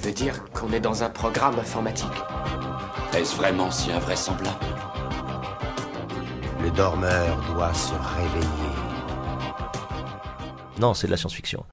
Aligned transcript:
Tu 0.00 0.04
veux 0.04 0.14
dire 0.14 0.44
qu'on 0.52 0.72
est 0.72 0.78
dans 0.78 1.02
un 1.02 1.10
programme 1.10 1.58
informatique 1.58 2.06
Est-ce 3.16 3.34
vraiment 3.34 3.68
si 3.68 3.90
invraisemblable 3.90 4.64
Le 6.62 6.70
dormeur 6.70 7.36
doit 7.52 7.74
se 7.74 7.94
réveiller. 7.94 8.76
Non, 10.78 10.94
c'est 10.94 11.08
de 11.08 11.10
la 11.10 11.16
science-fiction. 11.16 11.64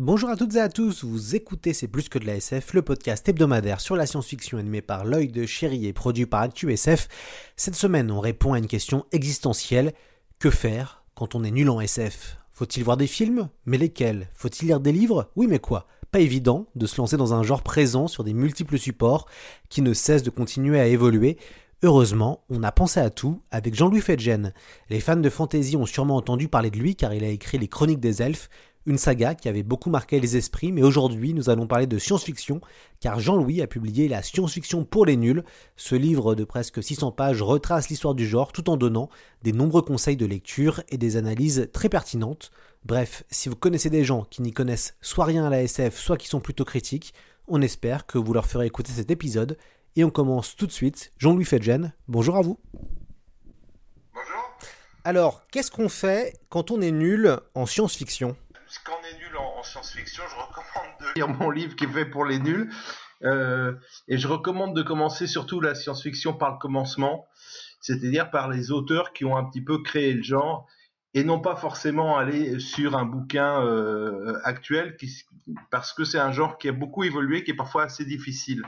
Bonjour 0.00 0.30
à 0.30 0.36
toutes 0.36 0.56
et 0.56 0.60
à 0.60 0.68
tous, 0.68 1.04
vous 1.04 1.36
écoutez 1.36 1.74
C'est 1.74 1.86
plus 1.86 2.08
que 2.08 2.18
de 2.18 2.26
la 2.26 2.34
SF, 2.34 2.74
le 2.74 2.82
podcast 2.82 3.28
hebdomadaire 3.28 3.80
sur 3.80 3.94
la 3.94 4.06
science-fiction 4.06 4.58
animé 4.58 4.82
par 4.82 5.04
l'œil 5.04 5.28
de 5.28 5.46
chéri 5.46 5.86
et 5.86 5.92
produit 5.92 6.26
par 6.26 6.40
ActuSF. 6.40 7.06
Cette 7.54 7.76
semaine, 7.76 8.10
on 8.10 8.18
répond 8.18 8.54
à 8.54 8.58
une 8.58 8.66
question 8.66 9.06
existentielle. 9.12 9.92
Que 10.40 10.50
faire 10.50 11.04
quand 11.14 11.36
on 11.36 11.44
est 11.44 11.52
nul 11.52 11.70
en 11.70 11.80
SF 11.80 12.36
Faut-il 12.52 12.82
voir 12.82 12.96
des 12.96 13.06
films? 13.06 13.48
Mais 13.64 13.78
lesquels? 13.78 14.28
Faut-il 14.34 14.66
lire 14.66 14.80
des 14.80 14.90
livres? 14.90 15.30
Oui 15.36 15.46
mais 15.46 15.60
quoi? 15.60 15.86
Pas 16.14 16.20
évident 16.20 16.68
de 16.76 16.86
se 16.86 16.98
lancer 16.98 17.16
dans 17.16 17.34
un 17.34 17.42
genre 17.42 17.64
présent 17.64 18.06
sur 18.06 18.22
des 18.22 18.34
multiples 18.34 18.78
supports 18.78 19.26
qui 19.68 19.82
ne 19.82 19.92
cessent 19.92 20.22
de 20.22 20.30
continuer 20.30 20.78
à 20.78 20.86
évoluer. 20.86 21.38
Heureusement, 21.82 22.44
on 22.50 22.62
a 22.62 22.70
pensé 22.70 23.00
à 23.00 23.10
tout 23.10 23.42
avec 23.50 23.74
Jean-Louis 23.74 24.00
Fedgen. 24.00 24.52
Les 24.90 25.00
fans 25.00 25.16
de 25.16 25.28
fantasy 25.28 25.76
ont 25.76 25.86
sûrement 25.86 26.14
entendu 26.14 26.46
parler 26.46 26.70
de 26.70 26.78
lui 26.78 26.94
car 26.94 27.12
il 27.14 27.24
a 27.24 27.28
écrit 27.30 27.58
les 27.58 27.66
Chroniques 27.66 27.98
des 27.98 28.22
Elfes, 28.22 28.48
une 28.86 28.96
saga 28.96 29.34
qui 29.34 29.48
avait 29.48 29.64
beaucoup 29.64 29.90
marqué 29.90 30.20
les 30.20 30.36
esprits, 30.36 30.70
mais 30.70 30.84
aujourd'hui 30.84 31.34
nous 31.34 31.50
allons 31.50 31.66
parler 31.66 31.88
de 31.88 31.98
science-fiction, 31.98 32.60
car 33.00 33.18
Jean-Louis 33.18 33.60
a 33.60 33.66
publié 33.66 34.06
La 34.06 34.22
science-fiction 34.22 34.84
pour 34.84 35.06
les 35.06 35.16
nuls. 35.16 35.42
Ce 35.74 35.96
livre 35.96 36.36
de 36.36 36.44
presque 36.44 36.80
600 36.80 37.10
pages 37.10 37.42
retrace 37.42 37.88
l'histoire 37.88 38.14
du 38.14 38.24
genre 38.24 38.52
tout 38.52 38.70
en 38.70 38.76
donnant 38.76 39.08
des 39.42 39.52
nombreux 39.52 39.82
conseils 39.82 40.16
de 40.16 40.26
lecture 40.26 40.80
et 40.90 40.96
des 40.96 41.16
analyses 41.16 41.70
très 41.72 41.88
pertinentes. 41.88 42.52
Bref, 42.84 43.24
si 43.30 43.48
vous 43.48 43.56
connaissez 43.56 43.88
des 43.88 44.04
gens 44.04 44.24
qui 44.24 44.42
n'y 44.42 44.52
connaissent 44.52 44.94
soit 45.00 45.24
rien 45.24 45.46
à 45.46 45.50
la 45.50 45.62
SF, 45.62 45.96
soit 45.96 46.18
qui 46.18 46.28
sont 46.28 46.40
plutôt 46.40 46.66
critiques, 46.66 47.14
on 47.48 47.62
espère 47.62 48.04
que 48.04 48.18
vous 48.18 48.34
leur 48.34 48.46
ferez 48.46 48.66
écouter 48.66 48.92
cet 48.92 49.10
épisode. 49.10 49.56
Et 49.96 50.04
on 50.04 50.10
commence 50.10 50.54
tout 50.54 50.66
de 50.66 50.72
suite. 50.72 51.12
Jean-Louis 51.16 51.46
Fedgen, 51.46 51.94
bonjour 52.08 52.36
à 52.36 52.42
vous. 52.42 52.58
Bonjour. 54.12 54.50
Alors, 55.04 55.46
qu'est-ce 55.48 55.70
qu'on 55.70 55.88
fait 55.88 56.34
quand 56.50 56.70
on 56.70 56.82
est 56.82 56.90
nul 56.90 57.38
en 57.54 57.64
science-fiction? 57.64 58.36
Quand 58.84 58.92
on 59.00 59.06
est 59.06 59.18
nul 59.18 59.36
en, 59.38 59.60
en 59.60 59.62
science-fiction, 59.62 60.24
je 60.28 60.34
recommande 60.34 60.98
de 61.00 61.06
lire 61.16 61.28
mon 61.28 61.50
livre 61.50 61.76
qui 61.76 61.84
est 61.84 61.88
fait 61.88 62.04
pour 62.04 62.26
les 62.26 62.38
nuls. 62.38 62.70
Euh, 63.22 63.72
et 64.08 64.18
je 64.18 64.28
recommande 64.28 64.76
de 64.76 64.82
commencer 64.82 65.26
surtout 65.26 65.60
la 65.60 65.74
science-fiction 65.74 66.34
par 66.34 66.52
le 66.52 66.58
commencement, 66.58 67.26
c'est-à-dire 67.80 68.30
par 68.30 68.50
les 68.50 68.70
auteurs 68.70 69.14
qui 69.14 69.24
ont 69.24 69.36
un 69.36 69.44
petit 69.44 69.62
peu 69.62 69.82
créé 69.82 70.12
le 70.12 70.22
genre, 70.22 70.66
et 71.14 71.24
non 71.24 71.40
pas 71.40 71.56
forcément 71.56 72.16
aller 72.18 72.58
sur 72.58 72.96
un 72.96 73.04
bouquin 73.04 73.64
euh, 73.64 74.38
actuel, 74.44 74.96
qui, 74.96 75.24
parce 75.70 75.92
que 75.92 76.04
c'est 76.04 76.18
un 76.18 76.32
genre 76.32 76.58
qui 76.58 76.68
a 76.68 76.72
beaucoup 76.72 77.04
évolué, 77.04 77.44
qui 77.44 77.52
est 77.52 77.56
parfois 77.56 77.84
assez 77.84 78.04
difficile. 78.04 78.62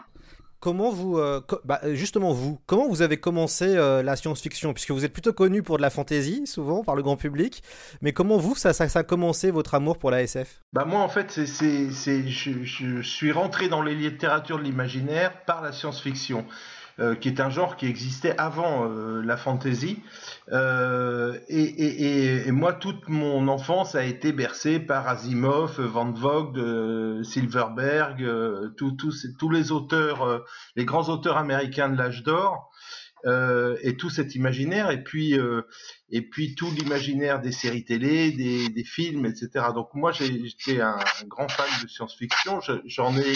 Comment 0.59 0.91
vous, 0.91 1.19
euh, 1.19 1.43
co- 1.47 1.61
bah, 1.65 1.81
justement 1.93 2.33
vous, 2.33 2.59
comment 2.67 2.89
vous 2.89 3.03
avez 3.03 3.19
commencé 3.19 3.67
euh, 3.69 4.03
la 4.03 4.17
science-fiction? 4.17 4.73
Puisque 4.73 4.91
vous 4.91 5.05
êtes 5.05 5.13
plutôt 5.13 5.35
connu 5.35 5.63
pour 5.63 5.77
de 5.77 5.83
la 5.83 5.91
fantasy, 5.91 6.47
souvent 6.47 6.83
par 6.83 6.97
le 6.97 7.03
grand 7.03 7.17
public. 7.17 7.63
Mais 8.01 8.13
comment 8.13 8.39
vous, 8.39 8.55
ça, 8.57 8.73
ça, 8.73 8.89
ça 8.89 9.01
a 9.01 9.03
commencé 9.05 9.51
votre 9.51 9.75
amour 9.75 9.99
pour 9.99 10.11
la 10.11 10.23
SF 10.23 10.63
Bah 10.73 10.87
moi 10.87 11.01
en 11.01 11.09
fait, 11.11 11.31
c'est, 11.31 11.91
je, 11.91 12.65
je 12.65 13.03
suis 13.03 13.33
rentré 13.33 13.69
dans 13.69 13.83
les 13.83 13.95
littératures 13.95 14.59
de 14.59 14.65
l'imaginaire 14.65 15.45
par 15.45 15.61
la 15.63 15.73
science-fiction. 15.73 16.47
Euh, 16.99 17.15
qui 17.15 17.29
est 17.29 17.41
un 17.41 17.51
genre 17.51 17.77
qui 17.77 17.85
existait 17.85 18.35
avant 18.39 18.89
euh, 18.89 19.21
la 19.21 19.37
fantasy. 19.37 20.03
Euh, 20.51 21.39
et, 21.47 21.63
et, 21.63 22.05
et, 22.05 22.49
et, 22.49 22.53
moi, 22.53 22.73
toute 22.73 23.11
mon 23.11 23.49
enfance 23.49 23.95
a 23.95 24.03
été 24.03 24.33
bercée 24.33 24.81
par 24.81 25.07
Asimov, 25.07 25.79
Van 25.79 26.11
Vogt, 26.11 26.55
Silverberg, 27.23 28.27
tous 28.79 29.51
les 29.51 29.73
auteurs, 29.73 30.45
les 30.75 30.87
grands 30.87 31.11
auteurs 31.11 31.37
américains 31.37 31.91
de 31.91 31.99
l'âge 31.99 32.23
d'or. 32.23 32.71
Et 33.27 33.97
tout 33.97 34.11
cet 34.11 34.35
imaginaire, 34.35 34.91
et 34.91 35.03
puis, 35.03 35.37
et 36.11 36.23
puis 36.23 36.55
tout 36.55 36.71
l'imaginaire 36.71 37.41
des 37.41 37.53
séries 37.53 37.85
télé, 37.85 38.31
des, 38.31 38.85
films, 38.85 39.27
etc. 39.27 39.67
Donc 39.75 39.89
moi, 39.95 40.13
j'étais 40.13 40.81
un 40.81 40.99
grand 41.27 41.49
fan 41.49 41.67
de 41.83 41.89
science-fiction. 41.89 42.61
J'en 42.85 43.17
ai 43.17 43.35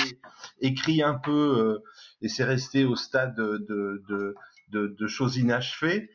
écrit 0.60 1.02
un 1.02 1.14
peu 1.14 1.80
et 2.22 2.28
c'est 2.28 2.44
resté 2.44 2.84
au 2.84 2.96
stade 2.96 3.34
de, 3.36 5.06
choses 5.06 5.36
inachevées. 5.36 6.10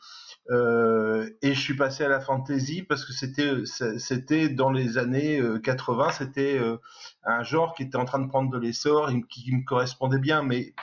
Euh, 0.51 1.27
et 1.41 1.55
je 1.55 1.59
suis 1.59 1.75
passé 1.75 2.03
à 2.03 2.07
la 2.07 2.19
fantasy 2.19 2.83
parce 2.83 3.03
que 3.03 3.13
c'était 3.13 3.65
c'était 3.97 4.47
dans 4.47 4.71
les 4.71 4.99
années 4.99 5.41
80, 5.63 6.11
c'était 6.11 6.59
euh, 6.59 6.77
un 7.23 7.41
genre 7.41 7.73
qui 7.73 7.81
était 7.81 7.95
en 7.95 8.05
train 8.05 8.19
de 8.19 8.27
prendre 8.27 8.51
de 8.51 8.59
l'essor 8.59 9.09
qui, 9.27 9.43
qui, 9.43 9.55
me 9.55 9.65
correspondait 9.65 10.19
bien. 10.19 10.43
Mais 10.43 10.75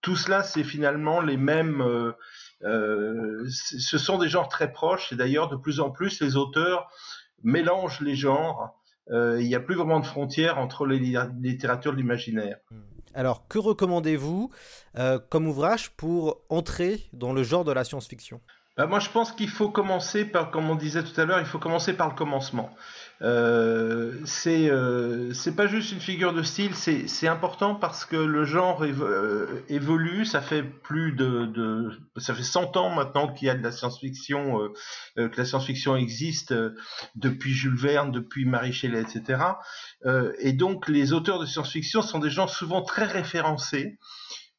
tout 0.00 0.16
cela, 0.16 0.42
c'est 0.42 0.64
finalement 0.64 1.20
les 1.20 1.36
mêmes. 1.36 1.80
Euh, 1.80 2.12
euh 2.62 3.44
ce 3.48 3.98
sont 3.98 4.18
des 4.18 4.28
genres 4.28 4.48
très 4.48 4.72
proches 4.72 5.12
et 5.12 5.16
d'ailleurs 5.16 5.48
de 5.48 5.56
plus 5.56 5.80
en 5.80 5.90
plus 5.90 6.20
les 6.20 6.36
auteurs 6.36 6.88
mélangent 7.42 8.00
les 8.00 8.16
genres. 8.16 8.74
Euh, 9.10 9.40
il 9.40 9.46
n'y 9.46 9.54
a 9.54 9.60
plus 9.60 9.74
vraiment 9.74 10.00
de 10.00 10.06
frontières 10.06 10.58
entre 10.58 10.86
les 10.86 10.98
littératures 11.40 11.92
de 11.92 11.96
l'imaginaire. 11.96 12.58
Alors, 13.14 13.48
que 13.48 13.58
recommandez-vous 13.58 14.50
comme 15.30 15.48
ouvrage 15.48 15.90
pour 15.90 16.42
entrer 16.50 17.08
dans 17.12 17.32
le 17.32 17.42
genre 17.42 17.64
de 17.64 17.72
la 17.72 17.84
science-fiction? 17.84 18.40
Bah 18.76 18.86
Moi, 18.86 19.00
je 19.00 19.10
pense 19.10 19.32
qu'il 19.32 19.48
faut 19.48 19.70
commencer 19.70 20.24
par, 20.24 20.52
comme 20.52 20.70
on 20.70 20.76
disait 20.76 21.02
tout 21.02 21.20
à 21.20 21.24
l'heure, 21.24 21.40
il 21.40 21.46
faut 21.46 21.58
commencer 21.58 21.94
par 21.94 22.08
le 22.08 22.14
commencement. 22.14 22.70
Euh, 23.20 24.14
c'est 24.26 24.70
euh, 24.70 25.32
c'est 25.34 25.56
pas 25.56 25.66
juste 25.66 25.90
une 25.90 26.00
figure 26.00 26.32
de 26.32 26.42
style, 26.44 26.74
c'est 26.74 27.26
important 27.26 27.74
parce 27.74 28.04
que 28.04 28.16
le 28.16 28.44
genre 28.44 28.84
évo 28.84 29.06
évolue. 29.68 30.24
Ça 30.24 30.40
fait 30.40 30.62
plus 30.62 31.12
de, 31.12 31.46
de 31.46 31.90
ça 32.16 32.34
fait 32.34 32.44
100 32.44 32.76
ans 32.76 32.90
maintenant 32.90 33.32
qu'il 33.32 33.46
y 33.46 33.50
a 33.50 33.54
de 33.54 33.62
la 33.62 33.72
science-fiction, 33.72 34.60
euh, 35.16 35.28
que 35.28 35.36
la 35.36 35.44
science-fiction 35.44 35.96
existe 35.96 36.54
depuis 37.16 37.52
Jules 37.52 37.76
Verne, 37.76 38.12
depuis 38.12 38.44
Marie 38.44 38.72
Shelley, 38.72 39.00
etc. 39.00 39.42
et 40.38 40.52
donc 40.52 40.88
les 40.88 41.12
auteurs 41.12 41.40
de 41.40 41.46
science-fiction 41.46 42.02
sont 42.02 42.20
des 42.20 42.30
gens 42.30 42.46
souvent 42.46 42.82
très 42.82 43.04
référencés. 43.04 43.98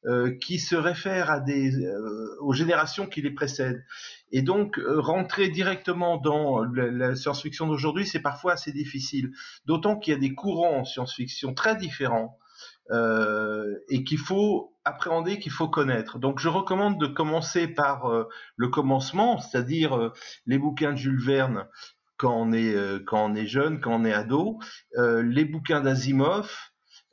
Euh, 0.06 0.32
qui 0.40 0.60
se 0.60 0.78
réfèrent 0.78 1.30
à 1.30 1.42
des, 1.42 1.76
euh, 1.76 2.38
aux 2.40 2.54
générations 2.54 3.06
qui 3.06 3.22
les 3.22 3.32
précèdent. 3.32 3.84
Et 4.32 4.42
donc, 4.42 4.80
euh, 4.80 5.02
rentrer 5.02 5.50
directement 5.50 6.16
dans 6.16 6.64
la, 6.64 7.18
science-fiction 7.18 7.68
d'aujourd'hui, 7.68 8.08
c'est 8.08 8.22
parfois 8.22 8.54
assez 8.54 8.72
difficile. 8.72 9.34
D'autant 9.66 10.00
qu'il 10.00 10.14
y 10.14 10.16
a 10.16 10.20
des 10.20 10.34
courants 10.34 10.78
en 10.78 10.86
science-fiction 10.86 11.54
très 11.54 11.76
différents 11.76 12.38
et 13.90 14.04
qu'il 14.04 14.18
faut 14.18 14.74
appréhender, 14.84 15.38
qu'il 15.38 15.52
faut 15.52 15.68
connaître. 15.68 16.18
Donc, 16.18 16.40
je 16.40 16.48
recommande 16.48 17.00
de 17.00 17.06
commencer 17.06 17.68
par 17.68 18.10
le 18.56 18.68
commencement, 18.70 19.38
c'est-à-dire 19.38 20.12
les 20.48 20.58
bouquins 20.58 20.94
de 20.94 20.98
Jules 20.98 21.22
Verne 21.22 21.68
quand 22.18 22.34
on 22.34 22.52
est, 22.52 22.76
quand 23.06 23.32
on 23.32 23.36
est 23.36 23.46
jeune, 23.46 23.80
quand 23.80 23.94
on 23.94 24.06
est 24.06 24.14
ado, 24.14 24.60
les 24.98 25.46
bouquins 25.46 25.82
d'Asimov, 25.82 26.69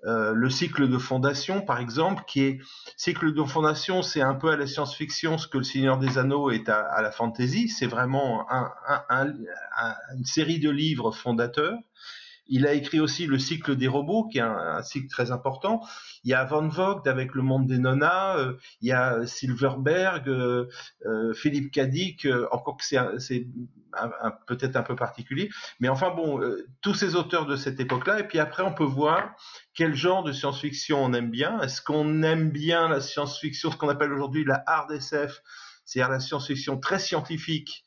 euh, 0.06 0.32
le 0.32 0.50
cycle 0.50 0.88
de 0.88 0.98
fondation, 0.98 1.60
par 1.62 1.80
exemple, 1.80 2.22
qui 2.26 2.42
est 2.42 2.60
cycle 2.96 3.34
de 3.34 3.42
fondation, 3.42 4.02
c'est 4.02 4.20
un 4.20 4.34
peu 4.34 4.50
à 4.50 4.56
la 4.56 4.66
science-fiction 4.66 5.36
ce 5.36 5.48
que 5.48 5.58
le 5.58 5.64
Seigneur 5.64 5.98
des 5.98 6.18
Anneaux 6.18 6.50
est 6.50 6.68
à, 6.68 7.02
la 7.02 7.10
fantasy. 7.10 7.68
C'est 7.68 7.86
vraiment 7.86 8.50
un, 8.50 8.70
un, 9.08 9.32
un, 9.76 9.94
une 10.16 10.24
série 10.24 10.60
de 10.60 10.70
livres 10.70 11.10
fondateurs. 11.10 11.78
Il 12.48 12.66
a 12.66 12.72
écrit 12.72 13.00
aussi 13.00 13.26
le 13.26 13.38
cycle 13.38 13.76
des 13.76 13.88
robots, 13.88 14.28
qui 14.28 14.38
est 14.38 14.42
un, 14.42 14.82
cycle 14.82 15.08
très 15.08 15.30
important. 15.30 15.80
Il 16.24 16.30
y 16.30 16.34
a 16.34 16.44
Van 16.44 16.68
Vogt 16.68 17.02
avec 17.06 17.34
le 17.34 17.42
monde 17.42 17.66
des 17.66 17.78
nonas. 17.78 18.38
Euh, 18.38 18.54
il 18.80 18.88
y 18.88 18.92
a 18.92 19.26
Silverberg, 19.26 20.28
euh, 20.28 20.68
euh, 21.06 21.34
Philippe 21.34 21.70
Cadic. 21.72 22.26
encore 22.52 22.76
que 22.76 22.84
c'est 23.18 23.46
peut-être 24.46 24.76
un 24.76 24.82
peu 24.82 24.94
particulier, 24.94 25.48
mais 25.80 25.88
enfin 25.88 26.10
bon, 26.10 26.40
tous 26.82 26.92
ces 26.92 27.16
auteurs 27.16 27.46
de 27.46 27.56
cette 27.56 27.80
époque-là. 27.80 28.20
Et 28.20 28.24
puis 28.24 28.38
après, 28.38 28.62
on 28.62 28.74
peut 28.74 28.84
voir 28.84 29.34
quel 29.74 29.94
genre 29.94 30.22
de 30.22 30.32
science-fiction 30.32 31.02
on 31.02 31.12
aime 31.14 31.30
bien. 31.30 31.60
Est-ce 31.60 31.80
qu'on 31.80 32.22
aime 32.22 32.50
bien 32.50 32.88
la 32.88 33.00
science-fiction, 33.00 33.70
ce 33.70 33.76
qu'on 33.76 33.88
appelle 33.88 34.12
aujourd'hui 34.12 34.44
la 34.44 34.62
hard 34.66 34.92
SF, 34.92 35.40
c'est-à-dire 35.86 36.10
la 36.10 36.20
science-fiction 36.20 36.78
très 36.78 36.98
scientifique, 36.98 37.84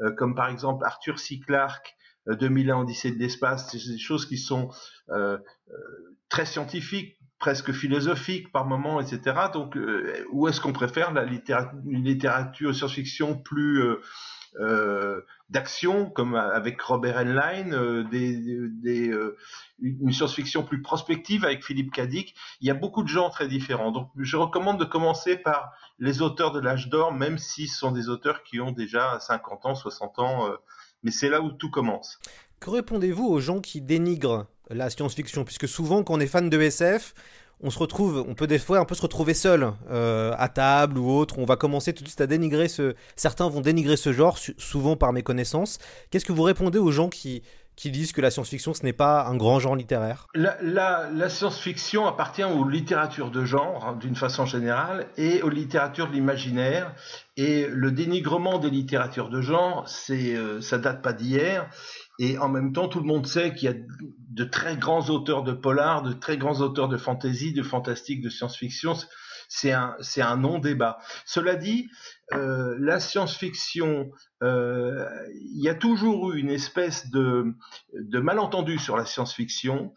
euh, 0.00 0.12
comme 0.14 0.34
par 0.34 0.48
exemple 0.48 0.84
Arthur 0.84 1.18
C. 1.18 1.40
Clarke, 1.40 1.94
euh, 1.94 2.01
2001 2.26 2.80
Odyssée 2.80 3.10
de 3.10 3.18
l'espace, 3.18 3.70
c'est 3.70 3.90
des 3.90 3.98
choses 3.98 4.26
qui 4.26 4.38
sont 4.38 4.70
euh, 5.10 5.38
très 6.28 6.46
scientifiques, 6.46 7.18
presque 7.38 7.72
philosophique 7.72 8.52
par 8.52 8.66
moment, 8.66 9.00
etc. 9.00 9.36
Donc, 9.52 9.76
euh, 9.76 10.24
où 10.30 10.46
est-ce 10.46 10.60
qu'on 10.60 10.72
préfère 10.72 11.12
la 11.12 11.24
littérature, 11.24 11.78
une 11.86 12.04
littérature 12.04 12.72
science-fiction 12.72 13.36
plus 13.36 13.82
euh, 13.82 14.00
euh, 14.60 15.20
d'action, 15.48 16.08
comme 16.08 16.36
avec 16.36 16.80
Robert 16.80 17.18
Heinlein, 17.18 17.72
euh, 17.72 18.04
des, 18.04 18.36
des, 18.80 19.10
euh, 19.10 19.36
une 19.80 20.12
science-fiction 20.12 20.62
plus 20.62 20.82
prospective 20.82 21.44
avec 21.44 21.64
Philippe 21.64 21.92
Cadic? 21.92 22.36
Il 22.60 22.68
y 22.68 22.70
a 22.70 22.74
beaucoup 22.74 23.02
de 23.02 23.08
gens 23.08 23.28
très 23.28 23.48
différents. 23.48 23.90
Donc, 23.90 24.10
je 24.16 24.36
recommande 24.36 24.78
de 24.78 24.84
commencer 24.84 25.36
par 25.36 25.72
les 25.98 26.22
auteurs 26.22 26.52
de 26.52 26.60
l'âge 26.60 26.88
d'or, 26.90 27.12
même 27.12 27.38
si 27.38 27.66
ce 27.66 27.76
sont 27.76 27.90
des 27.90 28.08
auteurs 28.08 28.44
qui 28.44 28.60
ont 28.60 28.70
déjà 28.70 29.18
50 29.18 29.66
ans, 29.66 29.74
60 29.74 30.18
ans. 30.20 30.48
Mais 31.02 31.10
c'est 31.10 31.28
là 31.28 31.40
où 31.40 31.50
tout 31.50 31.70
commence. 31.70 32.18
Que 32.60 32.70
répondez-vous 32.70 33.26
aux 33.26 33.40
gens 33.40 33.60
qui 33.60 33.80
dénigrent 33.80 34.46
la 34.70 34.90
science-fiction, 34.90 35.44
puisque 35.44 35.68
souvent 35.68 36.02
quand 36.02 36.14
on 36.14 36.20
est 36.20 36.26
fan 36.26 36.48
de 36.48 36.60
SF, 36.60 37.14
on 37.64 37.70
se 37.70 37.78
retrouve, 37.78 38.24
on 38.26 38.34
peut 38.34 38.48
des 38.48 38.58
fois 38.58 38.78
un 38.78 38.84
peu 38.84 38.94
se 38.94 39.02
retrouver 39.02 39.34
seul 39.34 39.72
euh, 39.90 40.34
à 40.36 40.48
table 40.48 40.98
ou 40.98 41.10
autre. 41.10 41.38
On 41.38 41.44
va 41.44 41.56
commencer 41.56 41.92
tout 41.92 42.02
de 42.02 42.08
suite 42.08 42.20
à 42.20 42.26
dénigrer 42.26 42.68
ce. 42.68 42.94
Certains 43.14 43.48
vont 43.48 43.60
dénigrer 43.60 43.96
ce 43.96 44.12
genre, 44.12 44.36
souvent 44.58 44.96
par 44.96 45.12
méconnaissance. 45.12 45.78
Qu'est-ce 46.10 46.24
que 46.24 46.32
vous 46.32 46.42
répondez 46.42 46.78
aux 46.78 46.90
gens 46.90 47.08
qui 47.08 47.42
qui 47.76 47.90
disent 47.90 48.12
que 48.12 48.20
la 48.20 48.30
science-fiction 48.30 48.74
ce 48.74 48.82
n'est 48.82 48.92
pas 48.92 49.26
un 49.26 49.36
grand 49.36 49.58
genre 49.58 49.76
littéraire 49.76 50.26
La, 50.34 51.28
science-fiction 51.28 52.06
appartient 52.06 52.44
aux 52.44 52.68
littératures 52.68 53.30
de 53.30 53.44
genre 53.44 53.86
hein, 53.86 53.96
d'une 54.00 54.16
façon 54.16 54.46
générale 54.46 55.08
et 55.16 55.42
aux 55.42 55.48
littératures 55.48 56.08
de 56.08 56.12
l'imaginaire. 56.12 56.94
Et 57.36 57.66
le 57.66 57.90
dénigrement 57.90 58.58
des 58.58 58.68
littératures 58.68 59.30
de 59.30 59.40
genre, 59.40 59.88
c'est 59.88 60.36
euh, 60.36 60.60
ça 60.60 60.78
date 60.78 61.02
pas 61.02 61.14
d'hier. 61.14 61.68
Et 62.18 62.38
en 62.38 62.48
même 62.48 62.72
temps, 62.72 62.88
tout 62.88 63.00
le 63.00 63.06
monde 63.06 63.26
sait 63.26 63.54
qu'il 63.54 63.70
y 63.70 63.72
a 63.72 63.76
de 64.30 64.44
très 64.44 64.76
grands 64.76 65.08
auteurs 65.08 65.42
de 65.42 65.52
polar, 65.52 66.02
de 66.02 66.12
très 66.12 66.36
grands 66.36 66.60
auteurs 66.60 66.88
de 66.88 66.96
fantasy, 66.96 67.52
de 67.52 67.62
fantastique, 67.62 68.20
de 68.20 68.28
science-fiction. 68.28 68.94
C'est 69.54 69.72
un, 70.22 70.36
non-débat. 70.38 70.98
Cela 71.26 71.56
dit, 71.56 71.90
euh, 72.32 72.74
la 72.78 73.00
science-fiction, 73.00 74.10
euh, 74.42 75.06
il 75.34 75.62
y 75.62 75.68
a 75.68 75.74
toujours 75.74 76.32
eu 76.32 76.38
une 76.38 76.48
espèce 76.48 77.10
de, 77.10 77.54
malentendu 77.92 78.78
sur 78.78 78.96
la 78.96 79.04
science-fiction 79.04 79.92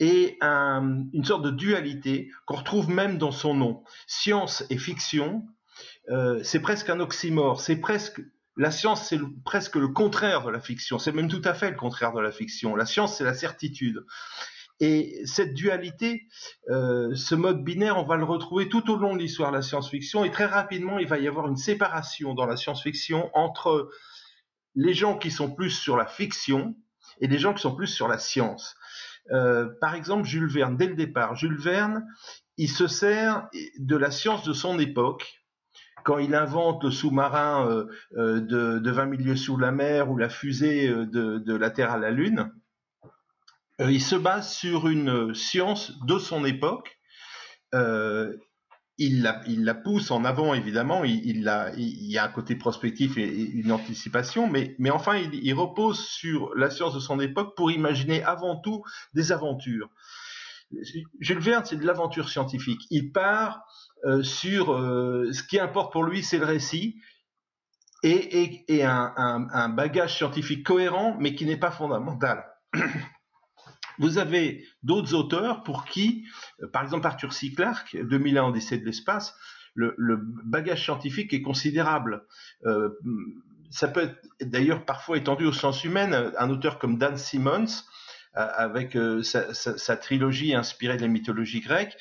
et 0.00 0.36
un, 0.40 1.04
une 1.12 1.24
sorte 1.24 1.42
de 1.42 1.50
dualité 1.50 2.30
qu'on 2.44 2.56
retrouve 2.56 2.90
même 2.90 3.18
dans 3.18 3.30
son 3.30 3.54
nom. 3.54 3.84
Science 4.08 4.64
et 4.68 4.78
fiction, 4.78 5.46
euh, 6.10 6.40
c'est 6.42 6.60
presque 6.60 6.90
un 6.90 6.98
oxymore, 6.98 7.60
c'est 7.60 7.76
presque 7.76 8.20
la 8.56 8.72
science, 8.72 9.08
c'est 9.08 9.20
presque 9.44 9.76
le 9.76 9.88
contraire 9.88 10.44
de 10.44 10.50
la 10.50 10.60
fiction. 10.60 10.98
C'est 10.98 11.12
même 11.12 11.28
tout 11.28 11.42
à 11.44 11.54
fait 11.54 11.70
le 11.70 11.76
contraire 11.76 12.12
de 12.12 12.20
la 12.20 12.32
fiction. 12.32 12.74
La 12.74 12.86
science, 12.86 13.16
c'est 13.16 13.24
la 13.24 13.34
certitude. 13.34 14.04
Et 14.80 15.22
cette 15.24 15.54
dualité, 15.54 16.28
euh, 16.70 17.14
ce 17.14 17.34
mode 17.34 17.64
binaire, 17.64 17.96
on 17.96 18.04
va 18.04 18.16
le 18.16 18.24
retrouver 18.24 18.68
tout 18.68 18.90
au 18.90 18.96
long 18.96 19.14
de 19.14 19.20
l'histoire 19.20 19.50
de 19.50 19.56
la 19.56 19.62
science-fiction. 19.62 20.24
Et 20.24 20.30
très 20.30 20.46
rapidement, 20.46 20.98
il 20.98 21.08
va 21.08 21.18
y 21.18 21.26
avoir 21.26 21.48
une 21.48 21.56
séparation 21.56 22.34
dans 22.34 22.46
la 22.46 22.56
science-fiction 22.56 23.30
entre 23.34 23.90
les 24.76 24.94
gens 24.94 25.18
qui 25.18 25.30
sont 25.30 25.50
plus 25.50 25.70
sur 25.70 25.96
la 25.96 26.06
fiction 26.06 26.76
et 27.20 27.26
les 27.26 27.38
gens 27.38 27.54
qui 27.54 27.62
sont 27.62 27.74
plus 27.74 27.88
sur 27.88 28.06
la 28.06 28.18
science. 28.18 28.76
Euh, 29.32 29.68
par 29.80 29.94
exemple, 29.94 30.24
Jules 30.24 30.48
Verne, 30.48 30.76
dès 30.76 30.86
le 30.86 30.94
départ, 30.94 31.34
Jules 31.34 31.58
Verne, 31.58 32.06
il 32.56 32.70
se 32.70 32.86
sert 32.86 33.48
de 33.78 33.96
la 33.96 34.12
science 34.12 34.44
de 34.44 34.52
son 34.52 34.78
époque 34.78 35.42
quand 36.04 36.18
il 36.18 36.36
invente 36.36 36.84
le 36.84 36.92
sous-marin 36.92 37.68
euh, 38.16 38.40
de, 38.40 38.78
de 38.78 38.90
20 38.90 39.06
milieux 39.06 39.36
sous 39.36 39.56
la 39.56 39.72
mer 39.72 40.08
ou 40.08 40.16
la 40.16 40.28
fusée 40.28 40.88
de 40.88 41.54
la 41.54 41.70
Terre 41.70 41.90
à 41.90 41.98
la 41.98 42.12
Lune, 42.12 42.52
il 43.80 44.02
se 44.02 44.16
base 44.16 44.52
sur 44.52 44.88
une 44.88 45.34
science 45.34 45.92
de 46.06 46.18
son 46.18 46.44
époque. 46.44 46.98
il, 47.72 49.22
la, 49.22 49.40
il 49.46 49.64
la 49.64 49.74
pousse 49.74 50.10
en 50.10 50.24
avant, 50.24 50.54
évidemment. 50.54 51.04
Il, 51.04 51.40
y 51.40 52.18
a 52.18 52.24
un 52.24 52.28
côté 52.28 52.56
prospectif 52.56 53.16
et, 53.16 53.28
une 53.28 53.70
anticipation, 53.70 54.48
mais, 54.48 54.76
enfin, 54.90 55.16
il, 55.16 55.54
repose 55.54 56.04
sur 56.06 56.54
la 56.56 56.70
science 56.70 56.94
de 56.94 57.00
son 57.00 57.20
époque 57.20 57.56
pour 57.56 57.70
imaginer 57.70 58.22
avant 58.24 58.56
tout 58.56 58.82
des 59.14 59.30
aventures. 59.32 59.88
Jules 61.20 61.38
Verne, 61.38 61.64
c'est 61.64 61.76
de 61.76 61.86
l'aventure 61.86 62.28
scientifique. 62.28 62.80
Il 62.90 63.12
part 63.12 63.62
euh, 64.04 64.22
sur 64.22 64.72
euh, 64.72 65.32
ce 65.32 65.42
qui 65.42 65.58
importe 65.58 65.92
pour 65.92 66.04
lui, 66.04 66.22
c'est 66.22 66.38
le 66.38 66.44
récit 66.44 67.00
et, 68.04 68.84
un, 68.84 69.68
bagage 69.70 70.16
scientifique 70.16 70.64
cohérent, 70.64 71.16
mais 71.18 71.34
qui 71.34 71.46
n'est 71.46 71.56
pas 71.56 71.72
fondamental. 71.72 72.44
Vous 73.98 74.18
avez 74.18 74.64
d'autres 74.82 75.14
auteurs 75.14 75.62
pour 75.62 75.84
qui, 75.84 76.24
euh, 76.62 76.68
par 76.68 76.82
exemple 76.82 77.06
Arthur 77.06 77.32
C. 77.32 77.52
Clarke, 77.52 77.96
2001 77.96 78.48
Odyssée 78.48 78.78
de 78.78 78.84
l'espace, 78.84 79.34
le, 79.74 79.94
bagage 80.44 80.84
scientifique 80.84 81.32
est 81.32 81.42
considérable. 81.42 82.24
Euh, 82.66 82.90
ça 83.70 83.86
peut 83.86 84.00
être 84.00 84.18
d'ailleurs 84.40 84.84
parfois 84.84 85.18
étendu 85.18 85.44
au 85.44 85.52
sens 85.52 85.84
humain. 85.84 86.32
Un 86.36 86.50
auteur 86.50 86.78
comme 86.78 86.98
Dan 86.98 87.16
Simmons, 87.16 87.84
avec 88.34 88.96
euh, 88.96 89.22
sa, 89.22 89.52
sa, 89.54 89.96
trilogie 89.96 90.54
inspirée 90.54 90.96
de 90.96 91.02
la 91.02 91.08
mythologie 91.08 91.60
grecque, 91.60 91.96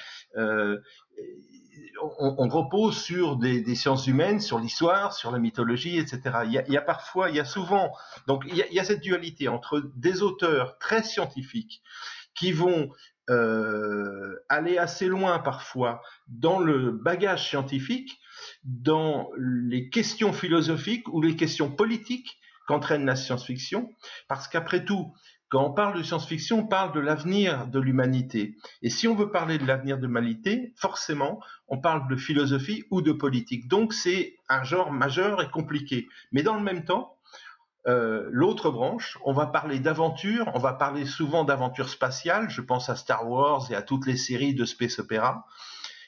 on, 2.20 2.48
repose 2.48 2.98
sur 2.98 3.38
des, 3.38 3.76
sciences 3.76 4.08
humaines, 4.08 4.40
sur 4.40 4.60
l'histoire, 4.60 5.14
sur 5.14 5.32
la 5.32 5.40
mythologie, 5.40 5.98
etc. 5.98 6.22
Il 6.46 6.52
y, 6.52 6.78
a, 6.78 6.82
parfois, 6.82 7.30
il 7.30 7.36
y 7.36 7.40
a 7.40 7.46
souvent, 7.46 7.92
donc 8.28 8.44
il 8.48 8.56
y 8.56 8.62
a, 8.62 8.68
il 8.68 8.74
y 8.74 8.80
a, 8.80 8.84
cette 8.84 9.02
dualité 9.02 9.48
entre 9.48 9.82
des 9.96 10.22
auteurs 10.22 10.78
très 10.80 11.04
scientifiques 11.04 11.82
qui 12.36 12.52
vont 12.52 12.90
euh, 13.30 14.38
aller 14.48 14.78
assez 14.78 15.08
loin 15.08 15.40
parfois 15.40 16.02
dans 16.28 16.60
le 16.60 16.92
bagage 16.92 17.50
scientifique, 17.50 18.18
dans 18.64 19.30
les 19.38 19.90
questions 19.90 20.32
philosophiques 20.32 21.08
ou 21.10 21.22
les 21.22 21.36
questions 21.36 21.70
politiques 21.70 22.40
qu'entraîne 22.68 23.06
la 23.06 23.16
science-fiction, 23.16 23.90
parce 24.28 24.48
qu'après 24.48 24.86
tout, 24.86 25.14
quand 25.50 25.64
on 25.64 25.72
parle 25.72 25.98
de 25.98 26.04
science-fiction, 26.04 26.60
on 26.60 26.68
parle 26.68 26.94
de 26.94 27.00
l'avenir 27.00 27.68
de 27.68 27.80
l'humanité. 27.80 28.58
Et 28.82 28.90
si 28.90 29.08
on 29.08 29.16
veut 29.16 29.32
parler 29.32 29.58
de 29.58 29.66
l'avenir 29.66 29.98
de 29.98 30.06
l'humanité, 30.06 30.74
forcément, 30.76 31.40
on 31.70 31.80
parle 31.80 32.10
de 32.10 32.16
philosophie 32.18 32.84
ou 32.92 33.02
de 33.02 33.14
politique. 33.14 33.68
Donc 33.68 33.94
c'est 33.94 34.36
un 34.50 34.64
genre 34.64 34.92
majeur 34.92 35.42
et 35.42 35.50
compliqué. 35.50 36.08
Mais 36.32 36.44
dans 36.44 36.56
le 36.56 36.64
même 36.64 36.84
temps, 36.84 37.16
euh, 37.88 38.28
l'autre 38.30 38.70
branche, 38.70 39.18
on 39.24 39.32
va 39.32 39.46
parler 39.46 39.80
d'aventure, 39.80 40.52
on 40.54 40.60
va 40.60 40.74
parler 40.74 41.06
souvent 41.06 41.46
d'aventure 41.46 41.88
spatiale, 41.88 42.50
je 42.50 42.60
pense 42.60 42.90
à 42.90 42.98
Star 42.98 43.30
Wars 43.30 43.72
et 43.72 43.76
à 43.76 43.82
toutes 43.82 44.06
les 44.06 44.18
séries 44.18 44.54
de 44.54 44.66
space 44.66 45.00
opéra. 45.00 45.46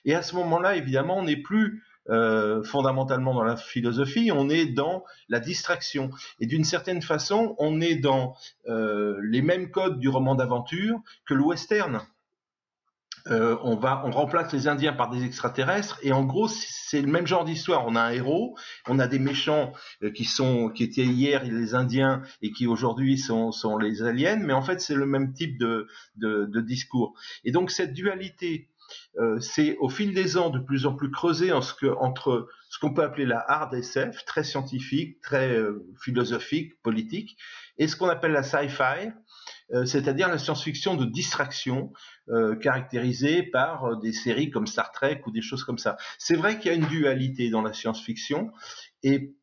Et 0.04 0.14
à 0.16 0.22
ce 0.22 0.36
moment-là, 0.36 0.76
évidemment, 0.76 1.18
on 1.18 1.24
n'est 1.24 1.38
plus 1.38 1.84
euh, 2.10 2.64
fondamentalement 2.64 3.36
dans 3.36 3.44
la 3.44 3.56
philosophie, 3.56 4.32
on 4.34 4.50
est 4.50 4.66
dans 4.66 5.04
la 5.28 5.40
distraction. 5.40 6.10
Et 6.40 6.48
d'une 6.48 6.64
certaine 6.64 7.02
façon, 7.02 7.56
on 7.60 7.82
est 7.82 7.96
dans 7.96 8.36
euh, 8.68 9.20
les 9.24 9.42
mêmes 9.42 9.70
codes 9.70 10.00
du 10.00 10.10
roman 10.10 10.34
d'aventure 10.36 11.00
que 11.28 11.36
le 11.36 11.44
western. 11.44 12.02
Euh, 13.28 13.58
on 13.64 13.76
va, 13.76 14.02
on 14.06 14.12
remplace 14.12 14.52
les 14.54 14.68
Indiens 14.68 14.94
par 14.94 15.10
des 15.10 15.26
extraterrestres 15.26 16.00
et 16.02 16.14
en 16.14 16.24
gros 16.24 16.48
c'est 16.48 17.02
le 17.02 17.12
même 17.12 17.28
genre 17.28 17.44
d'histoire. 17.44 17.86
On 17.86 17.96
a 17.96 18.02
un 18.02 18.12
héros, 18.12 18.56
on 18.88 18.98
a 18.98 19.08
des 19.08 19.20
méchants 19.20 19.74
qui 20.16 20.24
sont, 20.24 20.70
qui 20.70 20.84
étaient 20.84 21.06
hier 21.06 21.44
les 21.44 21.76
Indiens 21.76 22.24
et 22.42 22.52
qui 22.52 22.66
aujourd'hui 22.66 23.18
sont, 23.18 23.52
sont 23.52 23.78
les 23.78 24.04
aliens, 24.04 24.38
mais 24.38 24.54
en 24.54 24.62
fait 24.62 24.80
c'est 24.80 24.96
le 24.96 25.06
même 25.06 25.34
type 25.34 25.60
de, 25.60 25.88
de 26.16 26.62
discours. 26.62 27.14
Et 27.44 27.52
donc 27.52 27.72
cette 27.72 27.94
dualité 27.94 28.70
euh, 29.20 29.40
c'est 29.40 29.78
au 29.78 29.90
fil 29.90 30.14
des 30.14 30.38
ans 30.38 30.50
de 30.50 30.60
plus 30.60 30.86
en 30.86 30.96
plus 30.96 31.12
creusé 31.12 31.52
entre 31.52 32.48
ce 32.70 32.80
qu'on 32.80 32.94
peut 32.94 33.04
appeler 33.04 33.26
la 33.26 33.44
hard 33.48 33.74
SF, 33.74 34.26
très 34.26 34.44
scientifique, 34.44 35.20
très 35.22 35.52
euh, 35.52 35.86
philosophique, 36.04 36.82
politique, 36.82 37.38
et 37.78 37.88
ce 37.88 37.96
qu'on 37.96 38.10
appelle 38.10 38.32
la 38.32 38.44
sci-fi, 38.44 39.12
euh, 39.74 39.86
c'est-à-dire 39.86 40.28
la 40.28 40.38
science-fiction 40.38 40.96
de 40.96 41.06
distraction, 41.06 41.92
caractérisée 42.62 43.42
par 43.42 44.00
des 44.02 44.14
séries 44.14 44.52
comme 44.52 44.68
Star 44.68 44.92
Trek 44.92 45.24
ou 45.26 45.32
des 45.32 45.42
choses 45.42 45.64
comme 45.64 45.80
ça. 45.80 45.98
C'est 46.20 46.36
vrai 46.36 46.60
qu'il 46.60 46.72
y 46.72 46.76
a 46.76 46.78
une 46.78 46.86
dualité 46.86 47.50
dans 47.50 47.64
la 47.64 47.74
science-fiction, 47.74 48.52
et 49.02 49.34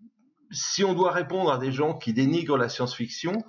si 0.52 0.84
on 0.84 0.94
doit 0.94 1.10
répondre 1.10 1.52
à 1.52 1.58
des 1.58 1.72
gens 1.72 1.94
qui 1.98 2.12
dénigrent 2.12 2.56
la 2.56 2.68
science-fiction, 2.68 3.44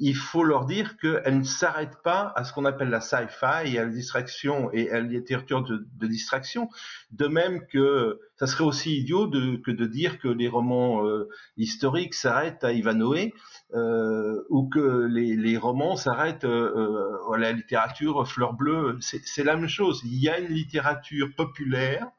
il 0.00 0.16
faut 0.16 0.42
leur 0.42 0.64
dire 0.64 0.96
qu'elle 0.96 1.38
ne 1.38 1.44
s'arrête 1.44 2.02
pas 2.02 2.32
à 2.34 2.44
ce 2.44 2.52
qu'on 2.52 2.64
appelle 2.64 2.88
la 2.88 3.00
sci-fi 3.00 3.74
et 3.74 3.78
à 3.78 3.84
la 3.84 3.90
distraction 3.90 4.70
et 4.72 4.90
à 4.90 4.94
la 4.94 5.06
littérature 5.06 5.62
de, 5.62 6.06
distraction. 6.06 6.68
De 7.12 7.26
même 7.26 7.66
que 7.66 8.18
ça 8.36 8.46
serait 8.46 8.64
aussi 8.64 8.96
idiot 8.96 9.26
de, 9.26 9.56
que 9.56 9.70
de 9.70 9.86
dire 9.86 10.18
que 10.18 10.28
les 10.28 10.48
romans 10.48 11.06
euh, 11.06 11.28
historiques 11.56 12.14
s'arrêtent 12.14 12.64
à 12.64 12.72
Ivanhoe 12.72 13.32
euh, 13.74 14.42
ou 14.48 14.68
que 14.68 15.06
les, 15.06 15.36
les 15.36 15.56
romans 15.56 15.96
s'arrêtent 15.96 16.44
euh, 16.44 17.18
à 17.32 17.36
la 17.36 17.52
littérature 17.52 18.26
fleur 18.26 18.54
bleue. 18.54 18.98
C'est 19.00 19.44
la 19.44 19.56
même 19.56 19.68
chose. 19.68 20.00
Il 20.04 20.18
y 20.18 20.28
a 20.28 20.38
une 20.38 20.52
littérature 20.52 21.28
populaire 21.36 22.10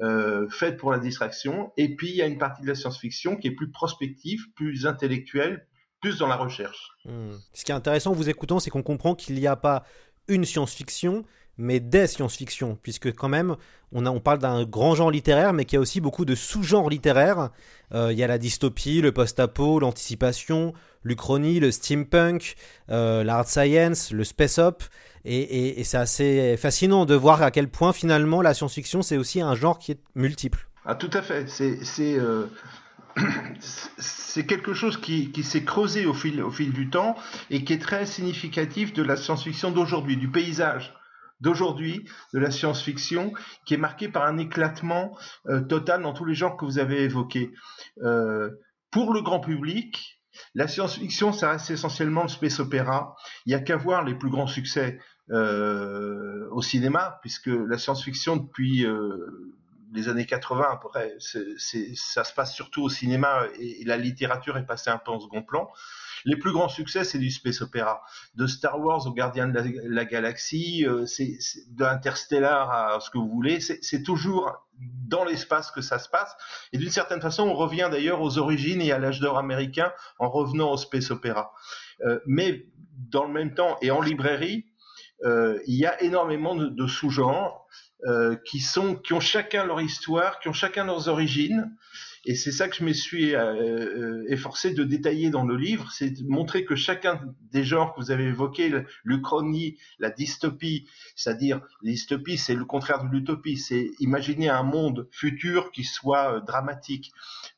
euh, 0.00 0.48
faite 0.48 0.76
pour 0.76 0.92
la 0.92 1.00
distraction, 1.00 1.72
et 1.76 1.96
puis 1.96 2.10
il 2.10 2.14
y 2.14 2.22
a 2.22 2.26
une 2.26 2.38
partie 2.38 2.62
de 2.62 2.68
la 2.68 2.76
science-fiction 2.76 3.36
qui 3.36 3.48
est 3.48 3.52
plus 3.52 3.72
prospective, 3.72 4.44
plus 4.54 4.86
intellectuelle, 4.86 5.66
plus 6.00 6.18
dans 6.18 6.26
la 6.26 6.36
recherche. 6.36 6.90
Mmh. 7.04 7.32
Ce 7.52 7.64
qui 7.64 7.72
est 7.72 7.74
intéressant 7.74 8.10
en 8.10 8.14
vous 8.14 8.28
écoutant, 8.28 8.60
c'est 8.60 8.70
qu'on 8.70 8.82
comprend 8.82 9.14
qu'il 9.14 9.34
n'y 9.34 9.46
a 9.46 9.56
pas 9.56 9.84
une 10.28 10.44
science-fiction, 10.44 11.24
mais 11.56 11.80
des 11.80 12.06
science-fiction, 12.06 12.78
puisque 12.82 13.12
quand 13.14 13.28
même, 13.28 13.56
on, 13.92 14.06
a, 14.06 14.10
on 14.10 14.20
parle 14.20 14.38
d'un 14.38 14.64
grand 14.64 14.94
genre 14.94 15.10
littéraire, 15.10 15.52
mais 15.52 15.64
qu'il 15.64 15.76
y 15.76 15.78
a 15.78 15.80
aussi 15.80 16.00
beaucoup 16.00 16.24
de 16.24 16.34
sous-genres 16.34 16.88
littéraires. 16.88 17.50
Euh, 17.92 18.12
il 18.12 18.18
y 18.18 18.22
a 18.22 18.26
la 18.26 18.38
dystopie, 18.38 19.00
le 19.00 19.12
post-apo, 19.12 19.80
l'anticipation, 19.80 20.72
l'uchronie, 21.02 21.58
le 21.58 21.72
steampunk, 21.72 22.54
euh, 22.90 23.24
l'art 23.24 23.48
science, 23.48 24.12
le 24.12 24.24
space-op. 24.24 24.84
Et, 25.24 25.80
et 25.80 25.84
c'est 25.84 25.98
assez 25.98 26.56
fascinant 26.56 27.04
de 27.04 27.14
voir 27.14 27.42
à 27.42 27.50
quel 27.50 27.68
point 27.68 27.92
finalement 27.92 28.40
la 28.40 28.54
science-fiction, 28.54 29.02
c'est 29.02 29.16
aussi 29.16 29.40
un 29.40 29.54
genre 29.54 29.78
qui 29.78 29.92
est 29.92 30.00
multiple. 30.14 30.68
Ah, 30.84 30.94
tout 30.94 31.10
à 31.12 31.20
fait. 31.20 31.48
C'est 31.48 32.18
euh, 32.18 32.46
c'est 33.98 34.46
quelque 34.46 34.74
chose 34.74 34.96
qui, 34.96 35.32
s'est 35.42 35.64
creusé 35.64 36.06
au 36.06 36.14
fil, 36.14 36.72
du 36.72 36.90
temps 36.90 37.16
et 37.50 37.64
qui 37.64 37.72
est 37.72 37.82
très 37.82 38.06
significatif 38.06 38.92
de 38.92 39.02
la 39.02 39.16
science-fiction 39.16 39.70
d'aujourd'hui, 39.70 40.16
du 40.16 40.30
paysage 40.30 40.94
d'aujourd'hui 41.40 42.04
de 42.34 42.40
la 42.40 42.50
science-fiction, 42.50 43.32
qui 43.64 43.74
est 43.74 43.78
marqué 43.78 44.08
par 44.08 44.24
un 44.24 44.38
éclatement 44.38 45.16
euh, 45.46 45.60
total 45.60 46.02
dans 46.02 46.12
tous 46.12 46.24
les 46.24 46.34
genres 46.34 46.56
que 46.56 46.64
vous 46.64 46.80
avez 46.80 47.04
évoqués. 47.04 47.52
Euh, 48.02 48.50
pour 48.90 49.14
le 49.14 49.22
grand 49.22 49.38
public, 49.38 50.20
la 50.56 50.66
science-fiction, 50.66 51.32
ça 51.32 51.52
reste 51.52 51.70
essentiellement 51.70 52.22
le 52.22 52.28
space 52.28 52.58
opéra. 52.58 53.14
Il 53.46 53.50
n'y 53.50 53.54
a 53.54 53.60
qu'à 53.60 53.76
voir 53.76 54.02
les 54.02 54.16
plus 54.16 54.30
grands 54.30 54.48
succès 54.48 54.98
euh, 55.30 56.48
au 56.50 56.60
cinéma, 56.60 57.20
puisque 57.20 57.46
la 57.46 57.78
science-fiction, 57.78 58.36
depuis 58.36 58.84
les 59.92 60.08
années 60.08 60.26
80 60.26 60.66
après, 60.70 61.16
ça 61.18 62.24
se 62.24 62.34
passe 62.34 62.54
surtout 62.54 62.82
au 62.82 62.88
cinéma 62.88 63.44
et, 63.58 63.84
la 63.84 63.96
littérature 63.96 64.56
est 64.58 64.66
passée 64.66 64.90
un 64.90 64.98
peu 64.98 65.10
en 65.10 65.20
second 65.20 65.42
plan. 65.42 65.68
Les 66.24 66.36
plus 66.36 66.52
grands 66.52 66.68
succès, 66.68 67.04
c'est 67.04 67.18
du 67.18 67.30
space 67.30 67.62
opéra. 67.62 68.02
De 68.34 68.46
Star 68.46 68.80
Wars 68.80 69.06
au 69.06 69.12
Gardien 69.12 69.48
de 69.48 69.60
la, 69.84 70.04
Galaxie, 70.04 70.84
euh, 70.84 71.06
c'est 71.06 71.38
de 71.70 71.84
Interstellar 71.84 72.70
à 72.70 73.00
ce 73.00 73.10
que 73.10 73.18
vous 73.18 73.28
voulez, 73.28 73.60
c'est 73.60 74.02
toujours 74.02 74.68
dans 74.78 75.24
l'espace 75.24 75.70
que 75.70 75.80
ça 75.80 75.98
se 75.98 76.08
passe. 76.08 76.36
Et 76.72 76.78
d'une 76.78 76.90
certaine 76.90 77.20
façon, 77.20 77.44
on 77.44 77.54
revient 77.54 77.88
d'ailleurs 77.90 78.20
aux 78.20 78.38
origines 78.38 78.80
et 78.82 78.92
à 78.92 78.98
l'âge 78.98 79.20
d'or 79.20 79.38
américain 79.38 79.92
en 80.18 80.28
revenant 80.28 80.72
au 80.72 80.76
space 80.76 81.10
opéra. 81.10 81.52
Euh, 82.04 82.20
mais 82.26 82.66
dans 83.10 83.24
le 83.24 83.32
même 83.32 83.54
temps 83.54 83.76
et 83.80 83.90
en 83.90 84.00
librairie, 84.00 84.66
euh, 85.24 85.58
il 85.66 85.76
y 85.76 85.86
a 85.86 86.00
énormément 86.02 86.54
de 86.54 86.86
sous-genres. 86.86 87.66
Euh, 88.06 88.36
qui 88.44 88.60
sont, 88.60 88.94
qui 88.94 89.12
ont 89.12 89.18
chacun 89.18 89.64
leur 89.64 89.80
histoire, 89.80 90.38
qui 90.38 90.46
ont 90.46 90.52
chacun 90.52 90.84
leurs 90.84 91.08
origines. 91.08 91.76
Et 92.24 92.36
c'est 92.36 92.52
ça 92.52 92.68
que 92.68 92.76
je 92.76 92.84
me 92.84 92.92
suis 92.92 93.34
euh, 93.34 93.54
euh, 93.56 94.24
efforcé 94.28 94.72
de 94.72 94.84
détailler 94.84 95.30
dans 95.30 95.44
le 95.44 95.56
livre, 95.56 95.90
c'est 95.90 96.10
de 96.10 96.28
montrer 96.28 96.64
que 96.64 96.76
chacun 96.76 97.20
des 97.50 97.64
genres 97.64 97.92
que 97.92 98.00
vous 98.00 98.12
avez 98.12 98.26
évoqués, 98.26 98.72
l'Uchronie, 99.02 99.78
la 99.98 100.10
dystopie, 100.10 100.88
c'est-à-dire 101.16 101.60
dystopie, 101.82 102.38
c'est 102.38 102.54
le 102.54 102.64
contraire 102.64 103.02
de 103.02 103.10
l'utopie, 103.10 103.56
c'est 103.56 103.90
imaginer 103.98 104.48
un 104.48 104.62
monde 104.62 105.08
futur 105.10 105.72
qui 105.72 105.82
soit 105.82 106.38
dramatique. 106.46 107.10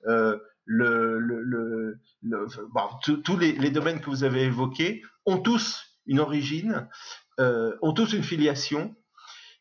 Euh, 0.07 0.39
le, 0.65 1.19
le, 1.19 1.43
le, 1.43 2.47
bon, 2.73 2.89
tous 3.03 3.37
les, 3.37 3.53
les, 3.53 3.71
domaines 3.71 4.01
que 4.01 4.09
vous 4.09 4.25
avez 4.25 4.45
évoqués 4.45 5.03
ont 5.27 5.39
tous 5.39 5.99
une 6.07 6.21
origine, 6.21 6.89
euh, 7.41 7.77
ont 7.83 7.93
tous 7.93 8.13
une 8.13 8.23
filiation, 8.23 8.95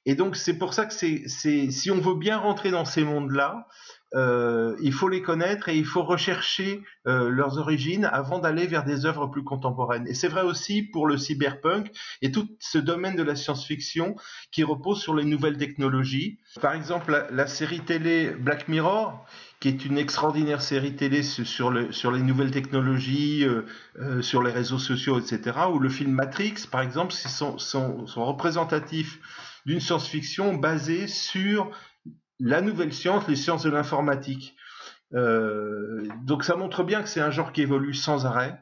et 0.06 0.16
donc 0.16 0.36
c'est 0.36 0.58
pour 0.58 0.74
ça 0.74 0.86
que 0.86 0.94
c'est, 0.94 1.28
si 1.28 1.92
on 1.92 2.00
veut 2.00 2.16
bien 2.16 2.38
rentrer 2.38 2.72
dans 2.72 2.86
ces 2.86 3.04
mondes-là, 3.04 3.68
euh, 4.16 4.76
il 4.82 4.92
faut 4.92 5.08
les 5.08 5.22
connaître 5.22 5.70
et 5.70 5.78
il 5.78 5.86
faut 5.86 6.02
rechercher 6.02 6.82
euh, 7.06 7.30
leurs 7.30 7.60
origines 7.60 8.06
avant 8.06 8.40
d'aller 8.40 8.66
vers 8.66 8.84
des 8.84 9.06
œuvres 9.06 9.28
plus 9.28 9.44
contemporaines. 9.44 10.08
Et 10.08 10.16
c'est 10.16 10.28
vrai 10.28 10.42
aussi 10.42 10.82
pour 10.82 11.06
le 11.06 11.18
cyberpunk 11.18 11.92
et 12.24 12.32
tout 12.32 12.48
ce 12.60 12.80
domaine 12.80 13.16
de 13.16 13.22
la 13.22 13.36
science-fiction 13.36 14.16
qui 14.52 14.64
repose 14.64 15.00
sur 15.00 15.14
les 15.14 15.26
nouvelles 15.26 15.58
technologies. 15.58 16.40
Par 16.60 16.74
exemple, 16.74 17.28
la, 17.30 17.48
série 17.48 17.82
télé 17.82 18.32
Black 18.32 18.68
Mirror, 18.68 19.26
qui 19.60 19.68
est 19.68 19.86
une 19.86 19.98
extraordinaire 19.98 20.62
série 20.62 20.96
télé 20.96 21.22
sur, 21.22 21.70
le, 21.70 21.92
sur 21.92 22.12
les 22.12 22.24
nouvelles 22.24 22.52
technologies, 22.52 23.46
euh, 23.46 24.22
sur 24.22 24.42
les 24.42 24.52
réseaux 24.52 24.80
sociaux, 24.80 25.20
etc. 25.20 25.58
Ou 25.72 25.78
le 25.78 25.90
film 25.90 26.12
Matrix, 26.12 26.56
par 26.72 26.82
exemple, 26.82 27.14
sont, 27.14 27.60
sont, 27.60 28.08
sont 28.08 28.26
représentatifs 28.26 29.20
d'une 29.70 29.80
science-fiction 29.80 30.56
basée 30.56 31.08
sur 31.08 31.70
la 32.40 32.60
nouvelle 32.60 32.92
science, 32.92 33.28
les 33.28 33.36
sciences 33.36 33.62
de 33.62 33.70
l'informatique. 33.70 34.56
Euh, 35.14 36.08
donc 36.24 36.44
ça 36.44 36.56
montre 36.56 36.84
bien 36.84 37.04
que 37.04 37.08
c'est 37.08 37.22
un 37.22 37.30
genre 37.30 37.54
qui 37.54 37.62
évolue 37.62 37.94
sans 37.94 38.26
arrêt. 38.26 38.60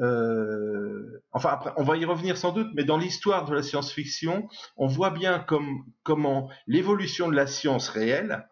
Euh, 0.00 1.22
enfin, 1.32 1.48
après, 1.48 1.72
on 1.78 1.82
va 1.82 1.96
y 1.96 2.04
revenir 2.04 2.36
sans 2.36 2.52
doute, 2.52 2.68
mais 2.74 2.84
dans 2.84 2.98
l'histoire 2.98 3.46
de 3.46 3.54
la 3.54 3.62
science-fiction, 3.62 4.46
on 4.76 4.86
voit 4.86 5.12
bien 5.12 5.38
comme, 5.38 5.86
comment 6.02 6.50
l'évolution 6.66 7.28
de 7.28 7.36
la 7.36 7.46
science 7.46 7.88
réelle 7.88 8.46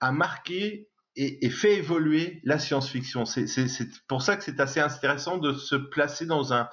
a 0.00 0.12
marqué 0.12 0.88
et, 1.14 1.50
fait 1.50 1.74
évoluer 1.74 2.40
la 2.44 2.58
science-fiction. 2.58 3.26
C'est 3.26 3.46
pour 4.08 4.22
ça 4.22 4.36
que 4.36 4.44
c'est 4.44 4.60
assez 4.60 4.80
intéressant 4.80 5.36
de 5.36 5.52
se 5.52 5.76
placer 5.76 6.24
dans 6.24 6.54
un 6.54 6.68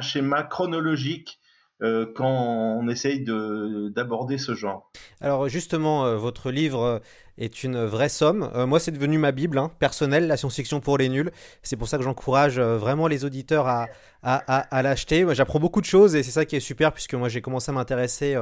schéma 0.00 0.44
chronologique 0.44 1.38
euh, 1.82 2.06
quand 2.14 2.28
on 2.28 2.88
essaye 2.88 3.24
d'aborder 3.24 4.38
ce 4.38 4.54
genre. 4.54 4.90
Alors 5.20 5.48
justement, 5.48 6.06
euh, 6.06 6.16
votre 6.16 6.50
livre 6.50 7.00
est 7.38 7.64
une 7.64 7.84
vraie 7.84 8.08
somme. 8.08 8.50
Euh, 8.54 8.66
moi, 8.66 8.80
c'est 8.80 8.92
devenu 8.92 9.18
ma 9.18 9.32
bible 9.32 9.58
hein, 9.58 9.70
personnelle, 9.78 10.26
la 10.26 10.36
science-fiction 10.36 10.80
pour 10.80 10.98
les 10.98 11.08
nuls. 11.08 11.30
C'est 11.62 11.76
pour 11.76 11.88
ça 11.88 11.98
que 11.98 12.04
j'encourage 12.04 12.60
vraiment 12.60 13.08
les 13.08 13.24
auditeurs 13.24 13.66
à, 13.66 13.86
à, 14.22 14.82
l'acheter. 14.82 15.26
J'apprends 15.32 15.60
beaucoup 15.60 15.80
de 15.80 15.86
choses 15.86 16.14
et 16.14 16.22
c'est 16.22 16.30
ça 16.30 16.44
qui 16.44 16.56
est 16.56 16.60
super 16.60 16.92
puisque 16.92 17.12
moi 17.12 17.28
j'ai 17.28 17.42
commencé 17.42 17.70
à 17.70 17.74
m'intéresser 17.74 18.36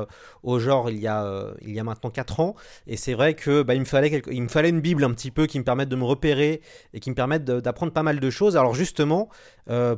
au 0.44 0.61
genre 0.61 0.90
il 0.90 0.99
y 0.99 1.08
a, 1.08 1.46
il 1.61 1.75
y 1.75 1.80
a 1.80 1.84
maintenant 1.84 2.11
4 2.11 2.40
ans. 2.40 2.54
Et 2.87 2.96
c'est 2.96 3.14
vrai 3.14 3.34
que 3.34 3.62
bah, 3.62 3.75
il, 3.75 3.80
me 3.80 3.84
fallait 3.84 4.22
il 4.30 4.42
me 4.42 4.49
fallait 4.49 4.68
une 4.68 4.80
bible 4.80 5.02
un 5.02 5.11
petit 5.11 5.32
peu 5.32 5.46
qui 5.46 5.58
me 5.58 5.64
permette 5.64 5.88
de 5.88 5.96
me 5.96 6.04
repérer 6.04 6.61
et 6.94 7.00
qui 7.00 7.11
me 7.11 7.16
permette 7.16 7.44
d'apprendre 7.44 7.92
pas 7.92 8.04
mal 8.04 8.20
de 8.20 8.30
choses. 8.30 8.56
Alors 8.56 8.75
justement, 8.75 9.28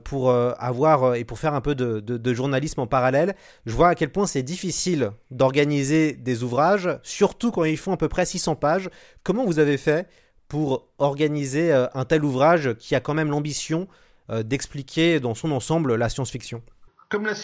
pour 0.05 0.31
avoir 0.33 1.15
et 1.17 1.25
pour 1.25 1.39
faire 1.39 1.55
un 1.55 1.61
peu 1.61 1.75
de, 1.75 2.01
de 2.01 2.35
journalisme 2.35 2.81
en 2.81 2.87
parallèle, 2.87 3.35
je 3.67 3.73
vois 3.73 3.89
à 3.89 3.95
quel 3.95 4.11
point 4.11 4.27
c'est 4.27 4.43
difficile 4.43 5.11
d'organiser 5.31 6.13
des 6.13 6.43
ouvrages, 6.43 6.89
surtout 7.03 7.51
quand 7.51 7.65
ils 7.65 7.77
font 7.77 7.93
à 7.93 7.97
peu 7.97 8.09
près 8.09 8.25
600 8.25 8.57
pages. 8.57 8.84
Comment 9.23 9.45
vous 9.45 9.59
avez 9.59 9.77
fait 9.77 10.09
pour 10.49 10.89
organiser 10.99 11.73
euh, 11.73 11.87
un 11.95 12.05
tel 12.05 12.25
ouvrage 12.25 12.75
qui 12.75 12.95
a 12.95 13.01
quand 13.01 13.15
même 13.15 13.31
l'ambition 13.31 13.89
euh, 14.31 14.43
d'expliquer 14.43 15.21
dans 15.21 15.35
son 15.35 15.51
ensemble 15.53 15.95
la 15.95 16.09
science-fiction? 16.09 16.63
Comme 17.09 17.27
la, 17.27 17.35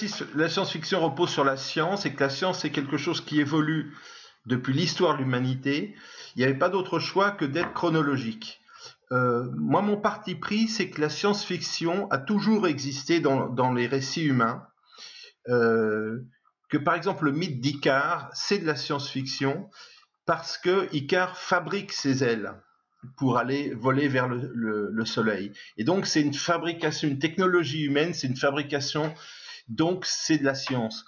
science-fiction 0.48 1.00
repose 1.00 1.30
sur 1.30 1.44
la 1.44 1.56
science 1.56 2.06
et 2.06 2.12
que 2.12 2.20
la 2.20 2.30
science 2.30 2.64
est 2.64 2.70
quelque 2.70 2.96
chose 2.96 3.20
qui 3.20 3.40
évolue 3.40 3.94
depuis 4.46 4.72
l'histoire 4.72 5.14
de 5.14 5.22
l'humanité, 5.22 5.94
il 6.34 6.38
n'y 6.38 6.44
avait 6.44 6.58
pas 6.58 6.70
d'autre 6.70 6.98
choix 6.98 7.30
que 7.30 7.44
d'être 7.44 7.72
chronologique. 7.72 8.60
Euh, 9.12 9.48
moi, 9.56 9.82
mon 9.82 9.96
parti 9.96 10.34
pris, 10.34 10.66
c'est 10.66 10.88
que 10.90 11.00
la 11.00 11.08
science-fiction 11.08 12.08
a 12.10 12.18
toujours 12.18 12.66
existé 12.66 13.20
dans 13.20 13.72
les 13.74 13.86
récits 13.86 14.24
humains. 14.24 14.66
Que 15.46 16.78
par 16.78 16.94
exemple 16.94 17.24
le 17.24 17.32
mythe 17.32 17.60
d'Icare, 17.60 18.30
c'est 18.32 18.58
de 18.58 18.66
la 18.66 18.76
science-fiction 18.76 19.68
parce 20.30 20.58
que 20.58 20.88
Icare 20.94 21.36
fabrique 21.36 21.90
ses 21.90 22.22
ailes 22.22 22.52
pour 23.16 23.36
aller 23.36 23.74
voler 23.74 24.06
vers 24.06 24.28
le, 24.28 25.04
soleil. 25.04 25.50
Et 25.76 25.82
donc 25.82 26.06
c'est 26.06 26.20
une 26.20 26.34
fabrication, 26.34 27.08
une 27.08 27.18
technologie 27.18 27.82
humaine, 27.82 28.14
c'est 28.14 28.28
une 28.28 28.36
fabrication, 28.36 29.12
donc 29.66 30.06
c'est 30.06 30.38
de 30.38 30.44
la 30.44 30.54
science. 30.54 31.04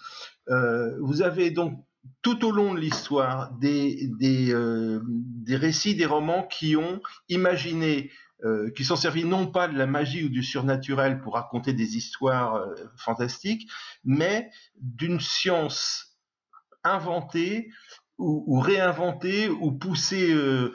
Euh, 0.48 0.98
vous 1.00 1.22
avez 1.22 1.52
donc 1.52 1.86
tout 2.22 2.44
au 2.44 2.50
long 2.50 2.74
de 2.74 2.80
l'histoire 2.80 3.52
des, 3.60 4.08
des, 4.18 4.52
euh, 4.52 4.98
des 5.06 5.54
récits, 5.54 5.94
des 5.94 6.06
romans 6.06 6.42
qui 6.42 6.74
ont 6.74 7.00
imaginé 7.28 8.10
euh, 8.42 8.72
qui 8.72 8.84
sont 8.84 8.96
servis 8.96 9.24
non 9.24 9.46
pas 9.46 9.68
de 9.68 9.78
la 9.78 9.86
magie 9.86 10.24
ou 10.24 10.30
du 10.30 10.42
surnaturel 10.42 11.20
pour 11.20 11.34
raconter 11.34 11.72
des 11.72 11.96
histoires 11.96 12.66
fantastiques, 12.96 13.70
mais 14.02 14.50
d'une 14.80 15.20
science 15.20 16.18
inventée 16.82 17.70
ou, 18.18 18.60
réinventée 18.60 19.48
ou 19.48 19.72
poussée 19.72 20.32
euh, 20.32 20.72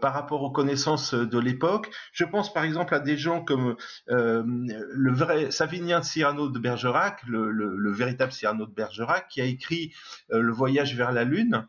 par 0.00 0.12
rapport 0.12 0.42
aux 0.42 0.50
connaissances 0.50 1.14
de 1.14 1.38
l'époque. 1.38 1.90
Je 2.12 2.24
pense 2.24 2.52
par 2.52 2.64
exemple 2.64 2.94
à 2.94 3.00
des 3.00 3.16
gens 3.16 3.42
comme 3.42 3.76
le 4.06 5.12
vrai 5.12 5.50
Savinien 5.50 6.02
Cyrano 6.02 6.48
de 6.48 6.58
Bergerac, 6.58 7.22
le, 7.26 7.50
le, 7.50 7.92
véritable 7.92 8.32
Cyrano 8.32 8.66
de 8.66 8.74
Bergerac, 8.74 9.28
qui 9.28 9.40
a 9.40 9.44
écrit 9.44 9.92
Le 10.28 10.52
voyage 10.52 10.94
vers 10.94 11.12
la 11.12 11.24
Lune 11.24 11.66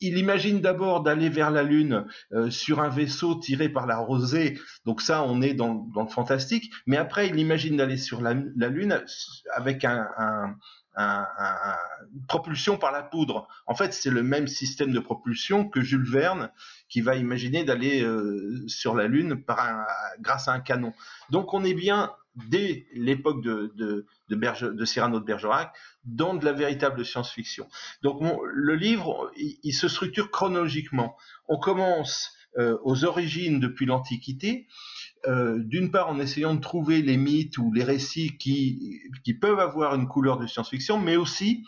il 0.00 0.18
imagine 0.18 0.60
d'abord 0.60 1.02
d'aller 1.02 1.28
vers 1.28 1.50
la 1.50 1.62
Lune 1.62 2.06
euh, 2.32 2.50
sur 2.50 2.80
un 2.80 2.88
vaisseau 2.88 3.34
tiré 3.36 3.68
par 3.68 3.86
la 3.86 3.98
rosée, 3.98 4.58
donc 4.84 5.00
ça 5.00 5.22
on 5.22 5.40
est 5.42 5.54
dans, 5.54 5.86
le 5.94 6.08
fantastique, 6.08 6.72
mais 6.86 6.96
après 6.96 7.28
il 7.28 7.38
imagine 7.38 7.76
d'aller 7.76 7.96
sur 7.96 8.20
la, 8.20 8.34
Lune 8.34 9.02
avec 9.54 9.84
un, 9.84 10.06
une 10.96 12.26
propulsion 12.26 12.78
par 12.78 12.92
la 12.92 13.02
poudre. 13.02 13.48
En 13.66 13.74
fait, 13.74 13.92
c'est 13.92 14.10
le 14.10 14.22
même 14.22 14.48
système 14.48 14.92
de 14.92 15.00
propulsion 15.00 15.68
que 15.68 15.80
Jules 15.80 16.08
Verne 16.08 16.50
qui 16.88 17.00
va 17.00 17.16
imaginer 17.16 17.64
d'aller 17.64 18.02
euh, 18.02 18.64
sur 18.66 18.94
la 18.94 19.06
Lune 19.06 19.42
grâce 20.20 20.48
à 20.48 20.52
un 20.52 20.60
canon. 20.60 20.92
Donc 21.30 21.52
on 21.52 21.64
est 21.64 21.74
bien 21.74 22.12
dès 22.36 22.86
l'époque 22.92 23.42
de, 23.42 23.72
de, 23.76 24.06
de, 24.28 24.84
Cyrano 24.84 25.20
de 25.20 25.24
Bergerac, 25.24 25.74
dans 26.04 26.34
de 26.34 26.44
la 26.44 26.52
véritable 26.52 27.04
science-fiction. 27.04 27.68
Donc 28.02 28.22
le 28.52 28.74
livre, 28.74 29.30
il, 29.36 29.72
se 29.72 29.88
structure 29.88 30.30
chronologiquement. 30.30 31.16
On 31.48 31.58
commence 31.58 32.32
euh, 32.58 32.78
aux 32.82 33.04
origines 33.04 33.58
depuis 33.58 33.86
l'Antiquité, 33.86 34.66
euh, 35.26 35.58
d'une 35.58 35.90
part 35.90 36.08
en 36.08 36.20
essayant 36.20 36.54
de 36.54 36.60
trouver 36.60 37.02
les 37.02 37.16
mythes 37.16 37.58
ou 37.58 37.72
les 37.72 37.84
récits 37.84 38.36
qui, 38.38 39.00
qui 39.24 39.34
peuvent 39.34 39.60
avoir 39.60 39.94
une 39.94 40.08
couleur 40.08 40.38
de 40.38 40.46
science-fiction, 40.46 40.98
mais 40.98 41.16
aussi 41.16 41.64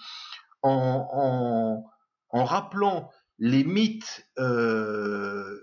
en, 0.63 1.85
en, 2.31 2.45
rappelant 2.45 3.11
les 3.39 3.65
mythes 3.65 4.27
euh, 4.39 5.59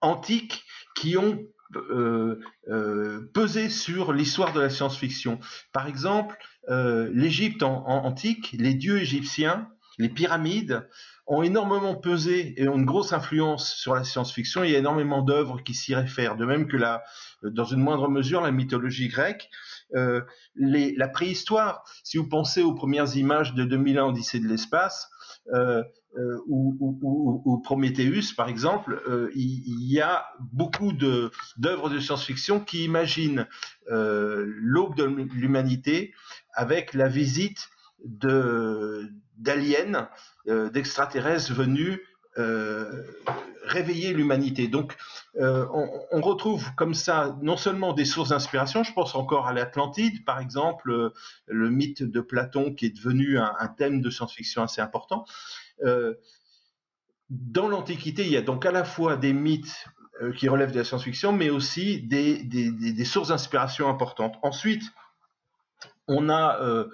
antiques 0.00 0.64
qui 0.96 1.16
ont 1.16 1.46
euh, 1.74 2.40
euh, 2.68 3.28
pesé 3.34 3.68
sur 3.68 4.12
l'histoire 4.12 4.52
de 4.52 4.60
la 4.60 4.70
science-fiction. 4.70 5.40
Par 5.72 5.88
exemple, 5.88 6.36
euh, 6.68 7.10
l'Égypte 7.12 7.62
en, 7.62 7.84
antique, 7.86 8.54
les 8.58 8.74
dieux 8.74 9.00
égyptiens, 9.00 9.68
les 9.98 10.08
pyramides 10.08 10.88
ont 11.26 11.42
énormément 11.42 11.96
pesé 11.96 12.54
et 12.60 12.68
ont 12.68 12.76
une 12.76 12.84
grosse 12.84 13.12
influence 13.12 13.74
sur 13.74 13.94
la 13.94 14.04
science-fiction. 14.04 14.62
Il 14.62 14.70
y 14.70 14.76
a 14.76 14.78
énormément 14.78 15.22
d'œuvres 15.22 15.60
qui 15.62 15.74
s'y 15.74 15.94
réfèrent, 15.94 16.36
de 16.36 16.44
même 16.44 16.68
que 16.68 16.76
la, 16.76 17.02
dans 17.42 17.64
une 17.64 17.80
moindre 17.80 18.08
mesure 18.08 18.42
la 18.42 18.52
mythologie 18.52 19.08
grecque. 19.08 19.50
Euh, 19.94 20.20
la 20.56 21.08
préhistoire, 21.08 21.84
si 22.02 22.16
vous 22.18 22.28
pensez 22.28 22.62
aux 22.62 22.74
premières 22.74 23.16
images 23.16 23.54
de 23.54 23.64
2001 23.64 24.06
Odyssée 24.06 24.40
de 24.40 24.48
l'espace, 24.48 25.08
euh, 25.54 25.82
euh, 26.18 26.38
ou, 26.48 27.60
Prometheus, 27.62 28.34
par 28.36 28.48
exemple, 28.48 29.02
il, 29.34 29.92
y 29.92 30.00
a 30.00 30.26
beaucoup 30.52 30.92
d'œuvres 30.92 31.90
de, 31.90 32.00
science-fiction 32.00 32.60
qui 32.60 32.84
imaginent 32.84 33.46
l'aube 33.88 34.96
de 34.96 35.04
l'humanité 35.04 36.14
avec 36.54 36.94
la 36.94 37.08
visite 37.08 37.68
d'aliens, 39.36 40.08
d'extraterrestres 40.46 41.52
venus 41.52 41.98
réveiller 42.36 44.12
l'humanité. 44.12 44.68
Donc, 44.68 44.96
on, 45.38 46.20
retrouve 46.20 46.74
comme 46.76 46.94
ça 46.94 47.36
non 47.42 47.56
seulement 47.56 47.92
des 47.92 48.04
sources 48.04 48.30
d'inspiration, 48.30 48.82
je 48.82 48.92
pense 48.92 49.14
encore 49.14 49.46
à 49.46 49.52
l'Atlantide, 49.52 50.24
par 50.24 50.40
exemple, 50.40 51.12
le 51.46 51.70
mythe 51.70 52.02
de 52.02 52.20
Platon 52.20 52.74
qui 52.74 52.86
est 52.86 52.96
devenu 52.96 53.38
un, 53.38 53.68
thème 53.76 54.00
de 54.00 54.10
science-fiction 54.10 54.62
assez 54.62 54.80
important, 54.80 55.24
euh, 55.84 56.14
dans 57.30 57.68
l'Antiquité, 57.68 58.24
il 58.24 58.30
y 58.30 58.36
a 58.36 58.42
donc 58.42 58.66
à 58.66 58.72
la 58.72 58.84
fois 58.84 59.16
des 59.16 59.32
mythes 59.32 59.86
euh, 60.22 60.32
qui 60.32 60.48
relèvent 60.48 60.72
de 60.72 60.78
la 60.78 60.84
science-fiction, 60.84 61.32
mais 61.32 61.50
aussi 61.50 62.00
des, 62.00 63.04
sources 63.04 63.28
d'inspiration 63.28 63.88
importantes. 63.88 64.36
Ensuite, 64.42 64.82
on 66.08 66.28
a 66.28 66.60
euh, 66.60 66.84
euh, 66.84 66.90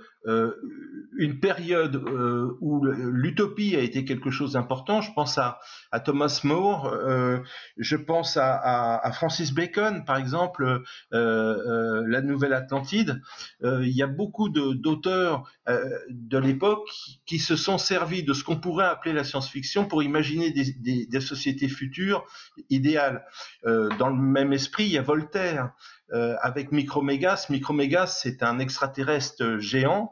une 1.17 1.41
période 1.41 1.97
euh, 1.97 2.57
où 2.61 2.85
l'utopie 2.85 3.76
a 3.76 3.81
été 3.81 4.05
quelque 4.05 4.31
chose 4.31 4.52
d'important. 4.52 5.02
Je 5.02 5.12
pense 5.12 5.37
à, 5.38 5.61
à 5.91 6.00
Thomas 6.00 6.41
More, 6.45 6.87
euh, 6.87 7.38
je 7.76 7.97
pense 7.97 8.37
à, 8.37 8.55
à, 8.55 9.07
à, 9.07 9.12
Francis 9.12 9.52
Bacon, 9.52 10.05
par 10.05 10.17
exemple, 10.17 10.83
La 11.11 12.21
Nouvelle 12.23 12.55
Atlantide. 12.55 13.21
il 13.62 13.91
y 13.91 14.02
a 14.02 14.07
beaucoup 14.07 14.49
d'auteurs 14.49 15.50
de, 15.69 16.38
l'époque 16.38 16.88
qui 17.26 17.38
se 17.38 17.57
sont 17.57 17.79
servis 17.79 18.23
de 18.23 18.33
ce 18.33 18.45
qu'on 18.45 18.57
pourrait 18.57 18.87
appeler 18.87 19.12
la 19.12 19.25
science-fiction 19.25 19.85
pour 19.85 20.02
imaginer 20.02 20.50
des, 20.50 20.73
des, 20.73 21.07
des, 21.07 21.21
sociétés 21.21 21.69
futures 21.69 22.25
idéales. 22.71 23.25
dans 23.64 24.09
le 24.09 24.17
même 24.17 24.52
esprit, 24.52 24.85
il 24.85 24.93
y 24.93 24.99
a 24.99 25.02
Voltaire. 25.02 25.73
avec 26.11 26.73
Micromégas. 26.73 27.47
Micromégas, 27.50 28.07
c'est 28.07 28.43
un 28.43 28.59
extraterrestre 28.59 29.59
géant 29.59 30.12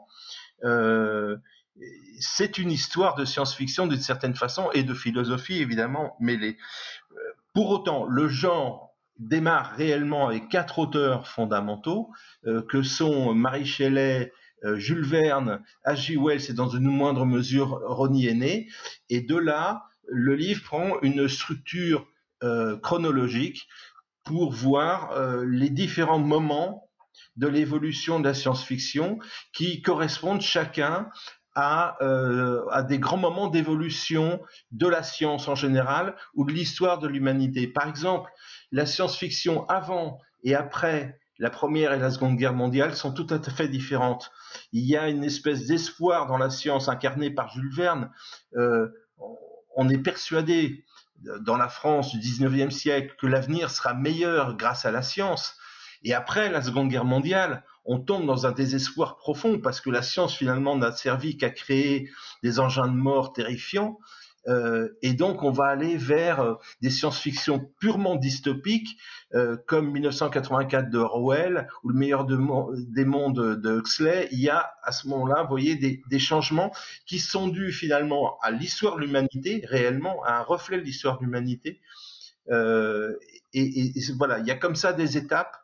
c'est 2.19 2.57
une 2.57 2.71
histoire 2.71 3.15
de 3.15 3.25
science-fiction 3.25 3.87
d'une 3.87 3.99
certaine 3.99 4.35
façon 4.35 4.69
et 4.73 4.83
de 4.83 4.93
philosophie 4.93 5.59
évidemment 5.59 6.15
mêlée. 6.19 6.57
Euh, 7.11 7.15
pour 7.53 7.69
autant, 7.69 8.05
le 8.05 8.27
genre 8.27 8.95
démarre 9.17 9.73
réellement 9.75 10.27
avec 10.27 10.49
quatre 10.49 10.79
auteurs 10.79 11.27
fondamentaux 11.27 12.11
euh, 12.45 12.61
que 12.61 12.81
sont 12.81 13.33
Marie 13.33 13.65
Shelley, 13.65 14.31
Jules 14.75 15.05
Verne, 15.05 15.63
H.G. 15.87 16.17
Wells 16.17 16.51
et 16.51 16.53
dans 16.53 16.69
une 16.69 16.83
moindre 16.83 17.25
mesure 17.25 17.81
Ronnie 17.83 18.27
Henné. 18.27 18.69
Et 19.09 19.21
de 19.21 19.35
là, 19.35 19.85
le 20.07 20.35
livre 20.35 20.61
prend 20.63 20.99
une 21.01 21.27
structure 21.27 22.05
chronologique 22.83 23.67
pour 24.23 24.51
voir 24.51 25.19
les 25.47 25.71
différents 25.71 26.19
moments 26.19 26.90
de 27.35 27.47
l'évolution 27.47 28.19
de 28.19 28.25
la 28.25 28.33
science-fiction 28.33 29.19
qui 29.53 29.81
correspondent 29.81 30.41
chacun 30.41 31.09
à, 31.55 31.97
euh, 32.01 32.65
à 32.69 32.83
des 32.83 32.99
grands 32.99 33.17
moments 33.17 33.47
d'évolution 33.47 34.41
de 34.71 34.87
la 34.87 35.03
science 35.03 35.47
en 35.47 35.55
général 35.55 36.15
ou 36.33 36.45
de 36.45 36.51
l'histoire 36.51 36.99
de 36.99 37.07
l'humanité. 37.07 37.67
Par 37.67 37.87
exemple, 37.87 38.31
la 38.71 38.85
science-fiction 38.85 39.67
avant 39.67 40.19
et 40.43 40.55
après 40.55 41.19
la 41.39 41.49
Première 41.49 41.91
et 41.91 41.99
la 41.99 42.11
Seconde 42.11 42.37
Guerre 42.37 42.53
mondiale 42.53 42.95
sont 42.95 43.11
tout 43.11 43.27
à 43.29 43.39
fait 43.41 43.67
différentes. 43.67 44.31
Il 44.71 44.85
y 44.85 44.95
a 44.95 45.09
une 45.09 45.23
espèce 45.23 45.65
d'espoir 45.65 46.27
dans 46.27 46.37
la 46.37 46.51
science 46.51 46.87
incarnée 46.87 47.31
par 47.31 47.49
Jules 47.49 47.73
Verne. 47.73 48.11
Euh, 48.55 48.87
on 49.75 49.89
est 49.89 49.97
persuadé 49.97 50.85
dans 51.41 51.57
la 51.57 51.67
France 51.67 52.11
du 52.11 52.19
19e 52.19 52.69
siècle 52.69 53.15
que 53.19 53.27
l'avenir 53.27 53.71
sera 53.71 53.93
meilleur 53.93 54.55
grâce 54.55 54.85
à 54.85 54.91
la 54.91 55.01
science. 55.01 55.57
Et 56.03 56.13
après 56.13 56.49
la 56.49 56.61
Seconde 56.61 56.89
Guerre 56.89 57.05
mondiale, 57.05 57.63
on 57.85 57.99
tombe 57.99 58.25
dans 58.25 58.45
un 58.45 58.51
désespoir 58.51 59.17
profond 59.17 59.59
parce 59.59 59.81
que 59.81 59.89
la 59.89 60.01
science 60.01 60.35
finalement 60.35 60.77
n'a 60.77 60.91
servi 60.91 61.37
qu'à 61.37 61.49
créer 61.49 62.09
des 62.43 62.59
engins 62.59 62.87
de 62.87 62.95
mort 62.95 63.33
terrifiants. 63.33 63.97
Euh, 64.47 64.89
et 65.03 65.13
donc 65.13 65.43
on 65.43 65.51
va 65.51 65.65
aller 65.65 65.97
vers 65.97 66.39
euh, 66.39 66.55
des 66.81 66.89
science-fiction 66.89 67.71
purement 67.79 68.15
dystopiques 68.15 68.97
euh, 69.35 69.55
comme 69.67 69.91
1984 69.91 70.89
de 70.89 70.97
Orwell 70.97 71.67
ou 71.83 71.89
le 71.89 71.95
meilleur 71.95 72.25
des 72.25 73.05
mondes 73.05 73.61
de 73.61 73.77
Huxley. 73.77 74.27
Il 74.31 74.39
y 74.39 74.49
a 74.49 74.71
à 74.81 74.91
ce 74.91 75.07
moment-là, 75.09 75.43
vous 75.43 75.49
voyez, 75.49 75.75
des, 75.75 76.01
des, 76.09 76.19
changements 76.19 76.71
qui 77.05 77.19
sont 77.19 77.49
dus 77.49 77.71
finalement 77.71 78.39
à 78.41 78.49
l'histoire 78.49 78.95
de 78.95 79.01
l'humanité, 79.01 79.63
réellement, 79.67 80.23
à 80.23 80.39
un 80.39 80.41
reflet 80.41 80.77
de 80.79 80.83
l'histoire 80.83 81.19
de 81.19 81.25
l'humanité. 81.25 81.79
Euh, 82.49 83.15
et, 83.53 83.97
et, 83.97 84.01
voilà, 84.17 84.39
il 84.39 84.47
y 84.47 84.51
a 84.51 84.55
comme 84.55 84.75
ça 84.75 84.93
des 84.93 85.17
étapes 85.17 85.55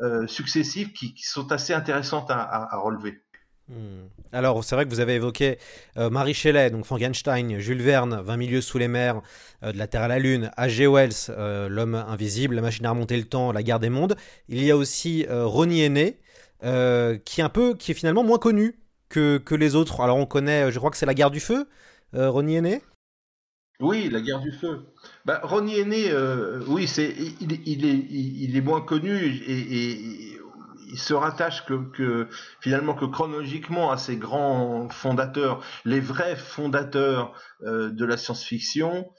euh, 0.00 0.26
successives 0.26 0.92
qui, 0.92 1.14
sont 1.22 1.52
assez 1.52 1.72
intéressantes 1.72 2.30
à, 2.30 2.68
relever. 2.74 3.22
Hmm. 3.68 4.06
Alors, 4.30 4.62
c'est 4.62 4.74
vrai 4.74 4.84
que 4.84 4.90
vous 4.90 5.00
avez 5.00 5.14
évoqué 5.14 5.58
euh, 5.96 6.10
Marie 6.10 6.34
Shelley, 6.34 6.70
donc 6.70 6.84
Frankenstein, 6.84 7.58
Jules 7.58 7.82
Verne, 7.82 8.20
20 8.22 8.36
milieux 8.36 8.60
sous 8.60 8.78
les 8.78 8.88
mers, 8.88 9.22
euh, 9.62 9.72
de 9.72 9.78
la 9.78 9.86
Terre 9.86 10.02
à 10.02 10.08
la 10.08 10.18
Lune, 10.18 10.50
H.G. 10.58 10.86
Wells, 10.86 11.68
L'homme 11.70 11.94
invisible, 11.94 12.54
La 12.54 12.62
machine 12.62 12.84
à 12.86 12.90
remonter 12.90 13.16
le 13.16 13.24
temps, 13.24 13.52
La 13.52 13.62
guerre 13.62 13.80
des 13.80 13.88
mondes. 13.90 14.16
Il 14.48 14.62
y 14.62 14.70
a 14.70 14.76
aussi 14.76 15.26
Ronnie 15.28 15.82
Henné, 15.82 16.20
qui 16.60 17.40
est 17.40 17.44
un 17.44 17.48
peu, 17.48 17.74
qui 17.74 17.92
est 17.92 17.94
finalement 17.94 18.22
moins 18.22 18.38
connu 18.38 18.78
que, 19.08 19.38
que 19.38 19.54
les 19.54 19.74
autres. 19.74 20.00
Alors, 20.00 20.18
on 20.18 20.26
connaît, 20.26 20.70
je 20.70 20.78
crois 20.78 20.90
que 20.90 20.96
c'est 20.96 21.06
La 21.06 21.14
guerre 21.14 21.30
du 21.30 21.40
feu, 21.40 21.68
Ronnie 22.12 22.56
Henné 22.56 22.82
oui, 23.80 24.08
la 24.08 24.20
guerre 24.20 24.40
du 24.40 24.52
feu. 24.52 24.86
Bah, 25.26 25.40
Ronnie 25.42 25.80
Aîné, 25.80 26.12
euh, 26.12 26.62
oui, 26.68 26.86
c'est, 26.86 27.12
il, 27.40 28.56
est, 28.56 28.60
moins 28.60 28.80
connu 28.80 29.12
et, 29.12 30.38
il 30.88 30.98
se 31.00 31.14
rattache 31.14 31.64
finalement 32.60 32.94
que 32.94 33.06
chronologiquement 33.06 33.90
à 33.90 33.96
ces 33.98 34.16
grands 34.16 34.88
fondateurs, 34.88 35.64
les 35.84 35.98
vrais 35.98 36.36
fondateurs 36.36 37.32
euh, 37.62 37.90
de 37.90 38.04
la 38.04 38.16
science-fiction. 38.16 39.10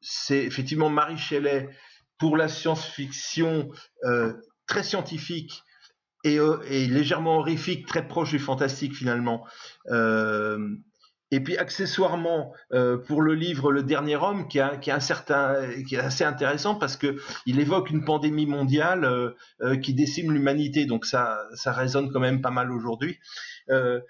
C'est 0.00 0.42
effectivement 0.42 0.90
Marie 0.90 1.16
Shelley 1.16 1.68
pour 2.18 2.36
la 2.36 2.48
science-fiction 2.48 3.70
euh, 4.02 4.32
très 4.66 4.82
scientifique 4.82 5.62
et, 6.24 6.40
légèrement 6.88 7.38
horrifique, 7.38 7.86
très 7.86 8.08
proche 8.08 8.30
du 8.30 8.40
fantastique 8.40 8.96
finalement. 8.96 9.46
Et 11.32 11.40
puis 11.40 11.56
accessoirement 11.56 12.52
euh, 12.72 12.96
pour 12.96 13.20
le 13.20 13.34
livre 13.34 13.72
Le 13.72 13.82
Dernier 13.82 14.16
Homme, 14.16 14.46
qui, 14.46 14.60
a, 14.60 14.76
qui, 14.76 14.90
a 14.90 14.96
un 14.96 15.00
certain, 15.00 15.56
qui 15.88 15.96
est 15.96 16.00
assez 16.00 16.22
intéressant 16.22 16.76
parce 16.76 16.96
que 16.96 17.16
il 17.46 17.58
évoque 17.58 17.90
une 17.90 18.04
pandémie 18.04 18.46
mondiale 18.46 19.04
euh, 19.04 19.30
euh, 19.60 19.76
qui 19.76 19.92
décime 19.92 20.32
l'humanité, 20.32 20.86
donc 20.86 21.04
ça, 21.04 21.38
ça 21.54 21.72
résonne 21.72 22.12
quand 22.12 22.20
même 22.20 22.40
pas 22.40 22.50
mal 22.50 22.70
aujourd'hui. 22.70 23.18
Euh, 23.70 24.00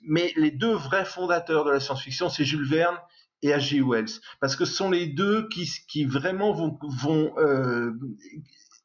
mais 0.00 0.32
les 0.36 0.50
deux 0.50 0.72
vrais 0.72 1.04
fondateurs 1.04 1.64
de 1.64 1.70
la 1.70 1.80
science-fiction, 1.80 2.30
c'est 2.30 2.44
Jules 2.44 2.66
Verne 2.66 2.96
et 3.42 3.50
H.G. 3.50 3.82
Wells, 3.82 4.20
parce 4.40 4.56
que 4.56 4.64
ce 4.64 4.74
sont 4.74 4.90
les 4.90 5.06
deux 5.06 5.48
qui, 5.48 5.70
qui 5.86 6.06
vraiment 6.06 6.52
vont, 6.52 6.78
vont 6.82 7.34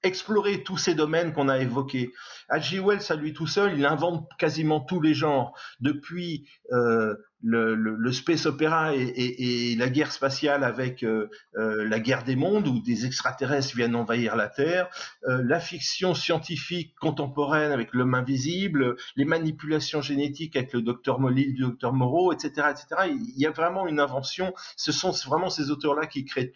explorer 0.04 0.64
tous 0.64 0.78
ces 0.78 0.96
domaines 0.96 1.34
qu'on 1.34 1.50
a 1.50 1.60
évoqués. 1.60 2.12
H.G. 2.50 2.80
Wells, 2.80 3.02
à 3.10 3.16
lui 3.16 3.34
tout 3.34 3.48
seul, 3.48 3.78
il 3.78 3.86
invente 3.86 4.30
quasiment 4.38 4.82
tous 4.82 5.02
les 5.02 5.14
genres, 5.14 5.58
depuis 5.80 6.48
euh, 6.72 7.16
le, 7.44 7.76
le, 7.76 7.96
le, 7.96 8.12
space 8.12 8.46
opéra 8.46 8.96
et, 8.96 9.02
et, 9.02 9.72
et, 9.72 9.76
la 9.76 9.90
guerre 9.90 10.12
spatiale 10.12 10.64
avec 10.64 11.04
euh, 11.04 11.30
euh, 11.58 11.88
la 11.88 12.00
guerre 12.00 12.24
des 12.24 12.38
mondes, 12.38 12.68
où 12.68 12.80
des 12.80 13.06
extraterrestres 13.06 13.76
viennent 13.76 13.96
envahir 13.96 14.36
la 14.36 14.48
Terre, 14.48 14.88
euh, 15.28 15.44
la 15.46 15.60
fiction 15.60 16.14
scientifique 16.14 16.96
contemporaine 17.00 17.72
avec 17.72 17.94
l'homme 17.94 18.16
invisible, 18.16 18.96
les 19.16 19.26
manipulations 19.26 20.02
génétiques 20.02 20.56
avec 20.56 20.74
le 20.74 20.82
docteur 20.82 21.20
Molil, 21.20 21.56
le 21.58 21.68
docteur 21.68 21.94
Moreau, 21.94 22.32
etc., 22.32 22.68
etc. 22.72 23.12
Il 23.12 23.38
y 23.38 23.46
a 23.46 23.52
vraiment 23.52 23.88
une 23.88 24.00
invention. 24.00 24.54
Ce 24.78 24.92
sont 24.92 25.12
vraiment 25.26 25.50
ces 25.50 25.70
auteurs-là 25.70 26.08
qui 26.08 26.24
créent 26.24 26.54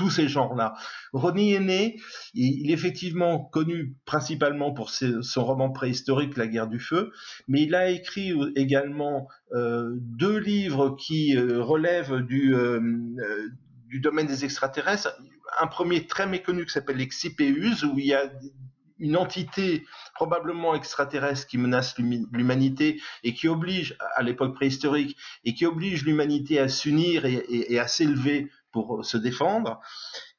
tous 0.00 0.08
ces 0.08 0.28
genres-là. 0.28 0.72
Ronnie 1.12 1.52
Aîné, 1.52 2.00
il 2.32 2.70
est 2.70 2.72
effectivement 2.72 3.38
connu 3.38 3.96
principalement 4.06 4.72
pour 4.72 4.88
son 4.88 5.44
roman 5.44 5.68
préhistorique 5.72 6.38
La 6.38 6.46
guerre 6.46 6.68
du 6.68 6.80
feu, 6.80 7.12
mais 7.48 7.64
il 7.64 7.74
a 7.74 7.90
écrit 7.90 8.32
également 8.56 9.28
euh, 9.52 9.90
deux 9.96 10.38
livres 10.38 10.96
qui 10.98 11.36
euh, 11.36 11.62
relèvent 11.62 12.22
du, 12.22 12.54
euh, 12.54 12.80
du 13.88 14.00
domaine 14.00 14.26
des 14.26 14.46
extraterrestres. 14.46 15.14
Un 15.60 15.66
premier 15.66 16.06
très 16.06 16.26
méconnu 16.26 16.64
qui 16.64 16.72
s'appelle 16.72 17.02
Excipeus, 17.02 17.84
où 17.84 17.98
il 17.98 18.06
y 18.06 18.14
a 18.14 18.22
une 19.00 19.18
entité 19.18 19.84
probablement 20.14 20.74
extraterrestre 20.74 21.46
qui 21.46 21.58
menace 21.58 21.98
l'humanité 21.98 23.02
et 23.22 23.34
qui 23.34 23.48
oblige, 23.48 23.98
à 24.16 24.22
l'époque 24.22 24.54
préhistorique, 24.54 25.18
et 25.44 25.52
qui 25.52 25.66
oblige 25.66 26.06
l'humanité 26.06 26.58
à 26.58 26.68
s'unir 26.68 27.26
et 27.26 27.78
à 27.78 27.86
s'élever 27.86 28.50
pour 28.72 29.04
se 29.04 29.16
défendre. 29.16 29.80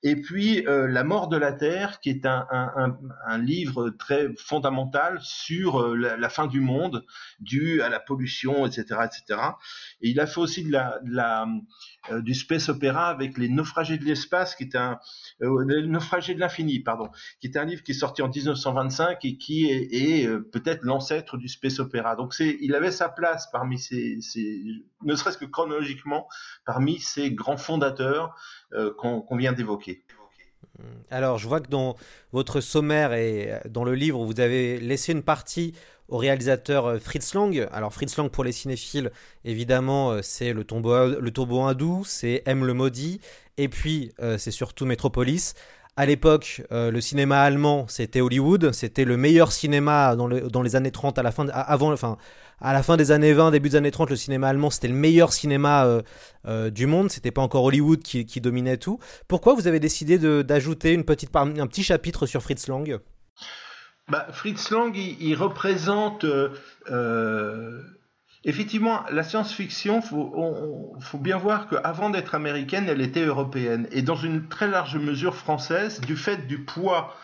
Et 0.04 0.16
puis 0.16 0.66
euh, 0.68 0.88
La 0.88 1.04
mort 1.04 1.28
de 1.28 1.38
la 1.38 1.54
Terre, 1.54 2.00
qui 2.00 2.10
est 2.10 2.26
un, 2.26 2.98
livre 3.38 3.90
très 3.92 4.30
fondamental 4.36 5.20
sur 5.22 5.82
euh, 5.82 5.96
la, 5.96 6.30
fin 6.30 6.48
du 6.48 6.60
monde, 6.60 7.06
dû 7.40 7.82
à 7.82 7.90
la 7.90 8.00
pollution, 8.00 8.66
etc., 8.66 9.02
etc. 9.06 9.42
Et 10.02 10.10
il 10.10 10.20
a 10.20 10.26
fait 10.26 10.40
aussi 10.40 10.72
euh, 10.74 12.22
du 12.22 12.34
space 12.34 12.70
opéra 12.70 13.10
avec 13.10 13.38
les 13.38 13.48
naufragés 13.48 13.98
de 13.98 14.06
l'espace, 14.06 14.56
qui 14.56 14.64
est 14.64 14.76
un 14.76 15.00
les 15.40 15.88
naufragés 15.88 16.36
de 16.36 16.40
l'infini, 16.40 16.80
pardon, 16.80 17.10
qui 17.40 17.48
est 17.48 17.58
un 17.58 17.66
livre 17.66 17.84
qui 17.84 17.92
est 17.92 17.96
sorti 17.96 18.22
en 18.22 18.30
1925 18.30 19.24
et 19.26 19.38
qui 19.38 19.66
est, 19.66 20.28
peut-être 20.52 20.84
l'ancêtre 20.84 21.38
du 21.38 21.48
space 21.48 21.80
opéra. 21.80 22.16
Donc 22.16 22.34
il 22.40 22.76
avait 22.76 22.92
sa 22.92 23.10
place 23.10 23.50
parmi 23.52 23.80
ces, 23.80 24.20
ne 25.04 25.16
serait-ce 25.16 25.38
que 25.38 25.46
chronologiquement, 25.46 26.28
parmi 26.66 27.00
ces 27.00 27.32
grands 27.32 27.58
fondateurs 27.58 28.36
qu'on 28.98 29.22
qu 29.22 29.38
vient 29.38 29.54
d'évoquer. 29.54 29.91
Alors, 31.10 31.38
je 31.38 31.48
vois 31.48 31.60
que 31.60 31.70
dans 31.70 31.96
votre 32.32 32.62
sommaire 32.62 33.14
et 33.14 33.60
dans 33.70 33.84
le 33.84 33.94
livre, 33.94 34.24
vous 34.24 34.40
avez 34.40 34.80
laissé 34.80 35.12
une 35.12 35.24
partie 35.24 35.74
au 36.08 36.18
réalisateur 36.18 37.00
Fritz 37.00 37.34
Lang. 37.34 37.68
Alors, 37.72 37.94
Fritz 37.94 38.18
Lang, 38.18 38.30
pour 38.30 38.44
les 38.44 38.52
cinéphiles, 38.52 39.12
évidemment, 39.46 40.22
c'est 40.22 40.54
le 40.54 40.64
tombeau, 40.64 41.62
hindou, 41.62 42.04
c'est 42.06 42.42
M 42.46 42.66
le 42.66 42.74
maudit, 42.74 43.22
et 43.58 43.70
puis 43.70 44.12
euh, 44.22 44.38
c'est 44.38 44.52
surtout 44.52 44.86
Metropolis. 44.86 45.54
À 45.98 46.06
l'époque, 46.06 46.64
euh, 46.72 46.90
le 46.90 47.02
cinéma 47.02 47.42
allemand, 47.42 47.86
c'était 47.90 48.22
Hollywood, 48.22 48.72
c'était 48.72 49.04
le 49.04 49.18
meilleur 49.18 49.52
cinéma 49.52 50.16
dans, 50.16 50.26
le, 50.26 50.42
dans, 50.50 50.62
les 50.62 50.78
années 50.78 50.92
30, 50.92 51.20
à 51.20 51.24
la 51.24 51.32
fin, 51.32 51.48
avant, 51.50 51.92
enfin, 51.92 52.18
à 52.62 52.72
la 52.72 52.82
fin 52.82 52.96
des 52.96 53.12
années 53.12 53.34
20, 53.34 53.52
début 53.52 53.70
des 53.70 53.76
années 53.76 53.92
30, 53.92 54.10
le 54.10 54.16
cinéma 54.16 54.48
allemand, 54.48 54.70
c'était 54.70 54.88
le 54.88 54.94
meilleur 54.94 55.34
cinéma 55.34 55.86
euh, 55.86 56.02
euh, 56.48 56.70
du 56.70 56.86
monde. 56.88 57.12
C'était 57.12 57.32
pas 57.32 57.42
encore 57.42 57.66
Hollywood 57.66 58.02
qui, 58.02 58.42
dominait 58.42 58.78
tout. 58.78 59.00
Pourquoi 59.28 59.54
vous 59.54 59.68
avez 59.68 59.82
décidé 59.82 60.18
d'ajouter 60.44 60.98
un 60.98 61.02
petit 61.04 61.84
chapitre 61.84 62.26
sur 62.26 62.42
Fritz 62.42 62.68
Lang? 62.70 62.98
Bah, 64.08 64.28
Fritz 64.32 64.72
Lang, 64.72 64.96
il, 64.96 65.36
représente 65.36 66.26
Effectivement, 68.44 69.04
la 69.12 69.24
science-fiction, 69.24 70.02
faut, 70.02 70.96
faut 71.00 71.18
bien 71.20 71.38
voir 71.38 71.68
qu'avant 71.68 72.10
d'être 72.10 72.34
américaine, 72.34 72.86
elle 72.90 73.02
était 73.02 73.24
européenne 73.24 73.88
et 73.92 74.02
dans 74.02 74.16
une 74.16 74.48
très 74.48 74.68
large 74.68 74.98
mesure 74.98 75.36
française, 75.36 76.02
du 76.02 76.16
fait 76.16 76.48
du 76.48 76.64
poids 76.64 77.16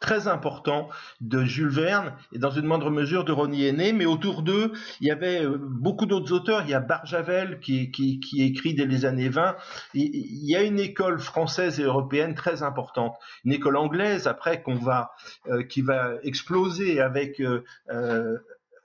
très 0.00 0.28
important 0.28 0.88
de 1.20 1.44
Jules 1.44 1.68
Verne 1.68 2.14
et 2.32 2.38
dans 2.38 2.50
une 2.50 2.64
moindre 2.64 2.90
mesure 2.90 3.24
de 3.24 3.32
Ronnie 3.32 3.66
Aîné, 3.66 3.92
mais 3.92 4.06
autour 4.06 4.42
d'eux, 4.42 4.72
il 5.00 5.06
y 5.06 5.10
avait 5.10 5.46
beaucoup 5.46 6.06
d'autres 6.06 6.32
auteurs. 6.32 6.62
Il 6.62 6.70
y 6.70 6.74
a 6.74 6.80
Barjavel 6.80 7.60
qui, 7.60 7.90
qui, 7.90 8.18
qui 8.18 8.42
écrit 8.42 8.74
dès 8.74 8.86
les 8.86 9.04
années 9.04 9.28
20. 9.28 9.56
Il 9.94 10.48
y 10.48 10.56
a 10.56 10.62
une 10.62 10.80
école 10.80 11.20
française 11.20 11.78
et 11.78 11.82
européenne 11.84 12.34
très 12.34 12.62
importante, 12.62 13.14
une 13.44 13.52
école 13.52 13.76
anglaise 13.76 14.26
après 14.26 14.62
qu'on 14.62 14.76
va 14.76 15.12
euh, 15.48 15.62
qui 15.62 15.82
va 15.82 16.14
exploser 16.22 17.00
avec 17.00 17.40
euh, 17.40 17.62
euh, 17.90 18.00
euh, 18.00 18.38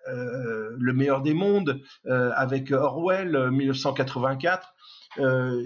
le 0.07 0.93
meilleur 0.93 1.21
des 1.21 1.33
mondes, 1.33 1.81
euh, 2.07 2.31
avec 2.35 2.71
Orwell, 2.71 3.49
1984. 3.51 4.73
Euh, 5.19 5.63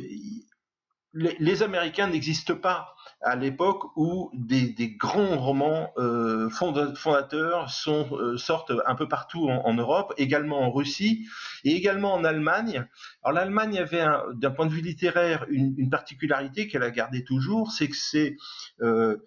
les, 1.13 1.63
Américains 1.63 2.07
n'existent 2.07 2.55
pas 2.55 2.95
à 3.21 3.35
l'époque 3.35 3.83
où 3.97 4.29
des, 4.33 4.95
grands 4.97 5.37
romans 5.37 5.91
euh, 5.97 6.49
fondateurs 6.49 7.67
euh, 7.87 8.37
sortent 8.37 8.71
un 8.85 8.95
peu 8.95 9.07
partout 9.07 9.49
en, 9.49 9.73
Europe, 9.73 10.13
également 10.17 10.61
en 10.61 10.71
Russie 10.71 11.27
et 11.63 11.71
également 11.71 12.13
en 12.13 12.23
Allemagne. 12.23 12.85
Alors 13.23 13.39
l'Allemagne 13.39 13.79
avait, 13.79 14.05
d'un 14.35 14.51
point 14.51 14.67
de 14.67 14.71
vue 14.71 14.81
littéraire, 14.81 15.45
une, 15.49 15.89
particularité 15.89 16.67
qu'elle 16.67 16.83
a 16.83 16.91
gardée 16.91 17.23
toujours, 17.23 17.71
c'est 17.71 17.89
que 17.89 17.97
c'est 17.97 18.37
euh, 18.81 19.17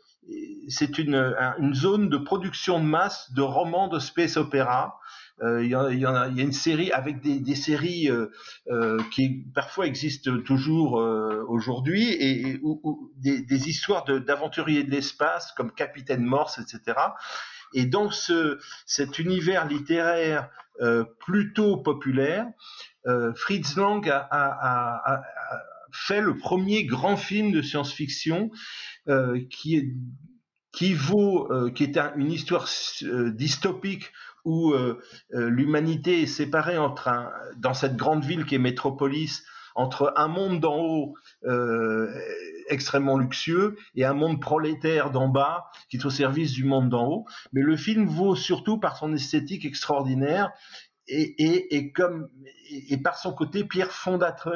une, 0.98 1.34
une, 1.58 1.74
zone 1.74 2.08
de 2.08 2.16
production 2.16 2.78
de 2.78 2.84
masse 2.84 3.32
de 3.32 3.42
romans 3.42 3.88
de 3.88 3.98
space 3.98 4.36
opéra 4.36 4.94
euh, 4.94 5.01
il, 5.42 5.68
y 5.68 5.74
en, 5.76 5.88
il, 5.88 6.00
y 6.00 6.06
a, 6.06 6.28
une 6.28 6.52
série 6.52 6.92
avec 6.92 7.20
des, 7.20 7.54
séries 7.54 8.08
euh, 8.08 8.30
euh, 8.70 9.02
qui 9.10 9.44
parfois 9.54 9.86
existent 9.86 10.38
toujours 10.38 11.00
euh, 11.00 11.44
aujourd'hui 11.48 12.12
et, 12.12 12.60
des, 13.16 13.68
histoires 13.68 14.04
d'aventuriers 14.04 14.84
de, 14.84 14.90
l'espace 14.90 15.52
comme 15.56 15.72
Capitaine 15.72 16.22
Morse, 16.22 16.58
etc. 16.58 16.98
Et 17.74 17.86
dans 17.86 18.10
ce, 18.10 18.58
cet 18.86 19.18
univers 19.18 19.66
littéraire 19.66 20.48
euh, 20.80 21.04
plutôt 21.20 21.78
populaire, 21.78 22.46
euh, 23.06 23.32
Fritz 23.34 23.76
Lang 23.76 24.08
a, 24.08 25.22
fait 25.94 26.22
le 26.22 26.38
premier 26.38 26.86
grand 26.86 27.18
film 27.18 27.52
de 27.52 27.60
science-fiction 27.60 28.50
qui 29.50 29.76
est 29.76 29.88
qui 30.72 30.94
vaut, 30.94 31.50
qui 31.74 31.82
est 31.82 31.98
un, 31.98 32.14
une 32.16 32.32
histoire 32.32 32.66
dystopique 33.02 34.10
où 34.44 34.72
euh, 34.72 35.00
euh, 35.34 35.48
l'humanité 35.48 36.22
est 36.22 36.26
séparée 36.26 36.78
entre 36.78 37.08
un, 37.08 37.30
dans 37.56 37.74
cette 37.74 37.96
grande 37.96 38.24
ville 38.24 38.44
qui 38.44 38.54
est 38.54 38.58
Métropolis 38.58 39.44
entre 39.74 40.12
un 40.16 40.28
monde 40.28 40.60
d'en 40.60 40.78
haut 40.78 41.14
euh, 41.44 42.12
extrêmement 42.68 43.16
luxueux 43.16 43.76
et 43.94 44.04
un 44.04 44.12
monde 44.12 44.40
prolétaire 44.40 45.10
d'en 45.10 45.28
bas 45.28 45.66
qui 45.88 45.96
est 45.96 46.04
au 46.04 46.10
service 46.10 46.52
du 46.52 46.64
monde 46.64 46.90
d'en 46.90 47.06
haut. 47.06 47.24
Mais 47.52 47.62
le 47.62 47.76
film 47.76 48.06
vaut 48.06 48.36
surtout 48.36 48.78
par 48.78 48.96
son 48.96 49.14
esthétique 49.14 49.64
extraordinaire 49.64 50.50
et, 51.08 51.42
et, 51.42 51.76
et 51.76 51.92
comme 51.92 52.28
et, 52.70 52.96
par 52.98 53.16
son 53.18 53.32
côté 53.32 53.64
pierre 53.64 53.90
fondatrice, 53.90 54.54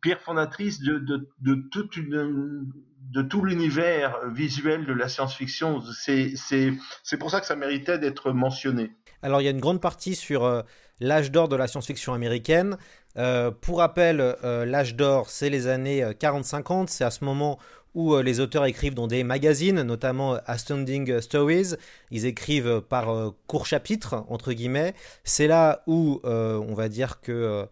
pierre 0.00 0.20
fondatrice 0.20 0.80
de, 0.80 0.98
de, 0.98 1.28
de 1.40 1.54
toute 1.70 1.96
une 1.96 2.72
de 3.10 3.22
tout 3.22 3.44
l'univers 3.44 4.16
visuel 4.28 4.86
de 4.86 4.92
la 4.92 5.08
science-fiction. 5.08 5.82
C'est 6.02 7.16
pour 7.18 7.30
ça 7.30 7.40
que 7.40 7.46
ça 7.46 7.56
méritait 7.56 7.98
d'être 7.98 8.32
mentionné. 8.32 8.92
Alors 9.22 9.40
il 9.40 9.44
y 9.44 9.48
a 9.48 9.50
une 9.50 9.60
grande 9.60 9.80
partie 9.80 10.14
sur 10.14 10.44
euh, 10.44 10.62
l'âge 11.00 11.32
d'or 11.32 11.48
de 11.48 11.56
la 11.56 11.66
science-fiction 11.66 12.14
américaine. 12.14 12.76
Euh, 13.16 13.50
pour 13.50 13.78
rappel, 13.78 14.20
euh, 14.20 14.64
l'âge 14.64 14.94
d'or, 14.94 15.28
c'est 15.28 15.50
les 15.50 15.66
années 15.66 16.04
40-50. 16.04 16.86
C'est 16.88 17.04
à 17.04 17.10
ce 17.10 17.24
moment 17.24 17.58
où 17.94 18.14
euh, 18.14 18.22
les 18.22 18.40
auteurs 18.40 18.64
écrivent 18.66 18.94
dans 18.94 19.06
des 19.06 19.24
magazines, 19.24 19.82
notamment 19.82 20.38
Astounding 20.46 21.20
Stories. 21.20 21.74
Ils 22.10 22.26
écrivent 22.26 22.80
par 22.80 23.10
euh, 23.10 23.30
court 23.46 23.66
chapitre, 23.66 24.24
entre 24.28 24.52
guillemets. 24.52 24.94
C'est 25.24 25.48
là 25.48 25.82
où, 25.86 26.20
euh, 26.24 26.58
on 26.58 26.74
va 26.74 26.88
dire 26.88 27.20
que 27.20 27.66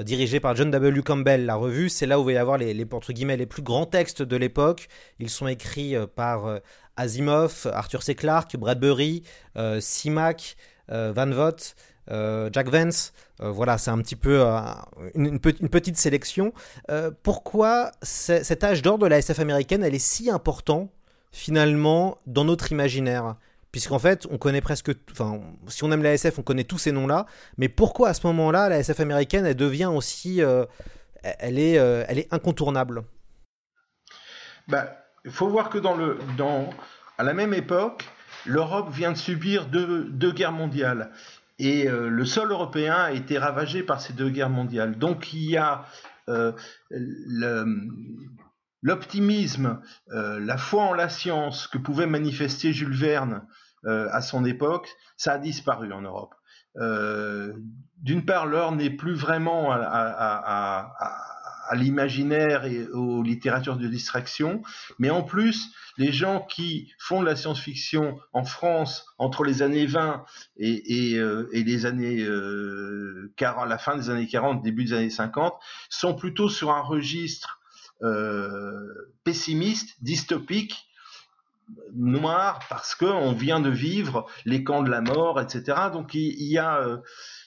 dirigé 0.00 0.40
par 0.40 0.56
John 0.56 0.70
W. 0.70 1.02
Campbell, 1.02 1.44
la 1.44 1.54
revue. 1.54 1.88
C'est 1.88 2.06
là 2.06 2.18
où 2.18 2.24
va 2.24 2.32
y 2.32 2.36
avoir 2.36 2.58
les, 2.58 2.72
les, 2.72 3.46
plus 3.46 3.62
grands 3.62 3.86
textes 3.86 4.22
de 4.22 4.36
l'époque. 4.36 4.88
Ils 5.18 5.28
sont 5.30 5.46
écrits 5.46 5.94
par 6.14 6.60
Asimov, 6.96 7.70
Arthur 7.72 8.02
C. 8.02 8.14
Clarke, 8.14 8.56
Bradbury, 8.56 9.22
euh, 9.56 9.80
Simak, 9.80 10.56
euh, 10.90 11.12
Van 11.14 11.30
Vogt, 11.30 11.74
euh, 12.10 12.50
Jack 12.52 12.68
Vance. 12.68 13.12
voilà, 13.38 13.78
c'est 13.78 13.90
un 13.90 13.98
petit 13.98 14.16
peu 14.16 14.40
une, 15.14 15.26
une, 15.26 15.68
petite 15.68 15.96
sélection. 15.96 16.52
pourquoi 17.22 17.90
cet 18.02 18.62
âge 18.62 18.82
d'or 18.82 18.98
de 18.98 19.06
la 19.06 19.18
SF 19.18 19.40
américaine, 19.40 19.82
elle 19.82 19.94
est 19.94 19.98
si 19.98 20.30
important 20.30 20.90
finalement 21.32 22.18
dans 22.26 22.44
notre 22.44 22.70
imaginaire? 22.70 23.36
Puisqu'en 23.72 23.98
fait, 23.98 24.26
on 24.30 24.36
connaît 24.36 24.60
presque, 24.60 24.92
enfin, 25.10 25.40
si 25.66 25.82
on 25.82 25.90
aime 25.90 26.02
la 26.02 26.12
SF, 26.12 26.38
on 26.38 26.42
connaît 26.42 26.64
tous 26.64 26.78
ces 26.78 26.92
noms-là, 26.92 27.26
mais 27.56 27.70
pourquoi 27.70 28.10
à 28.10 28.14
ce 28.14 28.26
moment-là, 28.26 28.68
la 28.68 28.78
SF 28.78 29.00
américaine, 29.00 29.46
elle 29.46 29.56
devient 29.56 29.86
aussi, 29.92 30.42
euh, 30.42 30.66
elle 31.22 31.58
est, 31.58 31.78
euh, 31.78 32.04
elle 32.06 32.18
est 32.18 32.32
incontournable? 32.32 33.02
Bah, 34.68 34.94
il 35.24 35.30
faut 35.30 35.48
voir 35.48 35.70
que 35.70 35.78
dans 35.78 35.96
le, 35.96 36.18
dans, 36.36 36.68
à 37.16 37.24
la 37.24 37.32
même 37.32 37.54
époque, 37.54 38.04
l'Europe 38.44 38.90
vient 38.92 39.12
de 39.12 39.16
subir 39.16 39.66
deux, 39.66 40.32
guerres 40.32 40.52
mondiales. 40.52 41.10
Et 41.58 41.88
euh, 41.88 42.08
le 42.08 42.24
sol 42.26 42.50
européen 42.50 42.94
a 42.94 43.12
été 43.12 43.38
ravagé 43.38 43.82
par 43.82 44.00
ces 44.00 44.12
deux 44.12 44.28
guerres 44.28 44.50
mondiales. 44.50 44.98
Donc 44.98 45.32
il 45.32 45.50
y 45.50 45.56
a 45.56 45.86
l'optimisme, 48.82 49.80
la 50.08 50.56
foi 50.56 50.82
en 50.84 50.94
la 50.94 51.08
science 51.08 51.66
que 51.66 51.78
pouvait 51.78 52.06
manifester 52.06 52.72
Jules 52.72 52.94
Verne 52.94 53.42
à 53.84 54.20
son 54.20 54.44
époque, 54.44 54.88
ça 55.16 55.32
a 55.32 55.38
disparu 55.38 55.92
en 55.92 56.02
Europe. 56.02 56.34
Euh, 56.78 57.52
d'une 57.98 58.24
part, 58.24 58.46
l'heure 58.46 58.72
n'est 58.72 58.90
plus 58.90 59.14
vraiment 59.14 59.72
à, 59.72 61.28
l'imaginaire 61.74 62.66
et 62.66 62.86
aux 62.88 63.22
littératures 63.22 63.78
de 63.78 63.86
distraction, 63.86 64.62
mais 64.98 65.08
en 65.08 65.22
plus, 65.22 65.70
les 65.96 66.12
gens 66.12 66.40
qui 66.40 66.92
font 66.98 67.20
de 67.22 67.26
la 67.26 67.34
science-fiction 67.34 68.18
en 68.34 68.44
France 68.44 69.06
entre 69.16 69.42
les 69.42 69.62
années 69.62 69.86
20 69.86 70.22
et, 70.58 71.12
et, 71.12 71.18
euh, 71.18 71.48
et 71.52 71.64
les 71.64 71.86
années 71.86 72.24
euh, 72.24 73.32
40, 73.36 73.68
la 73.68 73.78
fin 73.78 73.96
des 73.96 74.10
années 74.10 74.26
40, 74.26 74.62
début 74.62 74.84
des 74.84 74.92
années 74.92 75.08
50, 75.08 75.54
sont 75.88 76.14
plutôt 76.14 76.50
sur 76.50 76.72
un 76.72 76.82
registre 76.82 77.60
euh, 78.02 79.14
pessimiste, 79.24 79.96
dystopique, 80.02 80.88
noir, 81.94 82.60
parce 82.68 82.94
qu'on 82.94 83.32
vient 83.32 83.60
de 83.60 83.70
vivre 83.70 84.26
les 84.44 84.64
camps 84.64 84.82
de 84.82 84.90
la 84.90 85.00
mort, 85.00 85.40
etc. 85.40 85.78
Donc 85.92 86.14
il, 86.14 86.42
y 86.42 86.58
a 86.58 86.80
euh, 86.80 86.98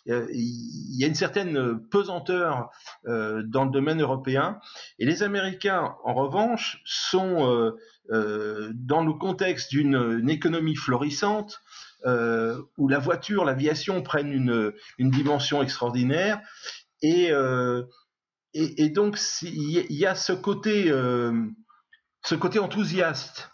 il 0.08 1.00
y 1.00 1.04
a 1.04 1.08
une 1.08 1.16
certaine 1.16 1.80
pesanteur 1.90 2.70
euh, 3.08 3.44
dans 3.46 3.66
le 3.66 3.72
domaine 3.72 4.02
européen. 4.02 4.60
Et 5.00 5.06
les 5.06 5.24
Américains, 5.24 5.96
en 6.04 6.14
revanche, 6.14 6.82
sont 6.86 7.50
euh, 7.50 7.72
euh, 8.12 8.72
dans 8.76 9.04
le 9.04 9.14
contexte 9.14 9.72
d'une 9.72 10.30
économie 10.30 10.76
florissante, 10.76 11.62
euh, 12.06 12.62
où 12.78 12.88
la 12.88 13.00
voiture, 13.00 13.46
l'aviation 13.46 14.04
prennent 14.04 14.32
une, 14.32 14.74
une, 15.00 15.10
dimension 15.10 15.64
extraordinaire. 15.64 16.40
Et, 17.02 17.32
euh, 17.32 17.84
et, 18.54 18.84
et, 18.84 18.90
donc, 18.90 19.18
il 19.42 19.86
y 19.90 20.06
a 20.06 20.14
ce 20.14 20.34
côté, 20.34 20.92
euh, 20.92 21.34
ce 22.24 22.36
côté 22.36 22.60
enthousiaste. 22.60 23.50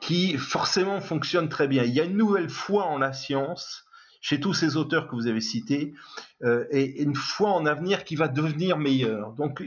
Qui 0.00 0.38
forcément 0.38 1.00
fonctionne 1.00 1.48
très 1.48 1.68
bien. 1.68 1.84
Il 1.84 1.92
y 1.92 2.00
a 2.00 2.04
une 2.04 2.16
nouvelle 2.16 2.48
foi 2.48 2.86
en 2.86 2.98
la 2.98 3.12
science, 3.12 3.86
chez 4.26 4.40
tous 4.40 4.54
ces 4.54 4.76
auteurs 4.76 5.06
que 5.06 5.14
vous 5.14 5.28
avez 5.28 5.40
cités, 5.40 5.94
euh, 6.42 6.64
et 6.72 7.00
une 7.00 7.14
foi 7.14 7.52
en 7.52 7.64
avenir 7.64 8.02
qui 8.02 8.16
va 8.16 8.26
devenir 8.26 8.76
meilleur. 8.76 9.32
Donc 9.34 9.62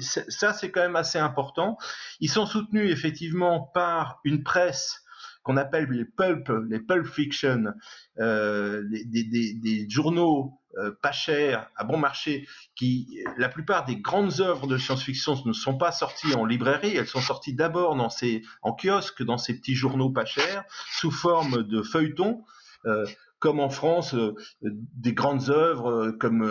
ça, 0.00 0.52
c'est 0.52 0.70
quand 0.70 0.82
même 0.82 0.96
assez 0.96 1.18
important. 1.18 1.78
Ils 2.20 2.30
sont 2.30 2.44
soutenus 2.44 2.90
effectivement 2.90 3.70
par 3.72 4.20
une 4.24 4.42
presse 4.42 5.00
qu'on 5.42 5.56
appelle 5.56 5.86
les 5.90 6.04
pulp, 6.04 6.50
les 6.68 6.80
pulp 6.80 7.06
fiction, 7.06 7.72
euh, 8.18 8.82
des, 8.90 9.24
des, 9.24 9.54
des, 9.54 9.88
journaux 9.88 10.60
euh, 10.78 10.92
pas 11.02 11.12
chers, 11.12 11.68
à 11.76 11.84
bon 11.84 11.96
marché, 11.96 12.48
qui, 12.74 13.18
la 13.36 13.48
plupart 13.48 13.84
des 13.84 13.96
grandes 13.96 14.40
œuvres 14.40 14.66
de 14.66 14.76
science-fiction 14.76 15.42
ne 15.44 15.52
sont 15.52 15.76
pas 15.76 15.92
sorties 15.92 16.34
en 16.34 16.44
librairie, 16.44 16.96
elles 16.96 17.06
sont 17.06 17.20
sorties 17.20 17.54
d'abord 17.54 17.96
dans 17.96 18.10
ces, 18.10 18.42
en 18.62 18.72
kiosque, 18.72 19.22
dans 19.22 19.38
ces 19.38 19.56
petits 19.58 19.74
journaux 19.74 20.10
pas 20.10 20.24
chers, 20.24 20.64
sous 20.92 21.10
forme 21.10 21.62
de 21.62 21.82
feuilletons. 21.82 22.44
Euh, 22.86 23.06
comme 23.38 23.60
en 23.60 23.68
France, 23.68 24.14
euh, 24.14 24.34
des 24.62 25.12
grandes 25.12 25.50
œuvres 25.50 26.12
comme 26.12 26.42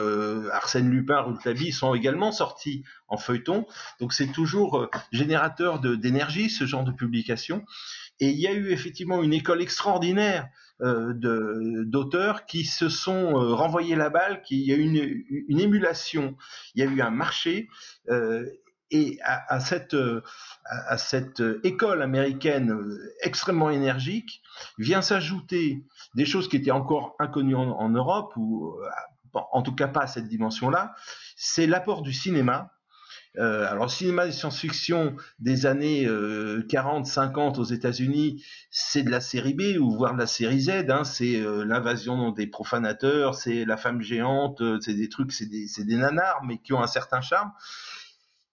Arsène 0.51 0.91
Lupin, 0.91 1.21
Rouletabille 1.21 1.71
sont 1.71 1.95
également 1.95 2.31
sorties 2.31 2.83
en 3.07 3.17
feuilleton. 3.17 3.65
Donc 3.99 4.13
c'est 4.13 4.27
toujours 4.27 4.89
générateur 5.12 5.79
d'énergie, 5.79 6.51
ce 6.51 6.65
genre 6.65 6.83
de 6.83 6.91
publication. 6.91 7.65
Et 8.19 8.29
il 8.29 8.39
y 8.39 8.47
a 8.47 8.53
eu 8.53 8.71
effectivement 8.71 9.23
une 9.23 9.33
école 9.33 9.62
extraordinaire 9.62 10.49
d'auteurs 10.79 12.45
qui 12.45 12.65
se 12.65 12.89
sont 12.89 13.38
euh, 13.38 13.53
renvoyés 13.53 13.95
la 13.95 14.09
balle, 14.09 14.41
qui 14.41 14.62
il 14.62 14.67
y 14.67 14.73
a 14.73 14.75
eu 14.75 14.81
une, 14.81 15.23
une, 15.47 15.59
émulation, 15.59 16.36
il 16.75 16.83
y 16.83 16.88
a 16.88 16.91
eu 16.91 17.01
un 17.01 17.12
marché. 17.12 17.69
et 18.91 19.17
à, 19.23 19.53
à 19.53 19.59
cette, 19.59 19.95
à, 20.65 20.97
cette 20.97 21.41
école 21.63 22.01
américaine 22.01 22.77
extrêmement 23.21 23.71
énergique 23.71 24.41
vient 24.77 25.01
s'ajouter 25.01 25.83
des 26.15 26.25
choses 26.25 26.47
qui 26.47 26.57
étaient 26.57 26.71
encore 26.71 27.15
inconnues 27.17 27.55
en, 27.55 27.71
en 27.71 27.89
Europe, 27.89 28.33
ou 28.36 28.75
en 29.33 29.62
tout 29.62 29.75
cas 29.75 29.88
pas 29.88 30.01
à 30.01 30.07
cette 30.07 30.27
dimension-là, 30.27 30.93
c'est 31.36 31.67
l'apport 31.67 32.01
du 32.01 32.13
cinéma. 32.13 32.71
Euh, 33.39 33.67
alors, 33.67 33.86
le 33.86 33.89
cinéma 33.89 34.28
de 34.28 34.32
science-fiction 34.32 35.15
des 35.39 35.65
années 35.65 36.06
euh, 36.06 36.63
40-50 36.69 37.60
aux 37.60 37.63
États-Unis, 37.63 38.43
c'est 38.69 39.04
de 39.04 39.10
la 39.10 39.22
série 39.22 39.54
B 39.54 39.80
ou 39.80 39.91
voire 39.91 40.13
de 40.13 40.19
la 40.19 40.28
série 40.28 40.62
Z. 40.62 40.89
Hein, 40.89 41.04
c'est 41.04 41.38
euh, 41.41 41.65
l'invasion 41.65 42.32
des 42.32 42.48
profanateurs, 42.48 43.36
c'est 43.36 43.65
la 43.65 43.78
femme 43.78 44.02
géante, 44.02 44.62
euh, 44.62 44.78
c'est 44.82 44.93
des 44.93 45.10
trucs, 45.10 45.32
c'est 45.32 45.48
des, 45.48 45.65
des 45.80 45.96
nanars, 45.96 46.43
mais 46.46 46.60
qui 46.60 46.74
ont 46.74 46.82
un 46.82 46.88
certain 46.88 47.22
charme. 47.22 47.52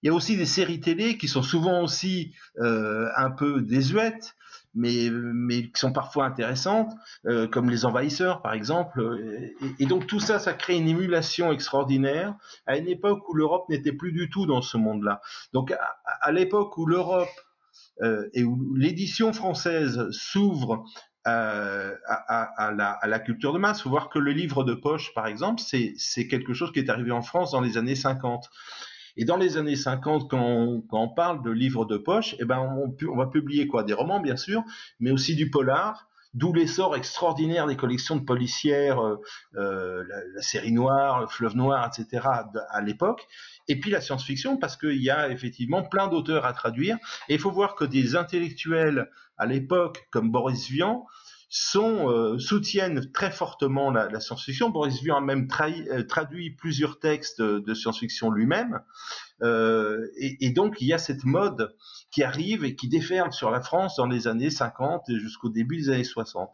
Il 0.03 0.07
y 0.07 0.11
a 0.11 0.15
aussi 0.15 0.37
des 0.37 0.47
séries 0.47 0.81
télé 0.81 1.19
qui 1.19 1.29
sont 1.29 1.43
souvent 1.43 1.83
aussi 1.83 2.35
euh, 2.59 3.09
un 3.17 3.31
peu 3.31 3.61
désuètes, 3.61 4.35
mais, 4.75 5.11
qui 5.63 5.81
sont 5.81 5.93
parfois 5.93 6.27
intéressantes, 6.27 6.93
euh, 7.27 7.47
comme 7.47 7.71
Les 7.71 7.85
Envahisseurs 7.85 8.43
par 8.43 8.53
exemple. 8.53 9.21
Et, 9.63 9.83
et, 9.83 9.87
donc 9.87 10.07
tout 10.07 10.21
ça, 10.21 10.39
ça 10.39 10.53
crée 10.53 10.77
une 10.77 10.89
émulation 10.89 11.53
extraordinaire 11.53 12.35
à 12.67 12.77
une 12.77 12.89
époque 12.89 13.29
où 13.29 13.35
l'Europe 13.35 13.69
n'était 13.69 13.93
plus 13.93 14.13
du 14.13 14.31
tout 14.31 14.47
dans 14.47 14.63
ce 14.63 14.77
monde-là. 14.77 15.21
Donc 15.53 15.75
à, 16.05 16.33
l'époque 16.33 16.77
où 16.79 16.87
l'Europe 16.87 17.29
euh, 18.03 18.29
et 18.33 18.45
où 18.45 18.75
l'édition 18.75 19.33
française 19.33 20.09
s'ouvre 20.11 20.85
à, 21.25 22.73
la, 22.75 22.93
à, 22.93 23.07
la, 23.07 23.19
culture 23.19 23.53
de 23.53 23.59
masse. 23.59 23.83
Faut 23.83 23.91
voir 23.91 24.09
que 24.09 24.19
le 24.19 24.33
livre 24.33 24.65
de 24.65 24.75
poche, 24.75 25.13
par 25.15 25.27
exemple, 25.27 25.61
c'est 25.61 26.29
quelque 26.29 26.55
chose 26.55 26.73
qui 26.73 26.79
est 26.79 26.89
arrivé 26.89 27.11
en 27.11 27.23
France 27.23 27.51
dans 27.51 27.61
les 27.61 27.77
années 27.77 27.95
50. 27.95 28.49
Et 29.21 29.27
dans 29.27 29.37
les 29.37 29.59
années 29.59 29.77
50, 29.77 30.31
quand 30.31 30.83
on, 30.91 31.09
parle 31.09 31.43
de 31.43 31.51
livres 31.51 31.85
de 31.85 31.99
poche, 31.99 32.37
eh 32.39 32.47
ben 32.47 32.59
on, 32.59 32.97
on, 33.07 33.17
va 33.17 33.27
publier 33.27 33.67
quoi? 33.67 33.85
Des 33.85 33.93
romans, 33.93 34.19
bien 34.19 34.39
sûr, 34.39 34.63
mais 34.99 35.11
aussi 35.11 35.37
du 35.37 35.51
polar, 35.51 36.09
d'où 36.33 36.55
l'essor 36.55 36.97
extraordinaire 36.97 37.67
des 37.67 37.77
collections 37.77 38.17
de 38.17 38.25
policières, 38.25 38.99
euh, 38.99 39.21
euh, 39.57 40.05
la, 40.09 40.17
la, 40.37 40.41
série 40.41 40.73
noire, 40.73 41.21
le 41.21 41.27
fleuve 41.27 41.55
noir, 41.55 41.87
etc. 41.87 42.27
à 42.71 42.81
l'époque. 42.81 43.29
Et 43.69 43.79
puis 43.79 43.91
la 43.91 44.01
science-fiction, 44.01 44.57
parce 44.57 44.79
qu'il 44.79 45.03
y 45.03 45.11
a 45.11 45.29
effectivement 45.29 45.83
plein 45.83 46.09
d'auteurs 46.09 46.47
à 46.47 46.55
traduire. 46.55 46.97
Et 47.29 47.35
il 47.35 47.39
faut 47.39 47.51
voir 47.51 47.75
que 47.75 47.85
des 47.85 48.17
intellectuels 48.17 49.11
à 49.37 49.45
l'époque, 49.45 50.09
comme 50.11 50.31
Boris 50.31 50.71
Vian, 50.71 51.05
sont, 51.51 52.09
euh, 52.09 52.39
soutiennent 52.39 53.11
très 53.13 53.33
fortement 53.33 53.91
la, 53.91 54.09
la 54.09 54.21
science-fiction. 54.21 54.71
Boris 54.71 55.03
Vian 55.03 55.17
a 55.17 55.21
même 55.21 55.49
trahi, 55.49 55.87
euh, 55.91 56.05
traduit 56.05 56.51
plusieurs 56.51 57.01
textes 57.01 57.43
de 57.43 57.75
science-fiction 57.75 58.31
lui-même. 58.31 58.81
Euh, 59.43 60.07
et, 60.17 60.47
et, 60.47 60.51
donc 60.51 60.81
il 60.81 60.87
y 60.87 60.93
a 60.93 60.99
cette 60.99 61.25
mode 61.25 61.75
qui 62.13 62.23
arrive 62.23 62.65
et 62.65 62.77
qui 62.77 62.89
déferle 62.89 63.33
sur 63.33 63.51
la 63.51 63.61
France 63.61 63.97
dans 63.97 64.07
les 64.07 64.29
années 64.29 64.51
50 64.51 65.09
et 65.11 65.19
jusqu'au 65.19 65.49
début 65.49 65.77
des 65.79 65.91
années 65.91 66.05
60 66.05 66.51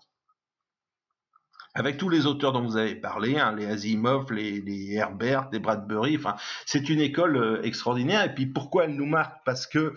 avec 1.77 1.99
tous 1.99 2.09
les 2.09 2.25
auteurs 2.25 2.53
dont 2.53 2.63
vous 2.63 2.79
avez 2.79 2.95
parlé, 2.95 3.39
hein, 3.39 3.55
les 3.55 3.67
Asimov, 3.67 4.33
les, 4.33 4.63
les, 4.63 4.95
Herbert, 4.95 5.51
les 5.53 5.59
Bradbury, 5.59 6.17
enfin, 6.17 6.35
c'est 6.65 6.89
une 6.89 7.01
école 7.01 7.37
euh, 7.37 7.63
extraordinaire. 7.63 8.25
Et 8.25 8.35
puis 8.35 8.47
pourquoi 8.47 8.85
elle 8.85 8.97
nous 8.97 9.05
marque? 9.05 9.45
Parce 9.45 9.67
que 9.67 9.95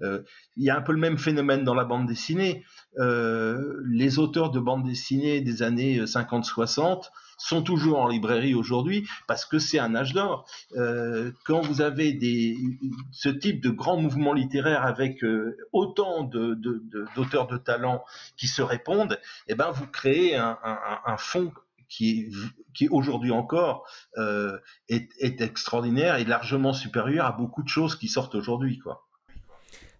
il 0.00 0.64
y 0.64 0.70
a 0.70 0.76
un 0.76 0.82
peu 0.82 0.92
le 0.92 0.98
même 0.98 1.18
phénomène 1.18 1.64
dans 1.64 1.74
la 1.74 1.84
bande 1.84 2.06
dessinée. 2.06 2.64
Euh, 2.98 3.80
les 3.86 4.18
auteurs 4.18 4.50
de 4.50 4.60
bande 4.60 4.84
dessinée 4.84 5.40
des 5.40 5.62
années 5.62 6.00
50-60 6.00 7.10
sont 7.38 7.62
toujours 7.62 8.00
en 8.00 8.08
librairie 8.08 8.54
aujourd'hui 8.54 9.08
parce 9.28 9.44
que 9.44 9.58
c'est 9.58 9.78
un 9.78 9.94
âge 9.94 10.12
d'or. 10.12 10.44
Euh, 10.76 11.30
quand 11.44 11.60
vous 11.60 11.80
avez 11.80 12.12
des, 12.12 12.56
ce 13.12 13.28
type 13.28 13.62
de 13.62 13.70
grand 13.70 13.96
mouvement 13.96 14.32
littéraire 14.32 14.84
avec 14.84 15.22
euh, 15.22 15.56
autant 15.72 16.24
de, 16.24 16.54
de, 16.54 16.82
de, 16.90 17.06
d'auteurs 17.14 17.46
de 17.46 17.56
talent 17.56 18.04
qui 18.36 18.48
se 18.48 18.62
répondent, 18.62 19.18
eh 19.46 19.54
ben 19.54 19.70
vous 19.70 19.86
créez 19.86 20.34
un, 20.34 20.58
un, 20.64 21.00
un 21.04 21.16
fond 21.16 21.52
qui 21.88 22.30
qui 22.74 22.88
aujourd'hui 22.88 23.30
encore 23.30 23.88
euh, 24.18 24.58
est, 24.88 25.08
est, 25.18 25.40
extraordinaire 25.40 26.16
et 26.16 26.24
largement 26.24 26.72
supérieur 26.72 27.24
à 27.24 27.32
beaucoup 27.32 27.62
de 27.62 27.68
choses 27.68 27.96
qui 27.96 28.08
sortent 28.08 28.34
aujourd'hui, 28.34 28.78
quoi. 28.78 29.07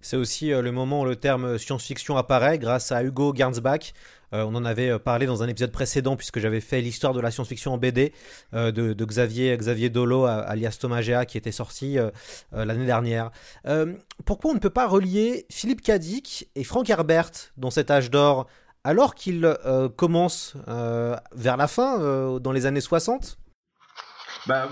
C'est 0.00 0.16
aussi 0.16 0.50
le 0.50 0.70
moment 0.70 1.00
où 1.00 1.04
le 1.04 1.16
terme 1.16 1.58
science-fiction 1.58 2.16
apparaît 2.16 2.58
grâce 2.58 2.92
à 2.92 3.02
Hugo 3.02 3.34
Gernsback. 3.34 3.94
Euh, 4.34 4.44
on 4.44 4.54
en 4.54 4.64
avait 4.64 4.98
parlé 4.98 5.26
dans 5.26 5.42
un 5.42 5.48
épisode 5.48 5.72
précédent 5.72 6.16
puisque 6.16 6.38
j'avais 6.38 6.60
fait 6.60 6.80
l'histoire 6.80 7.14
de 7.14 7.20
la 7.20 7.30
science-fiction 7.30 7.72
en 7.72 7.78
BD 7.78 8.12
euh, 8.54 8.70
de, 8.70 9.04
Xavier 9.04 9.56
Xavier 9.56 9.88
Dolo 9.88 10.26
alias 10.26 10.76
Thomas 10.80 11.00
Géa 11.00 11.24
qui 11.24 11.38
était 11.38 11.52
sorti 11.52 11.98
euh, 11.98 12.10
l'année 12.52 12.86
dernière. 12.86 13.30
pourquoi 14.24 14.50
on 14.50 14.54
ne 14.54 14.58
peut 14.58 14.70
pas 14.70 14.86
relier 14.86 15.46
Philippe 15.50 15.80
Cadic 15.80 16.48
et 16.54 16.64
Frank 16.64 16.88
Herbert 16.88 17.30
dans 17.56 17.70
cet 17.70 17.90
âge 17.90 18.10
d'or 18.10 18.46
alors 18.84 19.14
qu'il 19.14 19.56
commence 19.96 20.54
vers 20.66 21.56
la 21.56 21.68
fin 21.68 22.38
dans 22.38 22.52
les 22.52 22.66
années 22.66 22.80
60 22.80 23.38
bah, 24.46 24.68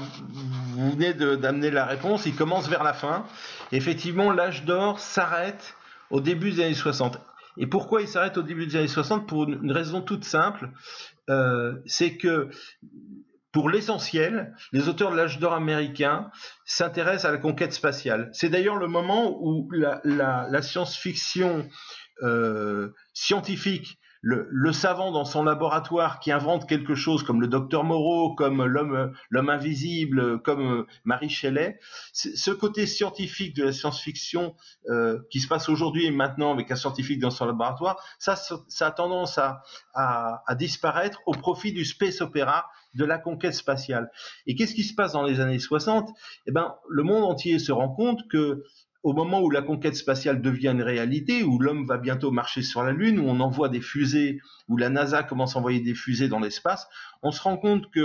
vous 0.73 0.93
venez 0.93 1.13
d'amener 1.13 1.71
la 1.71 1.85
réponse, 1.85 2.25
il 2.25 2.35
commence 2.35 2.67
vers 2.69 2.83
la 2.83 2.95
fin. 2.95 3.27
Effectivement, 3.73 4.31
l'âge 4.31 4.65
d'or 4.65 4.99
s'arrête 5.01 5.75
au 6.11 6.21
début 6.21 6.53
des 6.53 6.65
années 6.65 6.75
60. 6.75 7.21
Et 7.59 7.67
pourquoi 7.67 8.03
il 8.03 8.09
s'arrête 8.09 8.37
au 8.37 8.43
début 8.43 8.67
des 8.67 8.77
années 8.77 8.89
60 8.89 9.27
Pour 9.27 9.45
une 9.45 9.73
raison 9.73 10.03
toute 10.03 10.25
simple, 10.25 10.71
euh, 11.31 11.75
c'est 11.87 12.17
que 12.17 12.51
pour 13.53 13.71
l'essentiel, 13.71 14.55
les 14.73 14.89
auteurs 14.89 15.11
de 15.11 15.17
l'âge 15.17 15.39
d'or 15.39 15.55
américain 15.55 16.31
s'intéressent 16.67 17.25
à 17.25 17.33
la 17.33 17.39
conquête 17.39 17.73
spatiale. 17.73 18.29
C'est 18.33 18.51
d'ailleurs 18.51 18.77
le 18.77 18.87
moment 18.87 19.39
où 19.41 19.71
la, 19.73 20.63
science-fiction 20.63 21.67
euh, 22.23 22.91
scientifique 23.15 23.99
le, 24.27 24.73
savant 24.73 25.13
dans 25.13 25.25
son 25.25 25.45
laboratoire 25.45 26.19
qui 26.19 26.33
invente 26.33 26.69
quelque 26.69 26.97
chose 26.97 27.23
comme 27.23 27.41
le 27.41 27.47
docteur 27.47 27.85
Moreau, 27.85 28.35
comme 28.35 28.65
l'homme 28.65 29.13
l'homme 29.31 29.51
invisible, 29.51 30.43
comme 30.43 30.85
Marie 31.05 31.29
Shelley, 31.29 31.79
ce 32.13 32.51
côté 32.51 32.87
scientifique 32.87 33.55
de 33.55 33.65
la 33.65 33.73
science-fiction 33.73 34.57
euh, 34.89 35.21
qui 35.31 35.41
se 35.41 35.47
passe 35.47 35.69
aujourd'hui 35.69 36.07
et 36.07 36.11
maintenant 36.11 36.53
avec 36.53 36.71
un 36.73 36.77
scientifique 36.77 37.21
dans 37.21 37.31
son 37.31 37.47
laboratoire, 37.47 38.03
ça, 38.19 38.35
ça 38.35 38.87
a 38.87 38.91
tendance 38.91 39.39
à, 39.39 39.63
à, 39.95 40.43
à 40.47 40.55
disparaître 40.57 41.21
au 41.27 41.33
profit 41.33 41.73
du 41.73 41.85
space 41.85 42.21
opéra 42.21 42.67
de 42.95 43.05
la 43.05 43.19
conquête 43.19 43.55
spatiale. 43.55 44.11
Et 44.47 44.57
qu'est-ce 44.57 44.75
qui 44.75 44.83
se 44.83 44.95
passe 44.95 45.13
dans 45.13 45.23
les 45.23 45.39
années 45.41 45.59
60 45.59 46.09
Eh 46.47 46.51
ben, 46.51 46.75
le 46.89 47.03
monde 47.05 47.25
entier 47.25 47.59
se 47.59 47.71
rend 47.71 47.91
compte 47.91 48.27
que 48.29 48.65
au 49.07 49.13
moment 49.13 49.41
où 49.41 49.51
la 49.51 49.63
conquête 49.63 49.95
spatiale 49.95 50.43
devient 50.43 50.71
une 50.71 50.83
réalité, 50.83 51.45
où 51.45 51.61
l'homme 51.61 51.87
va 51.87 51.97
bientôt 51.97 52.33
marcher 52.33 52.63
sur 52.63 52.83
la 52.83 52.91
Lune, 52.91 53.21
où 53.21 53.29
on 53.29 53.39
envoie 53.39 53.69
des 53.69 53.81
fusées, 53.81 54.41
où 54.67 54.77
la 54.77 54.89
NASA 54.89 55.23
commence 55.23 55.55
à 55.55 55.61
envoyer 55.61 55.79
des 55.79 55.95
fusées 55.95 56.27
dans 56.27 56.41
l'espace, 56.41 56.89
on 57.23 57.31
se 57.31 57.41
rend 57.41 57.57
compte 57.57 57.89
que 57.93 58.01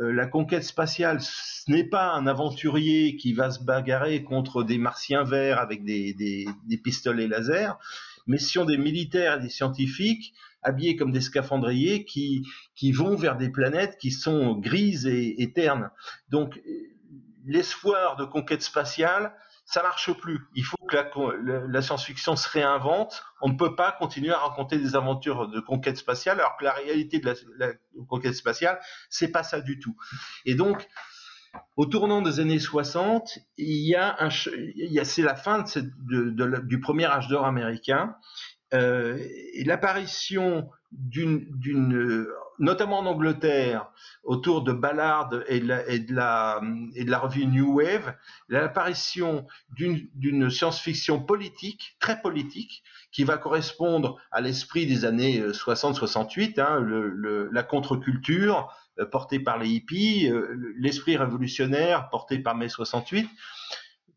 euh, 0.00 0.10
la 0.10 0.26
conquête 0.26 0.64
spatiale, 0.64 1.20
ce 1.20 1.70
n'est 1.70 1.84
pas 1.84 2.14
un 2.14 2.26
aventurier 2.26 3.16
qui 3.16 3.34
va 3.34 3.50
se 3.50 3.62
bagarrer 3.62 4.22
contre 4.24 4.62
des 4.62 4.78
martiens 4.78 5.22
verts 5.22 5.58
avec 5.58 5.84
des, 5.84 6.46
pistolets 6.82 7.28
laser, 7.28 7.78
mais 8.26 8.38
ce 8.38 8.50
sont 8.50 8.64
des 8.64 8.78
militaires 8.78 9.36
et 9.36 9.42
des 9.42 9.50
scientifiques 9.50 10.32
habillés 10.62 10.96
comme 10.96 11.12
des 11.12 11.20
scaphandriers 11.20 12.06
qui, 12.06 12.42
vont 12.94 13.16
vers 13.16 13.36
des 13.36 13.50
planètes 13.50 13.98
qui 13.98 14.12
sont 14.12 14.54
grises 14.54 15.06
et, 15.06 15.42
et 15.42 15.52
ternes. 15.52 15.90
Donc, 16.30 16.58
l'espoir 17.44 18.16
de 18.16 18.24
conquête 18.24 18.62
spatiale, 18.62 19.34
ça 19.68 19.82
marche 19.82 20.10
plus. 20.14 20.40
Il 20.54 20.64
faut 20.64 20.78
que 20.88 20.96
la, 20.96 21.82
science-fiction 21.82 22.36
se 22.36 22.48
réinvente. 22.48 23.22
On 23.42 23.50
ne 23.50 23.56
peut 23.56 23.76
pas 23.76 23.92
continuer 23.92 24.32
à 24.32 24.38
raconter 24.38 24.78
des 24.78 24.96
aventures 24.96 25.46
de 25.46 25.60
conquête 25.60 25.98
spatiale, 25.98 26.40
alors 26.40 26.56
que 26.56 26.64
la 26.64 26.72
réalité 26.72 27.18
de 27.18 27.34
la, 27.58 27.72
conquête 28.08 28.34
spatiale, 28.34 28.80
c'est 29.10 29.28
pas 29.28 29.42
ça 29.42 29.60
du 29.60 29.78
tout. 29.78 29.94
Et 30.46 30.54
donc, 30.54 30.88
au 31.76 31.84
tournant 31.84 32.22
des 32.22 32.40
années 32.40 32.58
60, 32.58 33.38
il 33.58 33.86
y 33.86 33.94
a 33.94 34.16
un, 34.20 34.30
c'est 34.30 35.22
la 35.22 35.36
fin 35.36 35.62
de, 35.76 36.60
du 36.60 36.80
premier 36.80 37.04
âge 37.04 37.28
d'or 37.28 37.44
américain, 37.44 38.16
euh, 38.72 39.18
et 39.52 39.64
l'apparition 39.64 40.70
d'une 40.90 42.26
notamment 42.58 42.98
en 42.98 43.06
Angleterre, 43.06 43.90
autour 44.24 44.62
de 44.62 44.72
Ballard 44.72 45.30
et 45.48 45.60
de 45.60 46.14
la, 46.14 46.60
revue 47.18 47.46
New 47.46 47.76
Wave, 47.76 48.14
l'apparition 48.48 49.46
d'une 49.70 50.50
science-fiction 50.50 51.20
politique, 51.20 51.96
très 52.00 52.20
politique, 52.20 52.82
qui 53.12 53.24
va 53.24 53.38
correspondre 53.38 54.18
à 54.30 54.40
l'esprit 54.40 54.86
des 54.86 55.04
années 55.04 55.40
60-68, 55.40 56.60
hein, 56.60 56.80
le, 56.80 57.48
la 57.52 57.62
contre-culture 57.62 58.72
euh, 58.98 59.06
portée 59.06 59.40
par 59.40 59.58
les 59.58 59.68
hippies, 59.68 60.28
euh, 60.28 60.74
l'esprit 60.76 61.16
révolutionnaire 61.16 62.10
porté 62.10 62.38
par 62.38 62.54
mai 62.54 62.68
68 62.68 63.28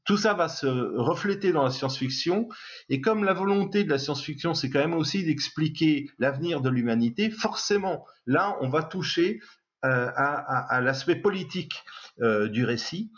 tout 0.05 0.17
ça 0.17 0.33
va 0.33 0.49
se 0.49 0.67
refléter 0.67 1.51
dans 1.51 1.63
la 1.63 1.69
science-fiction. 1.69 2.49
Et 2.89 3.01
comme 3.01 3.23
la 3.23 3.33
volonté 3.33 3.83
de 3.83 3.89
la 3.89 3.99
science-fiction, 3.99 4.53
c'est 4.53 4.69
quand 4.69 4.79
même 4.79 4.93
aussi 4.93 5.23
d'expliquer 5.23 6.09
l'avenir 6.19 6.61
de 6.61 6.69
l'humanité, 6.69 7.29
forcément, 7.29 8.05
là, 8.25 8.57
on 8.61 8.69
va 8.69 8.83
toucher 8.83 9.39
euh, 9.83 10.11
à, 10.15 10.79
l'aspect 10.81 11.15
politique 11.15 11.73
euh, 12.21 12.47
du 12.47 12.65
récit. 12.65 13.11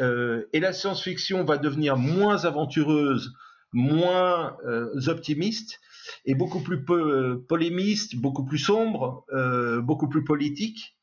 Euh, 0.00 0.44
et 0.52 0.60
la 0.60 0.74
science-fiction 0.74 1.44
va 1.44 1.56
devenir 1.56 1.96
moins 1.96 2.44
aventureuse, 2.44 3.32
moins 3.72 4.56
optimiste 5.06 5.80
et 6.26 6.34
beaucoup 6.34 6.60
plus 6.60 6.84
polémiste, 6.84 8.16
beaucoup 8.16 8.44
plus 8.44 8.58
sombre, 8.58 9.24
beaucoup 9.82 10.08
plus 10.08 10.24
politique 10.24 10.96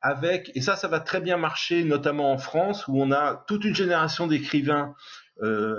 avec, 0.00 0.50
et 0.54 0.60
ça, 0.60 0.76
ça 0.76 0.88
va 0.88 1.00
très 1.00 1.20
bien 1.20 1.36
marcher, 1.36 1.84
notamment 1.84 2.32
en 2.32 2.38
France, 2.38 2.86
où 2.88 3.00
on 3.00 3.10
a 3.12 3.44
toute 3.48 3.64
une 3.64 3.74
génération 3.74 4.26
d'écrivains 4.26 4.94
euh, 5.42 5.76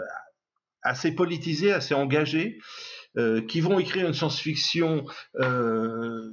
assez 0.81 1.13
politisés, 1.13 1.71
assez 1.71 1.93
engagés, 1.93 2.59
euh, 3.17 3.41
qui 3.41 3.61
vont 3.61 3.79
écrire 3.79 4.07
une 4.07 4.13
science-fiction 4.13 5.05
euh, 5.39 6.31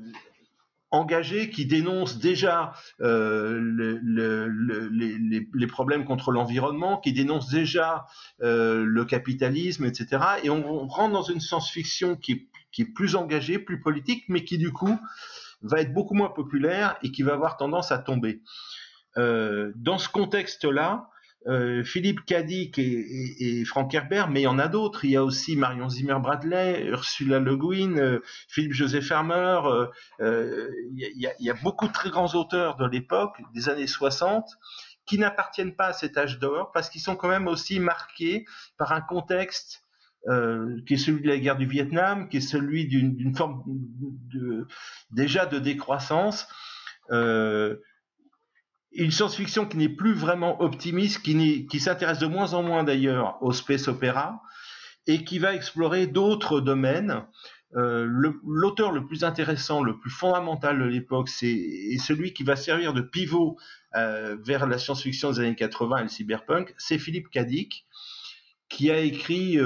engagée, 0.91 1.51
qui 1.51 1.67
dénonce 1.67 2.19
déjà 2.19 2.75
euh, 3.01 3.59
le, 3.59 3.99
le, 4.03 4.89
les, 4.89 5.67
problèmes 5.67 6.05
contre 6.05 6.33
l'environnement, 6.33 6.99
qui 6.99 7.13
dénonce 7.13 7.49
déjà 7.49 8.07
le 8.41 9.05
capitalisme, 9.05 9.85
etc. 9.85 10.23
Et 10.43 10.51
on, 10.51 10.87
rentre 10.87 11.13
dans 11.13 11.23
une 11.23 11.41
science-fiction 11.41 12.17
qui 12.17 12.49
est 12.79 12.95
plus 12.95 13.17
engagée, 13.17 13.59
plus 13.59 13.81
politique, 13.81 14.25
mais 14.29 14.45
qui 14.45 14.59
du 14.59 14.73
coup 14.73 14.99
va 15.63 15.81
être 15.81 15.93
beaucoup 15.93 16.15
moins 16.15 16.31
populaire 16.31 16.97
et 17.03 17.11
qui 17.11 17.23
va 17.23 17.35
avoir 17.35 17.57
tendance 17.57 17.93
à 17.93 17.99
tomber. 17.99 18.43
Euh, 19.17 19.73
dans 19.77 19.99
ce 19.99 20.09
contexte-là, 20.09 21.09
euh, 21.47 21.85
Philippe 21.85 22.25
Cadic 22.27 22.79
et, 22.79 23.61
et, 23.61 23.65
Frank 23.65 23.95
Herbert, 23.95 24.29
mais 24.29 24.41
il 24.41 24.45
y 24.45 24.49
en 24.49 24.59
a 24.59 24.69
d'autres. 24.69 25.05
Il 25.05 25.13
y 25.13 25.17
a 25.17 25.23
aussi 25.23 25.57
Marion 25.57 25.89
Zimmer-Bradley, 25.89 26.87
Ursula 26.87 27.39
Le 27.39 27.57
Guin, 27.57 27.97
euh, 27.99 28.21
Philippe 28.49 28.73
Joseph 28.73 29.07
Farmer. 29.07 29.61
il, 30.21 30.93
y 30.97 31.27
a, 31.27 31.33
il, 31.39 31.47
y 31.47 31.51
a, 31.51 31.55
beaucoup 31.55 31.87
de 31.87 31.93
très 31.93 32.11
grands 32.11 32.35
auteurs 32.35 32.77
de 32.77 32.87
l'époque, 32.87 33.41
des 33.55 33.69
années 33.69 33.87
60, 33.87 34.45
qui 35.07 35.19
n'appartiennent 35.19 35.77
pas 35.77 35.87
à 35.87 35.93
cet 35.93 36.19
âge 36.19 36.41
d'or 36.41 36.73
parce 36.73 36.91
qu'ils 36.91 37.01
sont 37.01 37.15
quand 37.15 37.29
même 37.29 37.47
aussi 37.47 37.79
marqués 37.79 38.45
par 38.77 38.93
un 38.93 39.01
contexte 39.01 39.86
euh, 40.29 40.81
qui 40.89 40.95
est 40.95 40.97
celui 40.97 41.23
de 41.23 41.29
la 41.29 41.39
guerre 41.39 41.57
du 41.57 41.67
Vietnam, 41.67 42.29
qui 42.29 42.39
est 42.39 42.41
celui 42.41 42.89
d'une 42.89 43.37
forme 43.37 43.63
déjà 45.13 45.47
de 45.47 45.61
décroissance. 45.61 46.49
Euh, 47.13 47.77
une 48.91 49.13
science-fiction 49.13 49.67
qui 49.67 49.77
n'est 49.77 49.89
plus 49.89 50.15
vraiment 50.15 50.61
optimiste, 50.61 51.23
qui, 51.23 51.79
s'intéresse 51.79 52.19
de 52.19 52.27
moins 52.27 52.55
en 52.55 52.65
moins 52.65 52.83
d'ailleurs 52.83 53.41
au 53.41 53.53
space 53.53 53.87
opéra, 53.87 54.43
et 55.07 55.23
qui 55.23 55.39
va 55.39 55.55
explorer 55.55 56.09
d'autres 56.09 56.61
domaines. 56.61 57.23
Euh, 57.77 58.05
L'auteur 58.45 58.91
le, 58.91 59.07
plus 59.07 59.23
intéressant, 59.23 59.85
le 59.85 59.97
plus 59.97 60.11
fondamental 60.11 60.81
de 60.81 60.87
l'époque, 60.87 61.29
c'est 61.29 61.97
celui 62.05 62.33
qui 62.33 62.43
va 62.43 62.57
servir 62.57 62.95
de 62.95 63.01
pivot 63.01 63.59
vers 63.95 64.67
la 64.67 64.79
science-fiction 64.79 65.31
des 65.31 65.39
années 65.39 65.55
80 65.55 65.99
et 65.99 66.03
le 66.03 66.09
cyberpunk, 66.09 66.75
c'est 66.79 66.99
Philippe 66.99 67.31
Cadic, 67.31 67.87
qui 68.69 68.91
a 68.91 68.99
écrit 68.99 69.61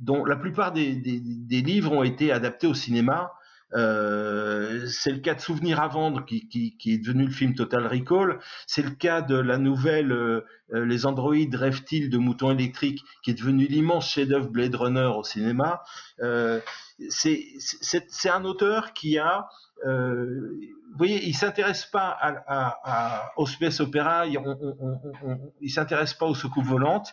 dont 0.00 0.24
la 0.24 0.36
plupart 0.36 0.72
des, 0.72 0.94
des, 0.96 1.62
livres 1.62 1.92
ont 1.92 2.02
été 2.02 2.32
adaptés 2.32 2.66
au 2.66 2.74
cinéma. 2.74 3.32
Euh, 3.74 4.86
c'est 4.86 5.10
le 5.10 5.18
cas 5.18 5.34
de 5.34 5.40
Souvenirs 5.40 5.80
à 5.80 5.88
vendre 5.88 6.24
qui, 6.24 6.48
qui, 6.48 6.76
qui, 6.76 6.92
est 6.94 6.98
devenu 6.98 7.24
le 7.24 7.32
film 7.32 7.54
Total 7.54 7.86
Recall. 7.86 8.38
C'est 8.66 8.82
le 8.82 8.90
cas 8.90 9.20
de 9.20 9.36
la 9.36 9.58
nouvelle 9.58 10.12
euh, 10.12 10.44
euh, 10.74 10.84
Les 10.84 11.06
androïdes 11.06 11.54
rêvent-ils 11.54 12.08
de 12.08 12.18
moutons 12.18 12.52
électriques 12.52 13.02
qui 13.22 13.30
est 13.30 13.34
devenu 13.34 13.66
l'immense 13.66 14.08
chef-d'œuvre 14.10 14.48
Blade 14.48 14.74
Runner 14.74 15.10
au 15.16 15.24
cinéma. 15.24 15.82
Euh, 16.20 16.60
c'est 17.08 18.30
un 18.30 18.44
auteur 18.44 18.92
qui 18.92 19.18
a, 19.18 19.48
euh, 19.86 20.50
vous 20.92 20.98
voyez, 20.98 21.24
il 21.26 21.34
s'intéresse 21.34 21.86
pas 21.86 22.10
à, 22.10 22.28
à, 22.46 22.78
à, 22.84 23.32
au 23.36 23.46
space 23.46 23.80
opéra, 23.80 24.26
il 24.26 25.70
s'intéresse 25.70 26.14
pas 26.14 26.26
aux 26.26 26.34
soucoupes 26.34 26.64
volantes 26.64 27.12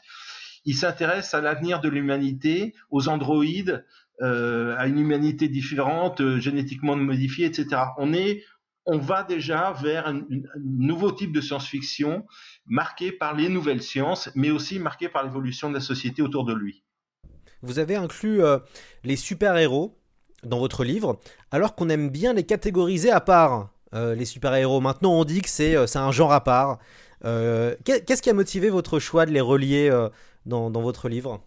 il 0.65 0.75
s'intéresse 0.75 1.33
à 1.33 1.41
l'avenir 1.41 1.81
de 1.81 1.89
l'humanité, 1.89 2.73
aux 2.89 3.09
androïdes, 3.09 3.83
euh, 4.21 4.75
à 4.77 4.85
une 4.85 4.99
humanité 4.99 5.47
différente, 5.47 6.21
euh, 6.21 6.39
génétiquement 6.39 6.95
modifiée, 6.95 7.47
etc. 7.47 7.81
On 7.97 8.13
est, 8.13 8.43
on 8.85 8.99
va 8.99 9.23
déjà 9.23 9.73
vers 9.81 10.07
un, 10.07 10.21
nouveau 10.63 11.11
type 11.11 11.31
de 11.31 11.41
science-fiction 11.41 12.27
marqué 12.67 13.11
par 13.11 13.35
les 13.35 13.49
nouvelles 13.49 13.81
sciences, 13.81 14.29
mais 14.35 14.51
aussi 14.51 14.77
marqué 14.77 15.09
par 15.09 15.23
l'évolution 15.23 15.69
de 15.69 15.73
la 15.73 15.81
société 15.81 16.21
autour 16.21 16.45
de 16.45 16.53
lui. 16.53 16.83
Vous 17.63 17.79
avez 17.79 17.95
inclus 17.95 18.43
euh, 18.43 18.59
les 19.03 19.15
super-héros 19.15 19.97
dans 20.43 20.59
votre 20.59 20.83
livre, 20.83 21.19
alors 21.49 21.73
qu'on 21.73 21.89
aime 21.89 22.09
bien 22.11 22.33
les 22.33 22.43
catégoriser 22.43 23.09
à 23.09 23.21
part. 23.21 23.69
les 23.93 24.25
super-héros. 24.25 24.81
Maintenant, 24.81 25.13
on 25.13 25.25
dit 25.25 25.41
que 25.41 25.49
c'est 25.49 25.75
un 25.75 26.11
genre 26.11 26.31
à 26.31 26.43
part. 26.43 26.79
Qu'est-ce 27.23 28.21
qui 28.21 28.29
a 28.29 28.33
motivé 28.33 28.69
votre 28.69 28.97
choix 28.97 29.27
de 29.27 29.31
les 29.31 29.41
relier 29.41 29.91
dans, 30.45 30.69
votre 30.69 31.09
livre 31.09 31.41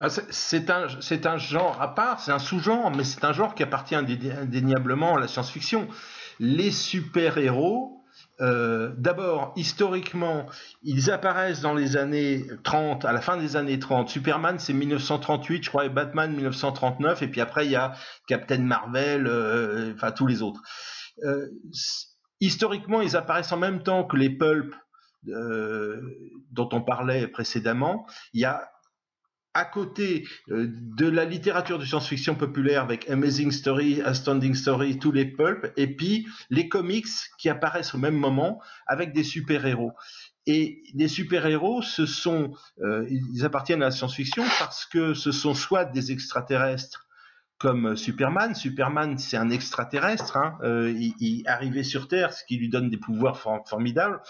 ah, 0.00 0.08
c'est 0.10 0.70
un, 0.70 0.86
un 0.86 1.38
genre 1.38 1.80
à 1.80 1.94
part, 1.94 2.20
c'est 2.20 2.32
un 2.32 2.38
sous-genre, 2.38 2.90
mais 2.90 3.04
c'est 3.04 3.24
un 3.24 3.32
genre 3.32 3.54
qui 3.54 3.62
appartient 3.62 3.94
indéniablement 3.94 5.16
à 5.16 5.20
la 5.20 5.28
science-fiction. 5.28 5.88
Les 6.40 6.70
super-héros 6.70 8.04
euh, 8.40 8.92
d'abord, 8.96 9.52
historiquement, 9.56 10.46
ils 10.82 11.10
apparaissent 11.10 11.60
dans 11.60 11.74
les 11.74 11.96
années 11.96 12.44
30, 12.64 13.04
à 13.04 13.12
la 13.12 13.20
fin 13.20 13.36
des 13.36 13.56
années 13.56 13.78
30. 13.78 14.08
Superman, 14.08 14.58
c'est 14.58 14.72
1938, 14.72 15.64
je 15.64 15.68
crois, 15.68 15.86
et 15.86 15.88
Batman, 15.88 16.32
1939, 16.32 17.22
et 17.22 17.28
puis 17.28 17.40
après, 17.40 17.66
il 17.66 17.72
y 17.72 17.76
a 17.76 17.94
Captain 18.26 18.58
Marvel, 18.58 19.26
euh, 19.26 19.92
enfin, 19.94 20.10
tous 20.10 20.26
les 20.26 20.42
autres. 20.42 20.60
Euh, 21.24 21.46
historiquement, 22.40 23.02
ils 23.02 23.16
apparaissent 23.16 23.52
en 23.52 23.56
même 23.56 23.82
temps 23.82 24.04
que 24.04 24.16
les 24.16 24.30
pulps 24.30 24.74
dont 25.24 26.68
on 26.72 26.82
parlait 26.82 27.28
précédemment. 27.28 28.06
Il 28.32 28.40
y 28.40 28.44
a 28.44 28.68
à 29.54 29.64
côté 29.64 30.26
euh, 30.50 30.66
de 30.68 31.06
la 31.08 31.24
littérature 31.24 31.78
de 31.78 31.84
science-fiction 31.84 32.34
populaire 32.34 32.82
avec 32.82 33.08
Amazing 33.08 33.52
Story, 33.52 34.02
Astounding 34.02 34.54
Story, 34.54 34.98
tous 34.98 35.12
les 35.12 35.24
pulps, 35.24 35.70
et 35.76 35.86
puis 35.86 36.26
les 36.50 36.68
comics 36.68 37.06
qui 37.38 37.48
apparaissent 37.48 37.94
au 37.94 37.98
même 37.98 38.16
moment 38.16 38.60
avec 38.86 39.12
des 39.12 39.22
super-héros. 39.22 39.92
Et 40.46 40.82
les 40.94 41.08
super-héros, 41.08 41.80
ce 41.82 42.04
sont, 42.04 42.52
euh, 42.82 43.06
ils 43.08 43.44
appartiennent 43.44 43.82
à 43.82 43.86
la 43.86 43.90
science-fiction 43.92 44.44
parce 44.58 44.84
que 44.84 45.14
ce 45.14 45.32
sont 45.32 45.54
soit 45.54 45.84
des 45.86 46.12
extraterrestres 46.12 47.06
comme 47.58 47.96
Superman. 47.96 48.54
Superman, 48.54 49.16
c'est 49.16 49.36
un 49.36 49.50
extraterrestre, 49.50 50.36
hein, 50.36 50.58
euh, 50.64 50.90
il, 50.90 51.14
il 51.20 51.48
arrivé 51.48 51.84
sur 51.84 52.08
Terre, 52.08 52.32
ce 52.32 52.44
qui 52.44 52.56
lui 52.56 52.68
donne 52.68 52.90
des 52.90 52.98
pouvoirs 52.98 53.38
formidables 53.38 54.20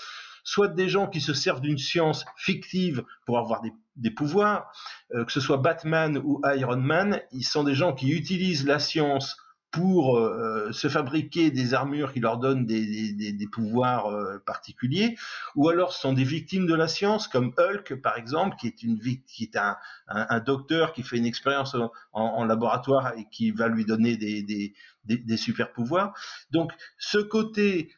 soit 0.44 0.68
des 0.68 0.88
gens 0.88 1.08
qui 1.08 1.20
se 1.20 1.32
servent 1.32 1.62
d'une 1.62 1.78
science 1.78 2.24
fictive 2.36 3.04
pour 3.26 3.38
avoir 3.38 3.62
des, 3.96 4.10
pouvoirs, 4.10 4.70
euh, 5.14 5.24
que 5.24 5.32
ce 5.32 5.40
soit 5.40 5.56
Batman 5.56 6.18
ou 6.18 6.40
Iron 6.44 6.76
Man, 6.76 7.20
ils 7.32 7.44
sont 7.44 7.64
des 7.64 7.74
gens 7.74 7.94
qui 7.94 8.10
utilisent 8.10 8.66
la 8.66 8.78
science 8.78 9.36
pour 9.70 10.16
euh, 10.16 10.70
se 10.70 10.86
fabriquer 10.88 11.50
des 11.50 11.74
armures 11.74 12.12
qui 12.12 12.20
leur 12.20 12.38
donnent 12.38 12.64
des, 12.64 13.48
pouvoirs 13.50 14.06
euh, 14.06 14.38
particuliers, 14.46 15.16
ou 15.56 15.68
alors 15.68 15.92
ce 15.92 16.00
sont 16.00 16.12
des 16.12 16.22
victimes 16.22 16.66
de 16.66 16.74
la 16.74 16.86
science, 16.86 17.26
comme 17.26 17.52
Hulk 17.58 18.00
par 18.00 18.16
exemple, 18.16 18.54
qui 18.56 18.68
est, 18.68 18.82
une, 18.84 19.00
qui 19.00 19.44
est 19.44 19.56
un, 19.56 20.40
docteur 20.40 20.92
qui 20.92 21.02
fait 21.02 21.16
une 21.16 21.26
expérience 21.26 21.76
en, 22.12 22.44
laboratoire 22.44 23.14
et 23.18 23.26
qui 23.32 23.50
va 23.50 23.66
lui 23.66 23.84
donner 23.84 24.16
des 24.16 25.36
super 25.36 25.72
pouvoirs. 25.72 26.14
Donc 26.52 26.70
ce 26.96 27.18
côté 27.18 27.90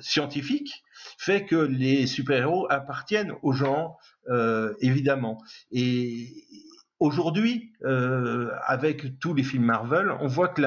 scientifique, 0.00 0.84
fait 1.18 1.46
que 1.46 1.56
les 1.56 2.06
super-héros 2.06 2.66
appartiennent 2.70 3.32
aux 3.42 3.52
gens, 3.52 3.96
euh, 4.28 4.74
évidemment. 4.80 5.42
Et 5.70 6.44
aujourd'hui, 7.00 7.72
euh, 7.84 8.50
avec 8.66 9.18
tous 9.18 9.34
les 9.34 9.42
films 9.42 9.64
Marvel, 9.64 10.10
on 10.20 10.26
voit 10.26 10.48
que 10.48 10.62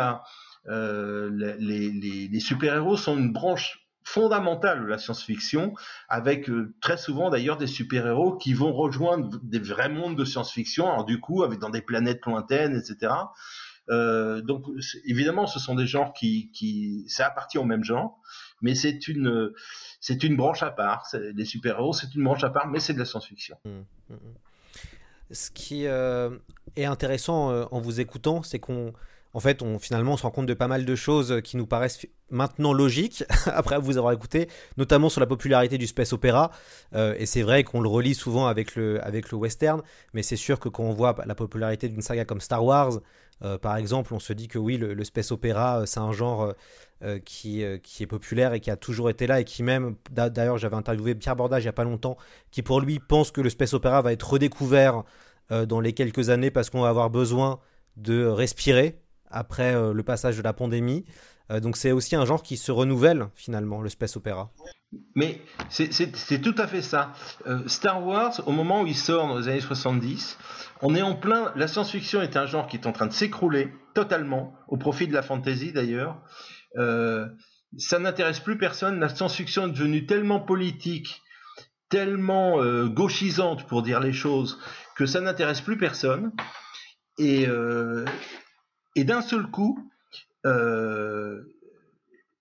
euh, 0.68 1.30
les, 1.59 1.89
les, 2.28 2.39
super-héros 2.39 2.97
sont 2.97 3.18
une 3.18 3.32
branche 3.32 3.88
fondamentale 4.03 4.84
de 4.84 4.88
la 4.88 4.97
science-fiction, 4.97 5.74
avec 6.07 6.49
euh, 6.49 6.74
très 6.82 6.97
souvent 6.97 7.30
d'ailleurs 7.30 7.57
des 7.57 7.68
super-héros 7.68 8.38
qui 8.38 8.53
vont 8.53 8.72
rejoindre 8.72 9.38
des 9.43 9.59
vrais 9.59 9.89
mondes 9.89 10.15
de 10.15 10.24
science-fiction, 10.24 10.89
alors 10.89 11.05
du 11.05 11.20
coup, 11.20 11.43
avec 11.43 11.59
dans 11.59 11.70
des 11.70 11.82
planètes 11.82 12.26
lointaines, 12.26 12.76
etc. 12.76 13.13
Euh, 13.90 14.42
donc 14.42 14.66
évidemment, 15.06 15.48
ce 15.48 15.60
sont 15.60 15.76
des 15.76 15.88
genres 15.88 16.14
qui, 16.14 16.52
qui 16.52 17.06
ça 17.08 17.28
appartient 17.28 17.58
au 17.58 17.64
même 17.64 17.84
genre, 17.84 18.20
mais 18.62 18.76
c'est 18.76 19.08
une 19.08 19.54
c'est 20.00 20.24
une 20.24 20.36
branche 20.36 20.64
à 20.64 20.72
part. 20.72 21.08
Les 21.14 21.46
super-héros, 21.46 21.94
c'est 21.94 22.14
une 22.16 22.24
branche 22.24 22.44
à 22.44 22.50
part, 22.50 22.68
mais 22.68 22.80
c'est 22.80 22.94
de 22.94 23.00
la 23.00 23.06
science-fiction. 23.06 23.58
Mmh, 23.66 23.70
mmh, 23.70 24.14
mmh. 24.14 24.18
Ce 25.32 25.52
qui 25.52 25.88
euh, 25.88 26.38
est 26.76 26.86
intéressant 26.86 27.52
euh, 27.52 27.66
en 27.72 27.80
vous 27.80 28.00
écoutant, 28.00 28.44
c'est 28.44 28.60
qu'on 28.60 28.94
en 29.34 29.40
fait, 29.40 29.62
on, 29.62 29.78
finalement, 29.78 30.14
on 30.14 30.18
se 30.18 30.24
rend 30.24 30.32
compte 30.32 30.48
de 30.48 30.54
pas 30.54 30.68
mal 30.68 30.84
de 30.84 30.96
choses 30.96 31.42
qui 31.44 31.58
nous 31.58 31.68
paraissent 31.68 32.08
maintenant 32.32 32.74
logiques, 32.74 33.24
après 33.46 33.78
vous 33.78 33.98
avoir 33.98 34.14
écouté, 34.14 34.50
notamment 34.78 35.10
sur 35.10 35.20
la 35.20 35.28
popularité 35.28 35.78
du 35.78 35.86
space 35.86 36.12
opéra. 36.12 36.50
Et 36.96 37.28
c'est 37.28 37.44
vrai 37.44 37.64
qu'on 37.64 37.82
le 37.82 37.90
relie 37.90 38.16
souvent 38.16 38.48
avec 38.48 38.76
le, 38.76 39.04
avec 39.06 39.30
le 39.30 39.38
western, 39.38 39.84
mais 40.14 40.24
c'est 40.24 40.38
sûr 40.38 40.60
que 40.60 40.70
quand 40.70 40.84
on 40.84 40.94
voit 40.94 41.16
la 41.26 41.36
popularité 41.36 41.88
d'une 41.88 42.02
saga 42.02 42.26
comme 42.26 42.42
Star 42.42 42.64
Wars, 42.64 43.00
euh, 43.44 43.58
par 43.58 43.78
exemple, 43.78 44.14
on 44.14 44.20
se 44.20 44.34
dit 44.34 44.48
que 44.48 44.58
oui, 44.58 44.78
le, 44.78 45.04
space 45.04 45.32
opéra, 45.32 45.82
euh, 45.82 45.86
c'est 45.86 46.00
un 46.00 46.12
genre 46.12 46.54
euh, 47.04 47.20
qui, 47.20 47.64
qui 47.84 48.04
est 48.04 48.08
populaire 48.08 48.54
et 48.54 48.60
qui 48.60 48.72
a 48.72 48.76
toujours 48.76 49.10
été 49.10 49.28
là 49.28 49.40
et 49.40 49.44
qui 49.44 49.62
même, 49.62 49.96
d'ailleurs 50.10 50.58
j'avais 50.58 50.76
interviewé 50.76 51.14
Pierre 51.14 51.36
Bordage 51.36 51.64
il 51.64 51.66
n'y 51.66 51.70
a 51.70 51.74
pas 51.74 51.84
longtemps, 51.84 52.18
qui 52.50 52.64
pour 52.64 52.82
lui 52.82 53.00
pense 53.00 53.32
que 53.32 53.42
le 53.42 53.50
space 53.50 53.74
opéra 53.74 54.02
va 54.02 54.14
être 54.14 54.28
redécouvert 54.28 55.04
dans 55.50 55.80
les 55.80 55.94
quelques 55.94 56.30
années 56.30 56.52
parce 56.52 56.70
qu'on 56.70 56.82
va 56.82 56.90
avoir 56.90 57.10
besoin 57.10 57.60
de 57.96 58.26
respirer 58.26 59.00
après 59.30 59.74
le 59.94 60.04
passage 60.04 60.38
de 60.38 60.42
la 60.42 60.54
pandémie. 60.54 61.06
Donc 61.50 61.78
c'est 61.78 61.91
aussi 61.91 62.16
un 62.16 62.26
genre 62.26 62.43
qui 62.43 62.58
se 62.58 62.72
renouvelle 62.72 63.28
finalement, 63.36 63.82
le 63.82 63.89
space 63.89 64.18
opéra. 64.18 64.52
Mais 65.16 65.41
c'est 65.70 66.41
tout 66.41 66.56
à 66.58 66.68
fait 66.68 66.82
ça. 66.82 67.14
Star 67.66 68.06
Wars, 68.06 68.41
au 68.45 68.52
moment 68.52 68.82
où 68.82 68.88
il 68.88 68.95
sort 68.95 69.28
dans 69.28 69.38
les 69.38 69.48
années 69.48 69.62
70, 69.62 70.38
on 70.82 70.95
est 70.95 71.02
en 71.02 71.16
plein. 71.16 71.52
La 71.56 71.68
science-fiction 71.68 72.22
est 72.22 72.38
un 72.38 72.45
genre 72.45 72.68
qui 72.68 72.78
est 72.78 72.88
en 72.88 72.91
train 72.91 73.08
de 73.08 73.14
s'écrouler 73.14 73.74
totalement, 73.93 74.54
au 74.68 74.78
profit 74.78 75.08
de 75.08 75.14
la 75.14 75.22
fantasy 75.22 75.72
d'ailleurs. 75.72 76.22
Euh, 76.78 77.28
ça 77.78 78.00
n'intéresse 78.00 78.39
plus 78.39 78.58
personne. 78.58 79.00
La 79.00 79.10
science-fiction 79.10 79.68
est 79.68 79.72
devenue 79.72 80.06
tellement 80.06 80.39
politique, 80.39 81.22
tellement 81.89 82.62
euh, 82.62 82.88
gauchisante 82.88 83.66
pour 83.68 83.82
dire 83.82 84.00
les 84.00 84.14
choses, 84.14 84.60
que 84.95 85.06
ça 85.06 85.22
n'intéresse 85.22 85.62
plus 85.62 85.78
personne. 85.78 86.32
Euh, 87.20 88.06
et 88.95 89.04
d'un 89.04 89.22
seul 89.22 89.48
coup, 89.48 89.91
euh, 90.46 91.42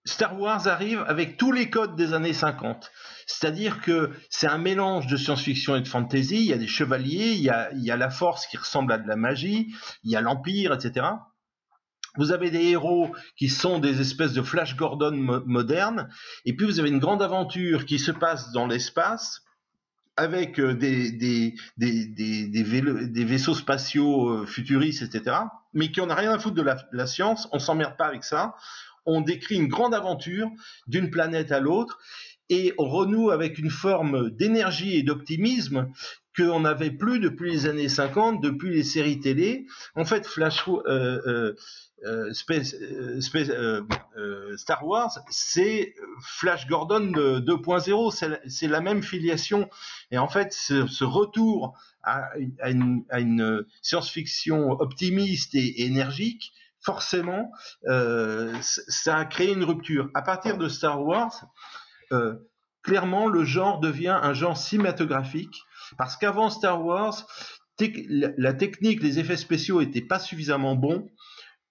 Star 0.07 0.39
Wars 0.39 0.69
arrive 0.69 1.05
avec 1.09 1.37
tous 1.37 1.51
les 1.51 1.69
codes 1.69 1.97
des 1.97 2.15
années 2.15 2.33
50. 2.33 2.91
C'est-à-dire 3.27 3.81
que 3.81 4.13
c'est 4.31 4.47
un 4.47 4.59
mélange 4.59 5.09
de 5.09 5.17
science-fiction 5.17 5.75
et 5.75 5.81
de 5.81 5.89
fantasy. 5.89 6.37
Il 6.37 6.45
y 6.45 6.53
a 6.53 6.59
des 6.59 6.69
chevaliers, 6.69 7.33
il 7.33 7.43
y 7.43 7.51
a, 7.51 7.97
la 7.97 8.11
force 8.11 8.47
qui 8.47 8.57
ressemble 8.57 8.93
à 8.93 8.99
de 8.99 9.09
la 9.09 9.17
magie, 9.17 9.75
il 10.05 10.13
y 10.13 10.17
a 10.17 10.21
l'empire, 10.21 10.73
etc. 10.73 11.07
Vous 12.17 12.31
avez 12.31 12.51
des 12.51 12.63
héros 12.67 13.11
qui 13.37 13.49
sont 13.49 13.81
des 13.81 14.01
espèces 14.01 14.33
de 14.33 14.43
Flash 14.43 14.77
Gordon 14.77 15.13
mo 15.13 15.41
modernes, 15.45 16.09
et 16.45 16.55
puis 16.55 16.67
vous 16.67 16.79
avez 16.79 16.89
une 16.89 17.01
grande 17.01 17.21
aventure 17.21 17.85
qui 17.85 17.99
se 17.99 18.13
passe 18.13 18.53
dans 18.53 18.67
l'espace 18.67 19.43
avec 20.17 20.59
euh, 20.59 20.73
des 20.75 21.55
vaisseaux 23.25 23.55
spatiaux 23.55 24.31
euh, 24.31 24.47
futuristes, 24.47 25.03
etc., 25.03 25.37
mais 25.77 25.93
qui 25.93 26.01
en 26.01 26.13
rien 26.13 26.33
à 26.33 26.39
foutre 26.39 26.57
de 26.57 26.63
la, 26.63 26.77
la 26.91 27.07
science, 27.07 27.49
on 27.53 27.61
s'emmerde 27.61 27.97
pas 27.97 28.07
avec 28.07 28.25
ça, 28.25 28.57
on 29.05 29.21
décrit 29.21 29.57
une 29.57 29.69
grande 29.69 29.95
aventure 29.95 30.51
d'une 30.89 31.11
planète 31.11 31.53
à 31.53 31.61
l'autre, 31.61 32.01
et 32.49 32.73
on 32.79 32.89
renoue 32.89 33.31
avec 33.31 33.59
une 33.59 33.71
forme 33.71 34.31
d'énergie 34.31 34.97
et 34.97 35.03
d'optimisme 35.03 35.93
qu'on 36.37 36.61
n'avait 36.61 36.91
plus 36.91 37.19
depuis 37.19 37.51
les 37.51 37.67
années 37.67 37.89
50, 37.89 38.43
depuis 38.43 38.71
les 38.71 38.83
séries 38.83 39.21
télé. 39.21 39.67
En 39.95 40.05
fait, 40.05 40.27
Flash, 40.27 40.65
euh, 40.69 40.83
euh, 41.27 41.55
euh, 42.05 42.33
Space, 42.33 42.75
Star 44.57 44.87
Wars, 44.87 45.19
c'est 45.31 45.95
Flash 46.23 46.67
Gordon 46.67 47.11
2.0, 47.11 48.41
c'est 48.49 48.69
la 48.69 48.81
même 48.81 49.03
filiation. 49.03 49.69
Et 50.11 50.19
en 50.19 50.29
fait, 50.29 50.53
ce, 50.53 51.05
retour 51.05 51.77
à, 52.03 52.31
une, 52.69 53.65
science-fiction 53.83 54.73
optimiste 54.73 55.55
et, 55.55 55.83
et, 55.83 55.87
énergique, 55.87 56.53
forcément, 56.81 57.51
ça 57.83 59.17
a 59.17 59.25
créé 59.25 59.53
une 59.53 59.65
rupture. 59.65 60.11
À 60.15 60.23
partir 60.23 60.59
de 60.59 60.69
Star 60.69 61.03
Wars, 61.03 61.47
clairement, 62.83 63.27
le 63.27 63.45
genre 63.45 63.81
devient 63.81 64.19
un 64.23 64.33
genre 64.33 64.57
cinématographique, 64.57 65.63
parce 65.99 66.17
qu'avant 66.17 66.51
Star 66.51 66.85
Wars, 66.85 67.27
la 67.79 68.53
technique, 68.55 69.03
les 69.03 69.19
effets 69.19 69.37
spéciaux 69.37 69.81
étaient 69.81 70.01
pas 70.01 70.19
suffisamment 70.19 70.77
bons 70.77 71.11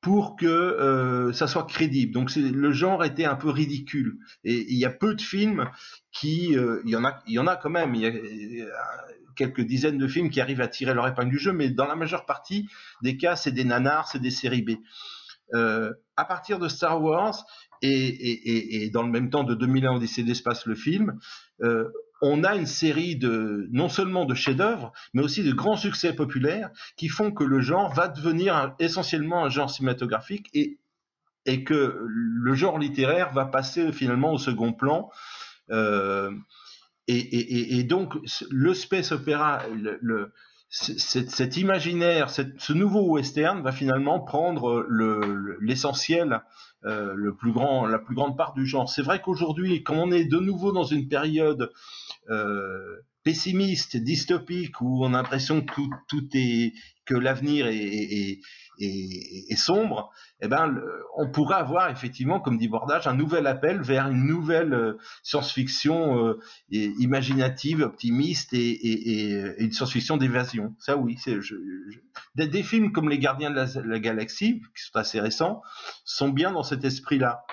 pour 0.01 0.35
que 0.35 0.45
euh, 0.45 1.33
ça 1.33 1.47
soit 1.47 1.65
crédible. 1.65 2.13
Donc 2.13 2.35
le 2.35 2.71
genre 2.71 3.03
était 3.03 3.25
un 3.25 3.35
peu 3.35 3.49
ridicule. 3.49 4.19
Et 4.43 4.71
il 4.71 4.77
y 4.77 4.85
a 4.85 4.91
peu 4.91 5.15
de 5.15 5.21
films 5.21 5.67
qui, 6.11 6.55
euh, 6.55 6.81
il 6.85 6.91
y 6.91 6.95
en 6.95 7.03
a, 7.03 7.23
il 7.25 7.33
y 7.33 7.39
en 7.39 7.47
a 7.47 7.55
quand 7.55 7.71
même. 7.71 7.95
Il 7.95 8.01
y 8.01 8.61
a, 8.61 8.65
a 8.65 9.05
quelques 9.35 9.61
dizaines 9.61 9.97
de 9.97 10.07
films 10.07 10.29
qui 10.29 10.41
arrivent 10.41 10.61
à 10.61 10.67
tirer 10.67 10.93
leur 10.93 11.07
épingle 11.07 11.31
du 11.31 11.39
jeu, 11.39 11.53
mais 11.53 11.69
dans 11.69 11.87
la 11.87 11.95
majeure 11.95 12.25
partie 12.25 12.69
des 13.01 13.17
cas, 13.17 13.35
c'est 13.35 13.51
des 13.51 13.63
nanars, 13.63 14.07
c'est 14.07 14.21
des 14.21 14.31
séries 14.31 14.61
B. 14.61 14.71
Euh, 15.53 15.93
à 16.17 16.25
partir 16.25 16.57
de 16.57 16.67
Star 16.67 17.01
Wars 17.01 17.45
et, 17.81 18.89
dans 18.91 19.03
le 19.03 19.11
même 19.11 19.29
temps 19.29 19.43
de 19.43 19.53
2001 19.53 19.97
Odyssée 19.97 20.23
d'espace, 20.23 20.65
le 20.65 20.75
film, 20.75 21.19
euh, 21.61 21.89
on 22.25 22.43
a 22.43 22.55
une 22.55 22.65
série 22.65 23.15
de 23.15 23.67
non 23.71 23.87
seulement 23.87 24.25
de 24.25 24.33
chefs-d'œuvre, 24.33 24.91
mais 25.13 25.21
aussi 25.21 25.43
de 25.43 25.53
grands 25.53 25.77
succès 25.77 26.13
populaires 26.13 26.71
qui 26.97 27.07
font 27.07 27.31
que 27.31 27.43
le 27.43 27.61
genre 27.61 27.93
va 27.93 28.07
devenir 28.07 28.73
essentiellement 28.79 29.45
un 29.45 29.49
genre 29.49 29.69
cinématographique 29.69 30.49
et, 30.53 30.79
que 31.63 31.99
le 32.07 32.53
genre 32.55 32.79
littéraire 32.79 33.31
va 33.31 33.45
passer 33.45 33.91
finalement 33.91 34.33
au 34.33 34.39
second 34.39 34.73
plan. 34.73 35.11
Euh, 35.69 36.31
et, 37.07 37.83
donc 37.83 38.15
le 38.49 38.73
space 38.73 39.11
opéra, 39.11 39.61
le, 39.69 40.33
cet, 40.69 41.57
imaginaire, 41.57 42.31
ce 42.31 42.73
nouveau 42.73 43.03
western 43.11 43.61
va 43.61 43.71
finalement 43.71 44.19
prendre 44.19 44.87
l'essentiel 45.61 46.41
le 46.81 47.35
plus 47.35 47.51
grand, 47.51 47.85
la 47.85 47.99
plus 47.99 48.15
grande 48.15 48.35
part 48.35 48.53
du 48.53 48.65
genre. 48.65 48.89
C'est 48.89 49.03
vrai 49.03 49.21
qu'aujourd'hui, 49.21 49.83
quand 49.83 49.93
on 49.95 50.11
est 50.11 50.25
de 50.25 50.39
nouveau 50.39 50.71
dans 50.71 50.83
une 50.83 51.07
période 51.07 51.71
pessimiste, 53.25 53.97
dystopique, 53.97 54.79
où 54.81 55.03
on 55.03 55.13
a 55.13 55.17
l'impression 55.17 55.61
que 55.61 55.81
tout, 56.07 56.27
est 56.35 56.73
que 57.05 57.15
l'avenir 57.15 57.67
est, 57.67 58.39
est, 58.79 59.55
sombre, 59.55 60.11
eh 60.41 60.47
ben, 60.47 60.79
on 61.17 61.29
pourrait 61.29 61.55
avoir 61.55 61.89
effectivement, 61.89 62.39
comme 62.39 62.57
dit 62.57 62.67
Bordage, 62.67 63.07
un 63.07 63.15
nouvel 63.15 63.47
appel 63.47 63.81
vers 63.81 64.07
une 64.07 64.25
nouvelle 64.25 64.73
euh, 64.73 64.97
science-fiction 65.23 66.27
euh, 66.27 66.39
imaginative, 66.69 67.81
optimiste 67.81 68.53
et, 68.53 69.31
une 69.57 69.71
science-fiction 69.71 70.17
d'évasion. 70.17 70.75
Ça, 70.79 70.97
oui, 70.97 71.17
c'est 71.19 71.37
Des, 72.35 72.63
films 72.63 72.91
comme 72.91 73.09
Les 73.09 73.19
Gardiens 73.19 73.49
de 73.49 73.87
la, 73.87 73.99
Galaxie, 73.99 74.61
qui 74.75 74.83
sont 74.83 74.99
assez 74.99 75.19
récents, 75.19 75.61
sont 76.03 76.29
bien 76.29 76.51
dans 76.51 76.63
cet 76.63 76.83
esprit-là 76.83 77.43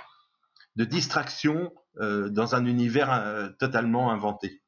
de 0.77 0.85
distraction 0.85 1.73
euh, 2.01 2.31
dans 2.31 2.55
un 2.55 2.67
univers 2.67 3.53
totalement 3.59 4.11
inventé. 4.11 4.62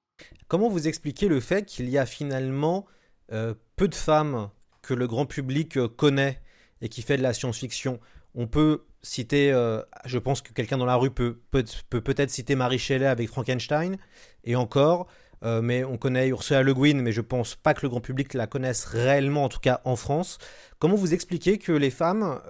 Comment 0.55 0.69
vous 0.69 0.87
expliquez 0.87 1.27
le 1.27 1.41
fait 1.41 1.65
qu'il 1.65 1.89
y 1.89 1.99
a 1.99 2.07
finalement 2.07 2.87
euh, 3.33 3.55
peu 3.75 3.89
de 3.89 3.95
femmes 3.97 4.51
que 4.83 4.95
le 4.95 5.09
grand 5.09 5.27
public 5.27 5.77
euh, 5.77 5.89
connaît 5.89 6.41
et 6.81 6.89
qui 6.89 7.03
fait 7.03 7.17
de 7.17 7.23
la 7.23 7.33
science-fiction? 7.33 7.99
On 8.37 8.47
peut 8.47 8.85
citer, 9.03 9.51
euh, 9.53 9.83
je 10.05 10.17
pense 10.17 10.43
que 10.43 10.53
quelqu'un 10.53 10.79
dans 10.79 10.87
la 10.87 10.95
rue 10.95 11.11
peut 11.11 11.41
peut-être 11.51 12.31
citer 12.31 12.55
Marie 12.55 12.79
Shelley 12.79 13.07
avec 13.07 13.29
Frankenstein, 13.29 13.97
et 14.45 14.55
encore, 14.55 15.09
mais 15.43 15.85
on 15.85 15.99
connaît 15.99 16.29
Ursula 16.29 16.63
Le 16.63 16.73
Guin, 16.73 17.03
mais 17.03 17.13
je 17.13 17.21
pense 17.21 17.55
pas 17.55 17.75
que 17.75 17.81
le 17.83 17.91
grand 17.91 18.01
public 18.01 18.33
la 18.33 18.47
connaisse 18.47 18.85
réellement, 18.87 19.45
en 19.45 19.49
tout 19.51 19.59
cas 19.59 19.83
en 19.85 19.95
France. 19.95 20.39
Comment 20.79 20.95
vous 20.95 21.13
expliquez 21.13 21.59
que 21.59 21.73
les 21.73 21.91
femmes, 21.91 22.41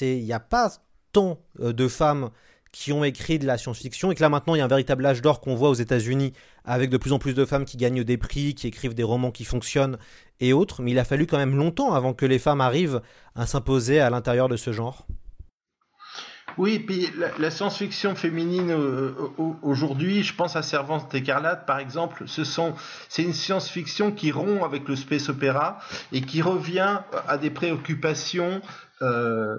il 0.00 0.24
n'y 0.24 0.32
a 0.32 0.40
pas 0.40 0.72
tant 1.12 1.40
de 1.58 1.86
femmes 1.86 2.30
qui 2.72 2.92
ont 2.92 3.04
écrit 3.04 3.38
de 3.38 3.46
la 3.46 3.58
science-fiction 3.58 4.12
et 4.12 4.14
que 4.14 4.20
là 4.20 4.28
maintenant 4.28 4.54
il 4.54 4.58
y 4.58 4.60
a 4.60 4.64
un 4.64 4.68
véritable 4.68 5.04
âge 5.04 5.22
d'or 5.22 5.40
qu'on 5.40 5.54
voit 5.54 5.70
aux 5.70 5.74
États-Unis 5.74 6.32
avec 6.64 6.90
de 6.90 6.96
plus 6.96 7.12
en 7.12 7.18
plus 7.18 7.34
de 7.34 7.44
femmes 7.44 7.64
qui 7.64 7.76
gagnent 7.76 8.04
des 8.04 8.16
prix, 8.16 8.54
qui 8.54 8.66
écrivent 8.66 8.94
des 8.94 9.02
romans 9.02 9.30
qui 9.30 9.44
fonctionnent 9.44 9.98
et 10.40 10.52
autres, 10.52 10.82
mais 10.82 10.92
il 10.92 10.98
a 10.98 11.04
fallu 11.04 11.26
quand 11.26 11.38
même 11.38 11.56
longtemps 11.56 11.92
avant 11.92 12.14
que 12.14 12.26
les 12.26 12.38
femmes 12.38 12.60
arrivent 12.60 13.02
à 13.34 13.46
s'imposer 13.46 14.00
à 14.00 14.10
l'intérieur 14.10 14.48
de 14.48 14.56
ce 14.56 14.72
genre. 14.72 15.06
Oui, 16.58 16.78
puis 16.80 17.08
la, 17.38 17.50
science-fiction 17.50 18.14
féminine 18.14 18.70
euh, 18.70 19.12
aujourd'hui, 19.62 20.22
je 20.22 20.34
pense 20.34 20.56
à 20.56 20.62
Servante 20.62 21.14
écarlate 21.14 21.64
par 21.64 21.78
exemple, 21.78 22.24
ce 22.26 22.44
sont 22.44 22.74
c'est 23.08 23.22
une 23.22 23.32
science-fiction 23.32 24.12
qui 24.12 24.32
rompt 24.32 24.62
avec 24.64 24.88
le 24.88 24.96
space 24.96 25.28
opéra 25.28 25.78
et 26.12 26.22
qui 26.22 26.42
revient 26.42 27.00
à 27.28 27.38
des 27.38 27.50
préoccupations 27.50 28.60
euh, 29.02 29.58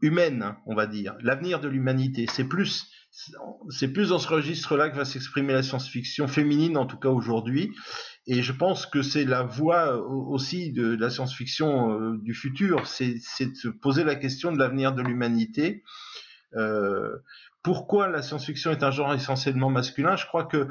humaine, 0.00 0.54
on 0.66 0.74
va 0.74 0.86
dire, 0.86 1.16
l'avenir 1.20 1.60
de 1.60 1.68
l'humanité. 1.68 2.26
C'est 2.32 2.44
plus, 2.44 2.90
c'est 3.70 3.92
plus 3.92 4.10
dans 4.10 4.18
ce 4.18 4.28
registre-là 4.28 4.90
que 4.90 4.96
va 4.96 5.04
s'exprimer 5.04 5.52
la 5.52 5.62
science-fiction 5.62 6.28
féminine, 6.28 6.76
en 6.76 6.86
tout 6.86 6.98
cas 6.98 7.08
aujourd'hui. 7.08 7.72
Et 8.26 8.42
je 8.42 8.52
pense 8.52 8.86
que 8.86 9.02
c'est 9.02 9.24
la 9.24 9.42
voie 9.42 9.96
euh, 9.96 10.00
aussi 10.00 10.72
de 10.72 10.96
la 10.96 11.10
science-fiction 11.10 11.92
euh, 11.92 12.18
du 12.18 12.34
futur, 12.34 12.86
c'est 12.86 13.14
de 13.14 13.54
se 13.54 13.68
poser 13.68 14.04
la 14.04 14.14
question 14.14 14.52
de 14.52 14.58
l'avenir 14.58 14.94
de 14.94 15.02
l'humanité. 15.02 15.82
pourquoi 17.62 18.08
la 18.08 18.22
science-fiction 18.22 18.70
est 18.70 18.82
un 18.82 18.90
genre 18.90 19.12
essentiellement 19.12 19.68
masculin? 19.68 20.16
Je 20.16 20.26
crois 20.26 20.44
que 20.44 20.68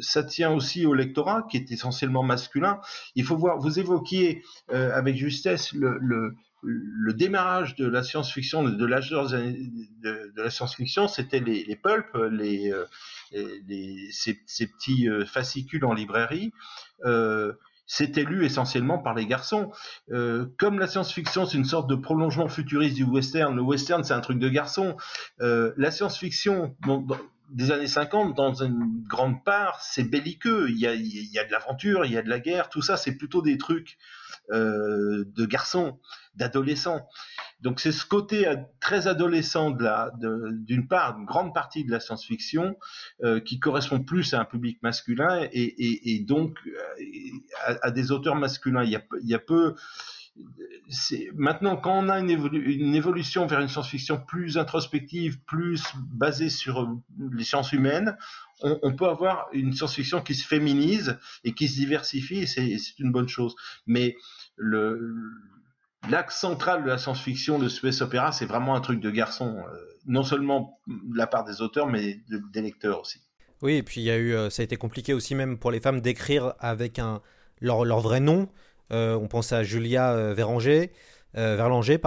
ça 0.00 0.22
tient 0.22 0.52
aussi 0.52 0.86
au 0.86 0.94
lectorat 0.94 1.46
qui 1.50 1.56
est 1.56 1.72
essentiellement 1.72 2.22
masculin. 2.22 2.80
Il 3.16 3.24
faut 3.24 3.36
voir, 3.36 3.58
vous 3.58 3.80
évoquiez 3.80 4.44
avec 4.68 5.16
justesse 5.16 5.72
le 5.72 6.34
démarrage 6.62 7.74
de 7.76 7.86
la 7.86 8.02
science-fiction, 8.02 8.62
de 8.64 8.86
l'âge 8.86 9.10
de, 9.10 10.32
la 10.36 10.50
science-fiction, 10.50 11.08
c'était 11.08 11.40
les, 11.40 11.64
les 11.64 11.76
pulps, 11.76 12.14
les, 12.30 12.72
euh, 13.34 14.08
ces, 14.10 14.66
petits 14.66 15.08
euh, 15.08 15.24
fascicules 15.24 15.84
en 15.84 15.94
librairie. 15.94 16.52
Euh, 17.04 17.52
c'était 17.86 18.24
lu 18.24 18.44
essentiellement 18.44 18.98
par 18.98 19.14
les 19.14 19.26
garçons. 19.26 19.70
comme 20.56 20.78
la 20.78 20.86
science-fiction, 20.86 21.44
c'est 21.44 21.58
une 21.58 21.64
sorte 21.64 21.90
de 21.90 21.94
prolongement 21.94 22.48
futuriste 22.48 22.94
du 22.94 23.04
western, 23.04 23.54
le 23.54 23.60
western, 23.60 24.02
c'est 24.02 24.14
un 24.14 24.20
truc 24.20 24.38
de 24.38 24.48
garçon. 24.48 24.96
la 25.40 25.90
science-fiction, 25.90 26.74
des 27.50 27.70
années 27.70 27.86
50, 27.86 28.34
dans 28.34 28.62
une 28.62 29.04
grande 29.06 29.44
part, 29.44 29.80
c'est 29.82 30.04
belliqueux. 30.04 30.70
Il 30.70 30.78
y 30.78 30.86
a, 30.86 30.94
y 30.94 31.38
a 31.38 31.44
de 31.44 31.52
l'aventure, 31.52 32.04
il 32.04 32.12
y 32.12 32.16
a 32.16 32.22
de 32.22 32.28
la 32.28 32.40
guerre, 32.40 32.68
tout 32.68 32.82
ça, 32.82 32.96
c'est 32.96 33.16
plutôt 33.16 33.42
des 33.42 33.58
trucs 33.58 33.98
euh, 34.50 35.24
de 35.36 35.46
garçons, 35.46 35.98
d'adolescents. 36.34 37.08
Donc 37.60 37.78
c'est 37.78 37.92
ce 37.92 38.04
côté 38.04 38.46
euh, 38.48 38.56
très 38.80 39.06
adolescent 39.06 39.70
d'une 39.70 40.88
part, 40.88 41.16
une 41.16 41.24
grande 41.24 41.54
partie 41.54 41.84
de 41.84 41.90
la 41.90 42.00
science-fiction 42.00 42.76
euh, 43.22 43.38
qui 43.40 43.60
correspond 43.60 44.02
plus 44.02 44.34
à 44.34 44.40
un 44.40 44.44
public 44.44 44.82
masculin 44.82 45.46
et, 45.52 46.24
donc 46.26 46.58
à, 47.64 47.90
des 47.92 48.10
auteurs 48.10 48.34
masculins. 48.34 48.82
Il 48.82 48.90
y 49.22 49.34
a 49.34 49.38
peu. 49.38 49.74
Maintenant, 51.34 51.76
quand 51.76 51.98
on 51.98 52.08
a 52.08 52.18
une, 52.18 52.30
évolution 52.94 53.46
vers 53.46 53.60
une 53.60 53.68
science-fiction 53.68 54.18
plus 54.18 54.58
introspective, 54.58 55.40
plus 55.44 55.82
basée 55.96 56.50
sur 56.50 56.88
les 57.32 57.44
sciences 57.44 57.72
humaines, 57.72 58.16
on, 58.60 58.94
peut 58.94 59.06
avoir 59.06 59.48
une 59.52 59.72
science-fiction 59.72 60.20
qui 60.22 60.34
se 60.34 60.46
féminise 60.46 61.18
et 61.44 61.54
qui 61.54 61.68
se 61.68 61.76
diversifie, 61.76 62.40
et 62.40 62.46
c'est 62.46 62.98
une 62.98 63.12
bonne 63.12 63.28
chose. 63.28 63.54
Mais 63.86 64.16
l'axe 66.08 66.38
central 66.38 66.82
de 66.84 66.88
la 66.88 66.98
science-fiction, 66.98 67.58
de 67.58 67.68
space 67.68 68.00
opéra, 68.00 68.32
c'est 68.32 68.46
vraiment 68.46 68.74
un 68.74 68.80
truc 68.80 69.00
de 69.00 69.10
garçon, 69.10 69.56
euh, 69.56 69.76
non 70.06 70.22
seulement 70.22 70.78
de 70.86 71.16
la 71.16 71.26
part 71.26 71.44
des 71.44 71.62
auteurs, 71.62 71.86
mais 71.86 72.20
des 72.52 72.60
lecteurs 72.60 73.00
aussi. 73.00 73.20
Oui, 73.62 73.74
et 73.74 73.82
puis 73.82 74.10
euh, 74.10 74.50
ça 74.50 74.62
a 74.62 74.64
été 74.64 74.76
compliqué 74.76 75.14
aussi 75.14 75.34
même 75.34 75.58
pour 75.58 75.70
les 75.70 75.80
femmes 75.80 76.00
d'écrire 76.00 76.54
avec 76.58 76.98
un, 76.98 77.22
leur, 77.60 78.00
vrai 78.00 78.20
nom. 78.20 78.48
Euh, 78.92 79.14
on 79.16 79.28
pense 79.28 79.52
à 79.52 79.62
Julia 79.62 80.32
Véranger. 80.34 80.90
Euh, 81.38 81.56
Verlanger. 81.56 81.98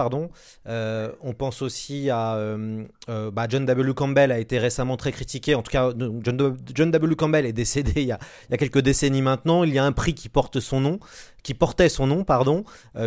Euh, 0.68 1.10
on 1.20 1.32
pense 1.32 1.60
aussi 1.60 2.10
à 2.10 2.36
euh, 2.36 2.84
bah, 3.32 3.46
John 3.48 3.66
W. 3.66 3.92
Campbell 3.94 4.30
a 4.30 4.38
été 4.38 4.58
récemment 4.58 4.96
très 4.96 5.10
critiqué. 5.10 5.54
En 5.56 5.62
tout 5.62 5.72
cas, 5.72 5.90
John, 6.22 6.90
W. 6.90 7.16
Campbell 7.16 7.44
est 7.44 7.52
décédé 7.52 7.92
il 7.96 8.06
y, 8.06 8.12
a, 8.12 8.18
quelques 8.56 8.80
décennies 8.80 9.22
maintenant. 9.22 9.64
Il 9.64 9.74
y 9.74 9.78
a 9.78 9.84
un 9.84 9.92
prix 9.92 10.14
qui 10.14 10.28
porte 10.28 10.60
son 10.60 10.80
nom, 10.80 11.00
qui 11.46 11.54
portait 11.54 11.88
son 11.88 12.08
nom, 12.08 12.24
pardon, 12.24 12.64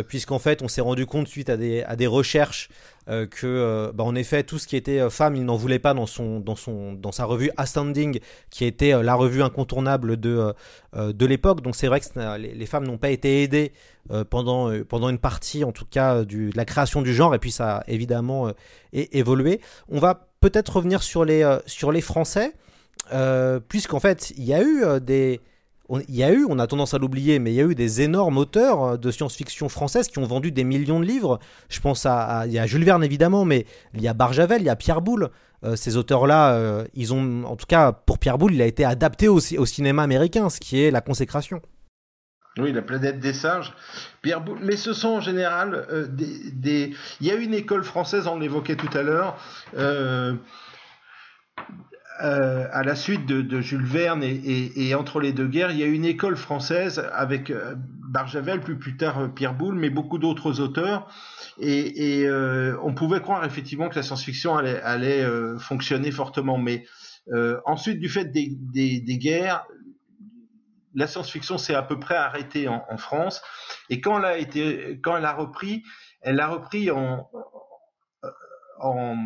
puisqu'en 0.08 0.38
fait, 0.38 0.62
on 0.62 0.68
s'est 0.68 0.80
rendu 0.80 1.04
compte 1.04 1.28
suite 1.28 1.50
à 1.50 1.58
des, 1.58 1.82
à 1.82 1.94
des 1.94 2.06
recherches 2.06 2.70
euh, 3.10 3.26
que, 3.26 3.46
euh, 3.46 3.92
bah, 3.92 4.04
en 4.04 4.14
effet, 4.14 4.44
tout 4.44 4.58
ce 4.58 4.68
qui 4.68 4.76
était 4.76 5.00
euh, 5.00 5.10
femme, 5.10 5.34
il 5.34 5.44
n'en 5.44 5.56
voulait 5.56 5.80
pas 5.80 5.94
dans, 5.94 6.06
son, 6.06 6.38
dans, 6.38 6.54
son, 6.54 6.92
dans 6.92 7.10
sa 7.10 7.24
revue 7.24 7.50
Astounding, 7.56 8.20
qui 8.50 8.64
était 8.64 9.02
la 9.02 9.14
revue 9.14 9.42
incontournable 9.42 10.16
de, 10.18 10.54
de 10.94 11.26
l'époque. 11.26 11.60
Donc 11.60 11.76
c'est 11.76 11.88
vrai 11.88 12.00
que 12.00 12.36
les, 12.36 12.66
femmes 12.66 12.86
n'ont 12.86 12.98
pas 12.98 13.10
été 13.10 13.42
aidées 13.42 13.72
pendant, 14.28 14.70
pendant 14.84 15.08
une 15.08 15.18
partie, 15.18 15.64
en 15.64 15.72
tout 15.72 15.86
cas, 15.86 16.24
du, 16.24 16.50
de 16.50 16.56
la 16.56 16.64
création 16.64 17.02
du 17.02 17.12
genre, 17.12 17.34
et 17.34 17.38
puis 17.38 17.50
ça 17.50 17.78
a 17.78 17.84
évidemment 17.88 18.52
évolué. 18.92 19.60
On 19.88 19.98
va 19.98 20.28
peut-être 20.40 20.76
revenir 20.76 21.02
sur 21.02 21.24
les, 21.24 21.58
sur 21.66 21.92
les 21.92 22.00
Français, 22.00 22.54
puisqu'en 23.68 24.00
fait, 24.00 24.32
il 24.36 24.44
y 24.44 24.54
a 24.54 24.62
eu 24.62 25.00
des 25.00 25.40
il 26.08 26.14
y 26.14 26.22
a 26.22 26.32
eu, 26.32 26.46
on 26.48 26.58
a 26.58 26.66
tendance 26.66 26.94
à 26.94 26.98
l'oublier, 26.98 27.38
mais 27.38 27.52
il 27.52 27.56
y 27.56 27.60
a 27.60 27.64
eu 27.64 27.74
des 27.74 28.00
énormes 28.00 28.38
auteurs 28.38 28.82
euh, 28.82 28.96
de 28.96 29.10
science-fiction 29.10 29.68
françaises 29.68 30.08
qui 30.08 30.18
ont 30.18 30.26
vendu 30.26 30.52
des 30.52 30.64
millions 30.64 31.00
de 31.00 31.04
livres. 31.04 31.38
Je 31.68 31.80
pense 31.80 32.06
à, 32.06 32.46
Jules 32.66 32.84
Verne 32.84 33.02
évidemment, 33.02 33.44
mais 33.44 33.66
il 33.94 34.02
y 34.02 34.08
a 34.08 34.14
Barjavel, 34.14 34.62
il 34.62 34.66
y 34.66 34.70
a 34.70 34.76
Pierre 34.76 35.00
Boulle. 35.00 35.30
Euh, 35.64 35.76
ces 35.76 35.96
auteurs-là, 35.96 36.54
euh, 36.54 36.84
ils 36.94 37.12
ont, 37.12 37.44
en 37.44 37.56
tout 37.56 37.66
cas 37.66 37.92
pour 37.92 38.18
Pierre 38.18 38.38
Boulle, 38.38 38.54
il 38.54 38.62
a 38.62 38.66
été 38.66 38.84
adapté 38.84 39.28
au, 39.28 39.36
au 39.36 39.66
cinéma 39.66 40.02
américain, 40.02 40.48
ce 40.48 40.60
qui 40.60 40.82
est 40.82 40.90
la 40.90 41.00
consécration. 41.00 41.60
Oui, 42.58 42.72
la 42.72 42.82
planète 42.82 43.20
des 43.20 43.32
singes. 43.32 43.72
Pierre 44.22 44.40
Boulle. 44.40 44.58
Mais 44.62 44.76
ce 44.76 44.92
sont 44.92 45.08
en 45.08 45.20
général 45.20 46.08
des, 46.10 46.94
Il 47.20 47.26
y 47.26 47.30
a 47.30 47.34
une 47.34 47.54
école 47.54 47.84
française, 47.84 48.26
on 48.26 48.38
l'évoquait 48.38 48.76
tout 48.76 48.90
à 48.96 49.02
l'heure. 49.02 49.38
Euh, 52.22 52.66
à 52.72 52.82
la 52.82 52.96
suite 52.96 53.24
de, 53.24 53.60
Jules 53.60 53.84
Verne 53.84 54.22
et, 54.22 54.94
entre 54.94 55.20
les 55.20 55.32
deux 55.32 55.46
guerres, 55.46 55.70
il 55.70 55.78
y 55.78 55.82
a 55.82 55.86
une 55.86 56.04
école 56.04 56.36
française 56.36 57.08
avec 57.12 57.50
euh, 57.50 57.74
Barjavel, 57.76 58.60
puis 58.60 58.74
plus 58.74 58.96
tard 58.96 59.20
euh, 59.20 59.28
Pierre 59.28 59.54
Boulle, 59.54 59.76
mais 59.76 59.88
beaucoup 59.88 60.18
d'autres 60.18 60.60
auteurs. 60.60 61.08
Et, 61.58 62.28
on 62.82 62.94
pouvait 62.94 63.20
croire 63.20 63.44
effectivement 63.44 63.88
que 63.88 63.96
la 63.96 64.02
science-fiction 64.02 64.56
allait, 64.56 65.24
fonctionner 65.58 66.10
fortement. 66.10 66.58
Mais 66.58 66.84
ensuite, 67.64 68.00
du 68.00 68.08
fait 68.08 68.26
des, 68.26 69.18
guerres, 69.18 69.66
la 70.94 71.06
science-fiction 71.06 71.58
s'est 71.58 71.74
à 71.74 71.82
peu 71.82 71.98
près 71.98 72.16
arrêtée 72.16 72.68
en, 72.68 72.96
France. 72.96 73.42
Et 73.88 74.00
quand 74.00 74.18
elle 74.18 74.24
a, 74.24 74.38
été, 74.38 75.00
quand 75.02 75.16
elle 75.16 75.24
a 75.24 75.34
repris, 75.34 75.82
elle 76.22 76.40
a 76.40 76.48
repris 76.48 76.90
en, 76.90 77.28
en 78.78 79.16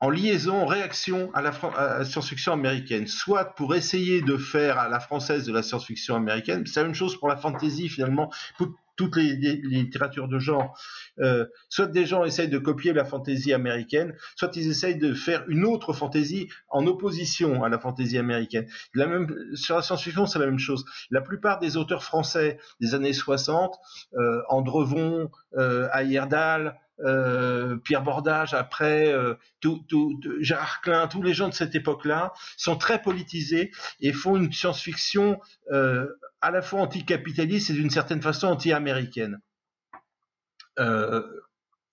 en 0.00 0.10
liaison, 0.10 0.56
en 0.62 0.66
réaction 0.66 1.30
à 1.34 1.42
la, 1.42 2.04
science-fiction 2.04 2.52
américaine, 2.52 3.06
soit 3.06 3.54
pour 3.54 3.74
essayer 3.74 4.22
de 4.22 4.36
faire 4.36 4.78
à 4.78 4.88
la 4.88 5.00
française 5.00 5.44
de 5.46 5.52
la 5.52 5.62
science-fiction 5.62 6.16
américaine, 6.16 6.66
c'est 6.66 6.80
la 6.80 6.84
même 6.86 6.94
chose 6.94 7.18
pour 7.18 7.28
la 7.28 7.36
fantasy 7.36 7.88
finalement, 7.88 8.30
toutes 8.96 9.16
les, 9.16 9.34
les- 9.36 9.56
les 9.62 9.82
littératures 9.82 10.28
de 10.28 10.38
genre, 10.38 10.78
euh, 11.20 11.46
soit 11.70 11.86
des 11.86 12.04
gens 12.04 12.22
essayent 12.24 12.48
de 12.50 12.58
copier 12.58 12.92
la 12.92 13.06
fantaisie 13.06 13.54
américaine, 13.54 14.14
soit 14.36 14.54
ils 14.56 14.68
essayent 14.68 14.98
de 14.98 15.14
faire 15.14 15.42
une 15.48 15.64
autre 15.64 15.94
fantaisie 15.94 16.48
en 16.68 16.86
opposition 16.86 17.64
à 17.64 17.70
la 17.70 17.78
fantaisie 17.78 18.18
américaine. 18.18 18.66
La 18.94 19.06
même, 19.06 19.34
sur 19.54 19.76
la 19.76 19.82
science-fiction, 19.82 20.26
c'est 20.26 20.38
la 20.38 20.44
même 20.46 20.58
chose. 20.58 20.84
La 21.10 21.22
plupart 21.22 21.60
des 21.60 21.78
auteurs 21.78 22.04
français 22.04 22.58
des 22.80 22.94
années 22.94 23.14
60, 23.14 23.78
euh, 24.18 24.42
Andrevon, 24.50 25.30
euh, 25.56 25.88
Ayerdal, 25.94 26.78
euh, 27.04 27.76
Pierre 27.76 28.02
Bordage, 28.02 28.54
après 28.54 29.12
euh, 29.12 29.34
tout, 29.60 29.84
tout- 29.88 30.20
Gérard 30.40 30.80
Klein, 30.80 31.06
tous 31.08 31.22
les 31.22 31.34
gens 31.34 31.48
de 31.48 31.54
cette 31.54 31.74
époque-là 31.74 32.32
sont 32.56 32.76
très 32.76 33.00
politisés 33.02 33.70
et 34.00 34.12
font 34.12 34.36
une 34.36 34.52
science-fiction 34.52 35.40
euh, 35.72 36.06
à 36.40 36.50
la 36.50 36.62
fois 36.62 36.80
anticapitaliste 36.80 37.70
et 37.70 37.74
d'une 37.74 37.90
certaine 37.90 38.22
façon 38.22 38.48
anti-américaine. 38.48 39.40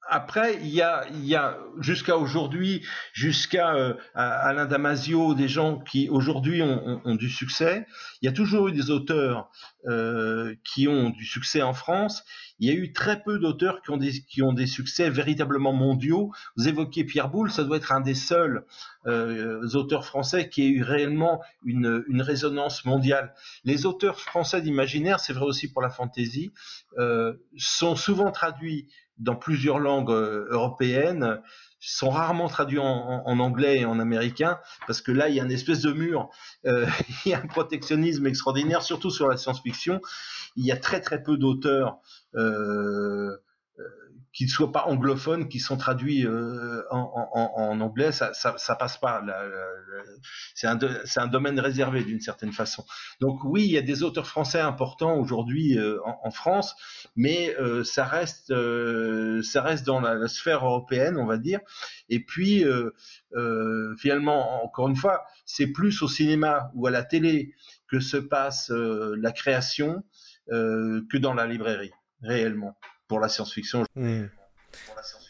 Après, 0.10 0.55
il 0.62 0.68
y 0.70 0.82
a, 0.82 1.05
il 1.12 1.26
y 1.26 1.36
a 1.36 1.58
jusqu'à 1.80 2.18
aujourd'hui, 2.18 2.86
jusqu'à 3.14 3.76
euh, 3.76 3.93
Alain 4.16 4.66
Damasio, 4.66 5.34
des 5.34 5.47
gens 5.47 5.80
qui 5.80 6.08
aujourd'hui 6.10 6.62
ont, 6.62 6.82
ont- 6.88 7.01
ont 7.03 7.16
du 7.16 7.30
succès. 7.30 7.86
Il 8.22 8.26
y 8.26 8.30
a 8.30 8.32
toujours 8.32 8.70
eu 8.70 8.72
des 8.72 8.89
auteurs 8.89 9.49
euh, 9.88 10.55
qui 10.64 10.88
ont 10.88 11.10
du 11.10 11.26
succès 11.26 11.62
en 11.62 11.74
France. 11.74 12.24
Il 12.60 12.68
y 12.68 12.72
a 12.72 12.74
eu 12.74 12.91
très 12.93 13.22
peu 13.22 13.38
d'auteurs 13.38 13.82
qui 13.82 13.91
ont 13.91 13.97
des 13.97 14.22
qui 14.24 14.41
ont 14.41 14.53
des 14.53 14.66
succès 14.66 15.10
véritablement 15.10 15.74
mondiaux. 15.74 16.32
Vous 16.55 16.68
évoquiez 16.68 17.03
Pierre 17.03 17.30
Boulle, 17.30 17.51
ça 17.51 17.64
doit 17.64 17.78
être 17.78 17.91
un 17.91 18.01
des 18.01 18.16
seuls 18.16 18.66
euh, 19.05 19.68
auteurs 19.76 20.05
français 20.05 20.49
qui 20.49 20.64
ait 20.64 20.70
eu 20.70 20.84
réellement 20.84 21.41
une, 21.66 22.03
une 22.08 22.22
résonance 22.22 22.86
mondiale. 22.86 23.34
Les 23.64 23.86
auteurs 23.86 24.20
français 24.20 24.62
d'imaginaire, 24.62 25.20
c'est 25.20 25.34
vrai 25.34 25.45
aussi 25.45 25.72
pour 25.72 25.82
la 25.82 25.89
fantaisie, 25.89 26.51
euh, 26.97 27.34
sont 27.58 27.95
souvent 27.95 28.32
traduits 28.32 28.88
dans 29.20 29.36
plusieurs 29.36 29.80
langues 29.80 30.11
euh, 30.11 30.47
européennes, 30.49 31.41
sont 31.80 32.09
rarement 32.09 32.47
traduits 32.47 32.80
en, 32.80 33.39
anglais 33.39 33.80
et 33.80 33.86
en 33.86 33.99
américain, 33.99 34.59
parce 34.88 35.01
que 35.01 35.11
là, 35.11 35.30
il 35.30 35.36
y 35.36 35.39
a 35.39 35.43
une 35.43 35.51
espèce 35.51 35.82
de 35.82 35.91
mur, 35.91 36.30
euh, 36.65 36.88
il 37.26 37.30
y 37.30 37.34
a 37.34 37.39
un 37.39 37.47
protectionnisme 37.47 38.26
extraordinaire, 38.26 38.82
surtout 38.82 39.11
sur 39.11 39.28
la 39.28 39.38
science-fiction. 39.38 40.01
Il 40.55 40.65
y 40.65 40.72
a 40.72 40.78
très 40.78 41.01
très 41.01 41.22
peu 41.22 41.38
d'auteurs 41.38 41.99
euh, 42.36 43.38
qui 44.34 44.45
ne 44.45 44.49
soient 44.49 44.71
pas 44.71 44.86
anglophones, 44.86 45.47
qui 45.49 45.59
sont 45.59 45.78
traduits 45.78 46.25
euh, 46.25 46.84
en, 46.91 47.30
en- 47.34 47.51
en- 47.55 47.80
anglais, 47.82 48.11
ça, 48.11 48.34
ça, 48.34 48.55
ça 48.57 48.75
passe 48.75 48.97
pas. 48.99 49.23
C'est 50.53 50.67
un, 50.67 50.78
un 51.15 51.28
domaine 51.28 51.59
réservé 51.59 52.03
d'une 52.03 52.19
certaine 52.21 52.51
façon. 52.51 52.86
Donc 53.19 53.43
oui, 53.43 53.63
il 53.63 53.71
y 53.71 53.78
a 53.78 53.82
des 53.82 54.03
auteurs 54.03 54.28
français 54.28 54.59
importants 54.59 55.15
aujourd'hui 55.17 55.78
euh, 55.80 55.97
en, 56.05 56.19
en 56.23 56.32
France, 56.32 56.75
mais 57.15 57.55
euh, 57.59 57.84
ça 57.84 58.05
reste 58.05 58.51
euh, 58.51 59.41
ça 59.41 59.61
reste 59.63 59.86
dans 59.88 60.01
la, 60.01 60.13
la 60.15 60.28
sphère 60.28 60.65
européenne, 60.65 61.17
on 61.17 61.25
va 61.25 61.38
dire. 61.38 61.59
Et 62.09 62.23
puis 62.23 62.63
euh, 62.63 62.91
euh, 63.36 63.95
finalement, 63.97 64.63
encore 64.63 64.88
une 64.89 64.95
fois, 64.95 65.25
c'est 65.45 65.67
plus 65.67 66.01
au 66.03 66.07
cinéma 66.07 66.69
ou 66.75 66.86
à 66.86 66.91
la 66.91 67.03
télé 67.03 67.53
que 67.89 67.99
se 67.99 68.17
passe 68.17 68.69
la 68.69 69.32
création 69.32 70.03
que 70.49 71.17
dans 71.17 71.34
la 71.34 71.45
librairie, 71.47 71.91
réellement, 72.21 72.78
pour 73.08 73.20
la 73.20 73.30
science-fiction. 73.30 73.84
Hmm. 73.95 74.26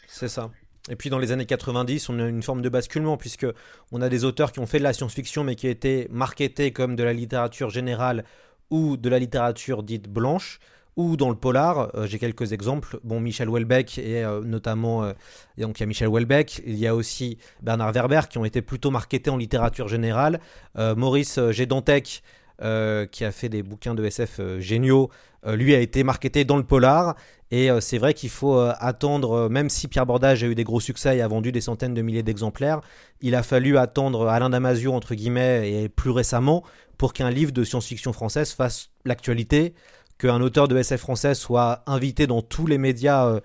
C'est 0.08 0.28
ça. 0.28 0.50
Et 0.90 0.96
puis 0.96 1.10
dans 1.10 1.18
les 1.18 1.32
années 1.32 1.46
90, 1.46 2.08
on 2.08 2.18
a 2.18 2.26
une 2.26 2.42
forme 2.42 2.62
de 2.62 2.68
basculement 2.68 3.16
puisque 3.16 3.46
on 3.92 4.00
a 4.00 4.08
des 4.08 4.24
auteurs 4.24 4.52
qui 4.52 4.58
ont 4.58 4.66
fait 4.66 4.78
de 4.78 4.84
la 4.84 4.92
science-fiction 4.92 5.44
mais 5.44 5.54
qui 5.54 5.68
étaient 5.68 6.08
marketés 6.10 6.72
comme 6.72 6.96
de 6.96 7.04
la 7.04 7.12
littérature 7.12 7.70
générale 7.70 8.24
ou 8.70 8.96
de 8.96 9.08
la 9.08 9.18
littérature 9.18 9.82
dite 9.82 10.08
blanche 10.08 10.60
ou 10.96 11.16
dans 11.16 11.28
le 11.28 11.36
polar. 11.36 11.94
Euh, 11.94 12.06
J'ai 12.06 12.18
quelques 12.18 12.52
exemples. 12.52 12.98
Bon, 13.04 13.20
Michel 13.20 13.48
Houellebecq 13.48 13.98
et 13.98 14.24
euh, 14.24 14.42
notamment 14.42 15.04
euh, 15.04 15.12
donc 15.58 15.78
il 15.78 15.82
y 15.82 15.84
a 15.84 15.86
Michel 15.86 16.08
Houellebecq, 16.08 16.62
il 16.66 16.76
y 16.76 16.86
a 16.86 16.94
aussi 16.94 17.38
Bernard 17.62 17.92
Werber 17.92 18.22
qui 18.28 18.38
ont 18.38 18.44
été 18.44 18.62
plutôt 18.62 18.90
marketés 18.90 19.30
en 19.30 19.36
littérature 19.36 19.88
générale. 19.88 20.40
Maurice 20.76 21.38
euh, 21.38 21.52
G. 21.52 21.66
Dantec 21.66 22.22
euh, 22.60 23.06
qui 23.06 23.24
a 23.24 23.30
fait 23.30 23.48
des 23.48 23.62
bouquins 23.62 23.94
de 23.94 24.04
SF 24.04 24.40
euh, 24.40 24.58
géniaux, 24.58 25.10
euh, 25.46 25.54
lui 25.54 25.76
a 25.76 25.78
été 25.78 26.02
marketé 26.02 26.44
dans 26.44 26.56
le 26.56 26.64
polar. 26.64 27.14
Et 27.52 27.70
c'est 27.80 27.96
vrai 27.96 28.12
qu'il 28.12 28.28
faut 28.28 28.60
attendre, 28.60 29.48
même 29.48 29.70
si 29.70 29.88
Pierre 29.88 30.04
Bordage 30.04 30.44
a 30.44 30.48
eu 30.48 30.54
des 30.54 30.64
gros 30.64 30.80
succès 30.80 31.16
et 31.16 31.22
a 31.22 31.28
vendu 31.28 31.50
des 31.50 31.62
centaines 31.62 31.94
de 31.94 32.02
milliers 32.02 32.22
d'exemplaires, 32.22 32.82
il 33.22 33.34
a 33.34 33.42
fallu 33.42 33.78
attendre 33.78 34.28
Alain 34.28 34.50
Damasio, 34.50 34.92
entre 34.92 35.14
guillemets, 35.14 35.72
et 35.72 35.88
plus 35.88 36.10
récemment, 36.10 36.62
pour 36.98 37.14
qu'un 37.14 37.30
livre 37.30 37.50
de 37.50 37.64
science-fiction 37.64 38.12
française 38.12 38.52
fasse 38.52 38.90
l'actualité, 39.06 39.72
qu'un 40.18 40.42
auteur 40.42 40.68
de 40.68 40.76
SF 40.76 41.00
français 41.00 41.34
soit 41.34 41.84
invité 41.86 42.26
dans 42.26 42.42
tous 42.42 42.66
les 42.66 42.76
médias 42.76 43.40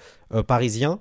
parisiens. 0.47 0.99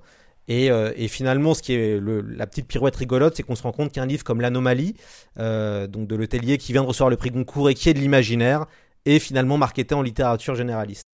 Et, 0.49 0.71
euh, 0.71 0.93
et 0.97 1.09
finalement, 1.09 1.55
ce 1.55 1.63
qui 1.63 1.73
est 1.73 2.01
la 2.01 2.47
petite 2.47 2.67
pirouette 2.67 2.97
rigolote, 2.97 3.37
c'est 3.37 3.43
qu'on 3.43 3.55
se 3.55 3.63
rend 3.63 3.73
compte 3.73 3.93
qu'un 3.93 4.07
livre 4.07 4.25
comme 4.25 4.41
L'Anomalie, 4.41 4.95
euh, 5.39 5.87
donc 5.87 6.09
de 6.09 6.17
Letellier, 6.17 6.59
qui 6.59 6.73
vient 6.73 6.83
de 6.83 6.89
recevoir 6.89 7.11
le 7.11 7.17
prix 7.17 7.31
Goncourt 7.31 7.71
et 7.71 7.75
qui 7.75 7.89
est 7.89 7.95
de 7.95 8.01
l'imaginaire, 8.01 8.67
est 9.05 9.19
finalement 9.19 9.59
marketé 9.59 9.95
en 9.95 10.03
littérature 10.03 10.55
généraliste. 10.55 11.05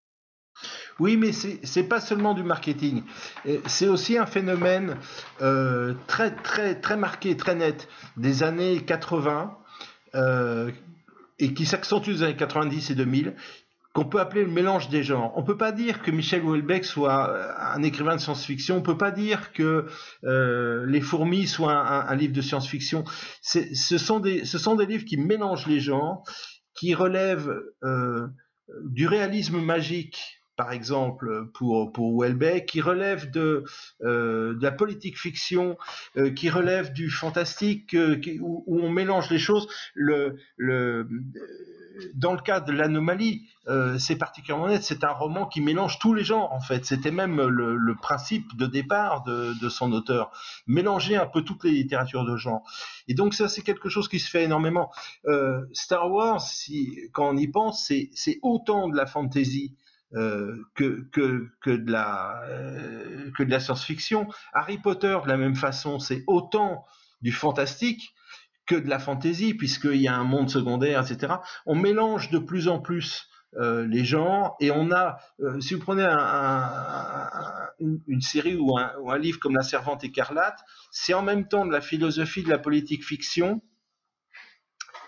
Oui, 0.98 1.16
mais 1.16 1.30
c'est 1.32 1.84
pas 1.84 2.00
seulement 2.00 2.34
du 2.34 2.42
marketing. 2.42 3.04
Et 3.44 3.60
C'est 3.66 3.86
aussi 3.86 4.18
un 4.18 4.26
phénomène 4.26 4.96
euh, 5.40 5.94
très 6.08 6.34
très 6.34 6.74
très 6.74 6.96
marqué, 6.96 7.36
très 7.36 7.54
net 7.54 7.88
des 8.16 8.42
années 8.42 8.80
80 8.84 9.56
euh, 10.16 10.72
et 11.38 11.54
qui 11.54 11.66
s'accentue 11.66 12.10
des 12.10 12.22
années 12.24 12.36
90 12.36 12.90
et 12.90 12.94
2000 12.96 13.36
qu'on 13.98 14.04
peut 14.04 14.20
appeler 14.20 14.44
le 14.44 14.50
mélange 14.50 14.90
des 14.90 15.02
genres. 15.02 15.32
On 15.34 15.42
peut 15.42 15.56
pas 15.56 15.72
dire 15.72 16.02
que 16.02 16.12
Michel 16.12 16.44
Houellebecq 16.44 16.84
soit 16.84 17.30
euh, 17.30 17.52
un 17.58 17.82
écrivain 17.82 18.14
de 18.14 18.20
science-fiction. 18.20 18.76
On 18.76 18.80
peut 18.82 18.96
pas 18.96 19.10
dire 19.10 19.52
que 19.52 19.86
euh, 20.22 20.86
Les 20.86 21.00
Fourmis 21.00 21.48
soit 21.48 21.72
un, 21.74 22.14
livre 22.14 22.32
de 22.32 22.40
science-fiction. 22.40 23.02
C'est- 23.42 23.74
Ce 23.74 23.98
sont 23.98 24.20
des 24.20 24.44
ce 24.44 24.56
sont 24.56 24.76
des 24.76 24.86
livres 24.86 25.04
qui 25.04 25.16
mélangent 25.16 25.66
les 25.66 25.80
genres, 25.80 26.22
qui 26.78 26.94
relèvent 26.94 27.52
euh, 27.82 28.28
du 28.84 29.08
réalisme 29.08 29.60
magique 29.60 30.37
par 30.58 30.72
exemple, 30.72 31.46
pour, 31.54 31.92
pour 31.92 32.12
Houellebecq, 32.14 32.66
qui 32.66 32.80
relève 32.80 33.30
de, 33.30 33.62
euh, 34.02 34.54
de 34.54 34.62
la 34.62 34.72
politique 34.72 35.16
fiction, 35.16 35.78
euh, 36.16 36.30
qui 36.30 36.50
relève 36.50 36.92
du 36.92 37.10
fantastique, 37.10 37.94
euh, 37.94 38.20
où, 38.40 38.64
où 38.66 38.80
on 38.80 38.90
mélange 38.90 39.30
les 39.30 39.38
choses. 39.38 39.68
Le, 39.94 40.36
le, 40.56 41.08
euh, 41.36 42.12
dans 42.14 42.32
le 42.32 42.40
cas 42.40 42.58
de 42.58 42.72
l'anomalie, 42.72 43.46
euh, 43.68 43.98
c'est 43.98 44.16
particulièrement 44.16 44.66
net. 44.66 44.82
C'est 44.82 45.04
un 45.04 45.12
roman 45.12 45.46
qui 45.46 45.60
mélange 45.60 46.00
tous 46.00 46.12
les 46.12 46.24
genres, 46.24 46.52
en 46.52 46.60
fait. 46.60 46.84
C'était 46.84 47.12
même 47.12 47.40
le, 47.40 47.76
le 47.76 47.94
principe 47.94 48.56
de 48.56 48.66
départ 48.66 49.22
de, 49.22 49.54
de 49.60 49.68
son 49.68 49.92
auteur. 49.92 50.32
Mélanger 50.66 51.14
un 51.14 51.26
peu 51.26 51.42
toutes 51.42 51.62
les 51.62 51.70
littératures 51.70 52.24
de 52.24 52.36
genre. 52.36 52.64
Et 53.06 53.14
donc, 53.14 53.32
ça, 53.32 53.46
c'est 53.46 53.62
quelque 53.62 53.88
chose 53.88 54.08
qui 54.08 54.18
se 54.18 54.28
fait 54.28 54.42
énormément. 54.42 54.90
Euh, 55.26 55.60
Star 55.72 56.10
Wars, 56.10 56.40
si, 56.40 56.98
quand 57.12 57.28
on 57.28 57.36
y 57.36 57.46
pense, 57.46 57.86
c'est 58.12 58.38
autant 58.42 58.88
de 58.88 58.96
la 58.96 59.06
fantasy 59.06 59.76
euh, 60.14 60.56
que, 60.74 61.06
que, 61.12 61.48
que 61.60 61.70
de 61.70 61.90
la, 61.90 62.42
euh, 62.48 63.30
la 63.38 63.60
science-fiction. 63.60 64.28
Harry 64.52 64.78
Potter, 64.78 65.18
de 65.24 65.28
la 65.28 65.36
même 65.36 65.56
façon, 65.56 65.98
c'est 65.98 66.24
autant 66.26 66.84
du 67.20 67.32
fantastique 67.32 68.14
que 68.66 68.74
de 68.76 68.88
la 68.88 68.98
fantaisie, 68.98 69.54
puisqu'il 69.54 69.96
y 70.00 70.08
a 70.08 70.14
un 70.14 70.24
monde 70.24 70.50
secondaire, 70.50 71.00
etc. 71.02 71.34
On 71.66 71.74
mélange 71.74 72.30
de 72.30 72.38
plus 72.38 72.68
en 72.68 72.80
plus 72.80 73.28
euh, 73.56 73.86
les 73.86 74.04
genres 74.04 74.56
et 74.60 74.70
on 74.70 74.92
a, 74.92 75.18
si 75.60 75.72
vous 75.74 75.80
prenez 75.80 76.04
un, 76.04 76.18
un- 76.18 77.30
un- 77.32 77.68
une, 78.06 78.20
série 78.20 78.56
ou 78.56 78.76
un 78.78 79.18
livre 79.18 79.38
comme 79.38 79.54
La 79.56 79.62
Servante 79.62 80.04
écarlate, 80.04 80.58
c'est 80.90 81.14
en 81.14 81.22
même 81.22 81.48
temps 81.48 81.64
de 81.64 81.72
la 81.72 81.80
philosophie, 81.80 82.42
de 82.42 82.50
la 82.50 82.58
politique 82.58 83.04
fiction 83.04 83.62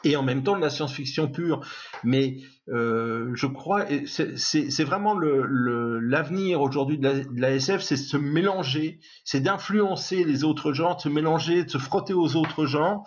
et 0.05 0.17
en 0.17 0.23
même 0.23 0.43
temps 0.43 0.57
de 0.57 0.61
la 0.61 0.71
science-fiction 0.71 1.29
pure. 1.29 1.61
Mais 2.05 2.37
euh, 2.69 3.31
je 3.35 3.47
crois, 3.47 3.85
c'est 4.07 4.85
vraiment 4.85 5.15
le- 5.15 5.45
le- 5.47 5.99
l'avenir 5.99 6.61
aujourd'hui 6.61 6.99
de 6.99 7.11
de 7.11 7.41
la 7.41 7.51
SF, 7.53 7.83
c'est 7.83 7.97
se 7.97 8.17
mélanger, 8.17 9.01
c'est 9.25 9.41
d'influencer 9.41 10.25
les 10.25 10.45
autres 10.45 10.73
genres, 10.73 10.97
de 10.97 11.01
se 11.03 11.09
mélanger, 11.09 11.65
de 11.65 11.71
se 11.71 11.79
frotter 11.79 12.15
aux 12.15 12.37
autres 12.37 12.67
genres. 12.67 13.05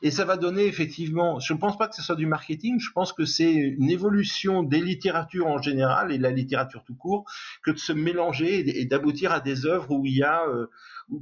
Et 0.00 0.10
ça 0.10 0.24
va 0.24 0.36
donner 0.36 0.64
effectivement, 0.66 1.38
je 1.40 1.52
ne 1.52 1.58
pense 1.58 1.76
pas 1.78 1.88
que 1.88 1.94
ce 1.94 2.02
soit 2.02 2.16
du 2.16 2.26
marketing, 2.26 2.80
je 2.80 2.90
pense 2.92 3.12
que 3.12 3.24
c'est 3.24 3.52
une 3.52 3.90
évolution 3.90 4.62
des 4.62 4.80
littératures 4.80 5.46
en 5.46 5.60
général 5.60 6.10
et 6.12 6.18
de 6.18 6.22
la 6.22 6.30
littérature 6.30 6.82
tout 6.84 6.94
court, 6.96 7.24
que 7.62 7.70
de 7.70 7.78
se 7.78 7.92
mélanger 7.92 8.80
et, 8.80 8.84
d'aboutir 8.86 9.32
à 9.32 9.40
des 9.40 9.66
œuvres 9.66 9.90
où 9.92 10.04
il 10.06 10.16
y 10.16 10.22
a, 10.22 10.42
euh, 10.48 10.66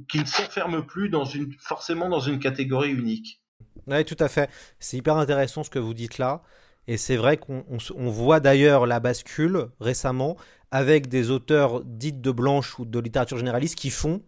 qui 0.07 0.19
ne 0.19 0.25
s'enferment 0.25 0.81
plus 0.81 1.09
dans 1.09 1.25
une, 1.25 1.51
forcément 1.59 2.09
dans 2.09 2.19
une 2.21 2.39
catégorie 2.39 2.91
unique. 2.91 3.40
Oui, 3.87 4.05
tout 4.05 4.17
à 4.19 4.27
fait. 4.27 4.49
C'est 4.79 4.97
hyper 4.97 5.17
intéressant 5.17 5.63
ce 5.63 5.69
que 5.69 5.79
vous 5.79 5.93
dites 5.93 6.17
là. 6.17 6.43
Et 6.87 6.97
c'est 6.97 7.15
vrai 7.15 7.37
qu'on 7.37 7.63
voit 8.09 8.39
d'ailleurs 8.39 8.85
la 8.85 8.99
bascule 8.99 9.67
récemment 9.79 10.35
avec 10.71 11.07
des 11.07 11.29
auteurs 11.29 11.83
dites 11.83 12.21
de 12.21 12.31
blanche 12.31 12.79
ou 12.79 12.85
de 12.85 12.99
littérature 12.99 13.37
généraliste 13.37 13.75
qui 13.75 13.89
font 13.89 14.21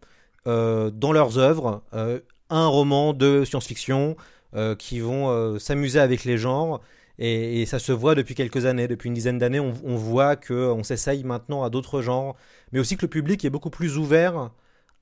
euh, 0.48 0.92
dans 0.92 1.14
leurs 1.14 1.38
œuvres 1.38 1.84
euh, 1.94 2.20
un 2.50 2.68
roman 2.68 3.14
de 3.14 3.46
science-fiction, 3.46 4.18
euh, 4.56 4.76
qui 4.76 5.00
vont 5.00 5.58
s'amuser 5.58 6.00
avec 6.00 6.26
les 6.26 6.38
genres 6.38 6.82
Et, 7.18 7.66
ça 7.66 7.80
se 7.80 7.92
voit 7.92 8.14
depuis 8.14 8.36
quelques 8.36 8.66
années, 8.66 8.88
depuis 8.88 9.08
une 9.08 9.16
dizaine 9.16 9.40
d'années, 9.40 9.60
on, 9.60 9.74
on, 9.84 9.96
voit 9.96 10.36
qu'on 10.36 10.84
s'essaye 10.84 11.24
maintenant 11.24 11.64
à 11.64 11.70
d'autres 11.72 12.02
genres, 12.02 12.36
mais 12.72 12.80
aussi 12.80 12.98
que 12.98 13.04
le 13.04 13.10
public 13.10 13.44
est 13.46 13.50
beaucoup 13.50 13.72
plus 13.72 13.98
ouvert 13.98 14.52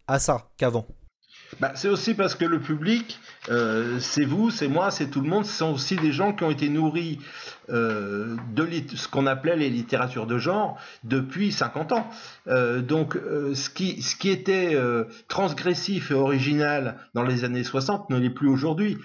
à 0.07 0.19
ça 0.19 0.49
qu'avant. 0.57 0.87
Bah, 1.59 1.73
c'est 1.75 1.89
aussi 1.89 2.13
parce 2.13 2.35
que 2.35 2.45
le 2.45 2.59
public, 2.59 3.19
euh, 3.49 3.99
c'est 3.99 4.23
vous, 4.25 4.51
c'est 4.51 4.67
moi, 4.67 4.89
c'est 4.89 5.07
tout 5.07 5.21
le 5.21 5.27
monde, 5.27 5.45
ce 5.45 5.57
sont 5.57 5.73
aussi 5.73 5.95
des 5.95 6.11
gens 6.11 6.33
qui 6.33 6.43
ont 6.43 6.51
été 6.51 6.69
nourris 6.69 7.19
euh, 7.69 8.35
de 8.53 8.67
ce 8.95 9.07
qu'on 9.07 9.27
appelait 9.27 9.55
les 9.55 9.69
littératures 9.69 10.27
de 10.27 10.37
genre 10.37 10.77
depuis 11.03 11.51
50 11.51 11.91
ans. 11.91 12.09
Euh, 12.47 12.81
donc 12.81 13.17
ce, 13.53 13.69
qui, 13.69 14.01
ce 14.01 14.15
qui 14.15 14.29
était 14.29 14.77
transgressif 15.27 16.11
et 16.11 16.13
original 16.13 16.97
dans 17.13 17.23
les 17.23 17.43
années 17.43 17.63
60 17.63 18.09
ne 18.09 18.17
l'est 18.17 18.29
plus 18.29 18.47
aujourd'hui. 18.47 18.97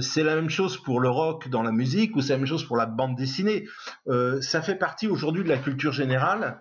c'est 0.00 0.22
la 0.22 0.34
même 0.34 0.50
chose 0.50 0.76
pour 0.76 1.00
le 1.00 1.08
rock 1.08 1.48
dans 1.48 1.62
la 1.62 1.72
musique 1.72 2.16
ou 2.16 2.20
c'est 2.20 2.34
la 2.34 2.38
même 2.38 2.46
chose 2.46 2.64
pour 2.64 2.76
la 2.76 2.86
bande 2.86 3.16
dessinée. 3.16 3.66
ça 4.40 4.62
fait 4.62 4.74
partie 4.74 5.06
aujourd'hui 5.06 5.42
de 5.42 5.48
la 5.48 5.58
culture 5.58 5.92
générale. 5.92 6.60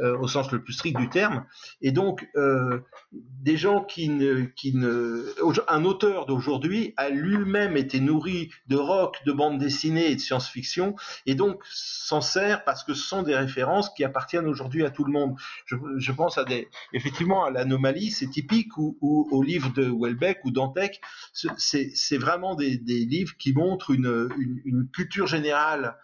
Euh, 0.00 0.16
au 0.16 0.28
sens 0.28 0.52
le 0.52 0.62
plus 0.62 0.74
strict 0.74 0.96
du 0.96 1.08
terme. 1.08 1.44
Et 1.82 1.90
donc, 1.90 2.28
euh, 2.36 2.78
des 3.10 3.56
gens 3.56 3.82
qui 3.82 4.08
ne, 4.08 4.42
qui 4.44 4.72
ne, 4.72 5.24
un 5.66 5.84
auteur 5.84 6.26
d'aujourd'hui 6.26 6.94
a 6.96 7.08
lui-même 7.08 7.76
été 7.76 7.98
nourri 7.98 8.50
de 8.68 8.76
rock, 8.76 9.16
de 9.26 9.32
bande 9.32 9.58
dessinée 9.58 10.12
et 10.12 10.14
de 10.14 10.20
science-fiction, 10.20 10.94
et 11.26 11.34
donc 11.34 11.60
s'en 11.68 12.20
sert 12.20 12.62
parce 12.62 12.84
que 12.84 12.94
ce 12.94 13.02
sont 13.02 13.24
des 13.24 13.34
références 13.34 13.90
qui 13.90 14.04
appartiennent 14.04 14.46
aujourd'hui 14.46 14.84
à 14.84 14.90
tout 14.90 15.02
le 15.02 15.10
monde. 15.10 15.34
Je, 15.66 16.12
pense 16.12 16.38
à 16.38 16.44
des, 16.44 16.68
effectivement, 16.92 17.44
à 17.44 17.50
l'anomalie, 17.50 18.12
c'est 18.12 18.30
typique, 18.30 18.76
ou, 18.76 18.96
ou 19.00 19.26
au 19.32 19.42
livre 19.42 19.72
de 19.72 19.90
Welbeck 19.90 20.44
ou 20.44 20.52
Dantec, 20.52 21.00
c'est 21.32 22.18
vraiment 22.18 22.54
des, 22.54 22.76
des, 22.76 23.04
livres 23.04 23.34
qui 23.36 23.52
montrent 23.52 23.90
une, 23.90 24.28
une 24.64 24.88
culture 24.90 25.26
générale 25.26 25.96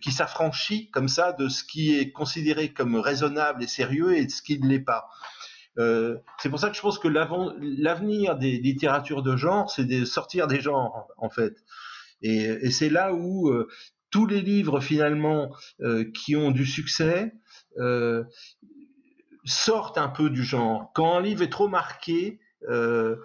qui 0.00 0.12
s'affranchit 0.12 0.90
comme 0.90 1.08
ça 1.08 1.32
de 1.32 1.48
ce 1.48 1.64
qui 1.64 1.94
est 1.98 2.12
considéré 2.12 2.72
comme 2.72 2.96
raisonnable 2.96 3.62
et 3.62 3.66
sérieux 3.66 4.16
et 4.16 4.26
de 4.26 4.30
ce 4.30 4.42
qui 4.42 4.58
ne 4.58 4.68
l'est 4.68 4.80
pas. 4.80 5.08
Euh, 5.78 6.18
c'est 6.38 6.50
pour 6.50 6.58
ça 6.58 6.70
que 6.70 6.76
je 6.76 6.80
pense 6.80 6.98
que 6.98 7.08
l'avenir 7.08 8.36
des 8.36 8.58
littératures 8.58 9.22
de 9.22 9.36
genre, 9.36 9.70
c'est 9.70 9.84
de 9.84 10.04
sortir 10.04 10.46
des 10.46 10.60
genres, 10.60 11.08
en 11.16 11.30
fait. 11.30 11.56
Et, 12.22 12.70
c'est 12.70 12.90
là 12.90 13.12
où 13.14 13.48
euh, 13.48 13.68
tous 14.10 14.26
les 14.26 14.42
livres, 14.42 14.80
finalement, 14.80 15.50
euh, 15.80 16.04
qui 16.12 16.36
ont 16.36 16.50
du 16.50 16.66
succès, 16.66 17.32
sortent 19.44 19.98
un 19.98 20.08
peu 20.08 20.30
du 20.30 20.44
genre. 20.44 20.92
Quand 20.94 21.16
un 21.16 21.20
livre 21.20 21.42
est 21.42 21.50
trop 21.50 21.68
marqué, 21.68 22.38
euh, 22.68 23.16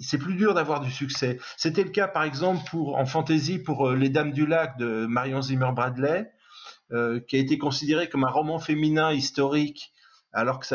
c'est 0.00 0.18
plus 0.18 0.34
dur 0.34 0.54
d'avoir 0.54 0.80
du 0.80 0.90
succès. 0.90 1.38
C'était 1.56 1.84
le 1.84 1.90
cas 1.90 2.08
par 2.08 2.24
exemple 2.24 2.62
pour 2.70 2.96
en 2.96 3.06
fantasy 3.06 3.58
pour 3.58 3.88
euh, 3.88 3.96
Les 3.96 4.08
Dames 4.08 4.32
du 4.32 4.46
Lac 4.46 4.78
de 4.78 5.06
Marion 5.06 5.42
Zimmer 5.42 5.70
Bradley, 5.74 6.30
euh, 6.92 7.20
qui 7.20 7.36
a 7.36 7.38
été 7.38 7.58
considéré 7.58 8.08
comme 8.08 8.24
un 8.24 8.30
roman 8.30 8.58
féminin 8.58 9.12
historique, 9.12 9.92
alors 10.32 10.60
que 10.60 10.66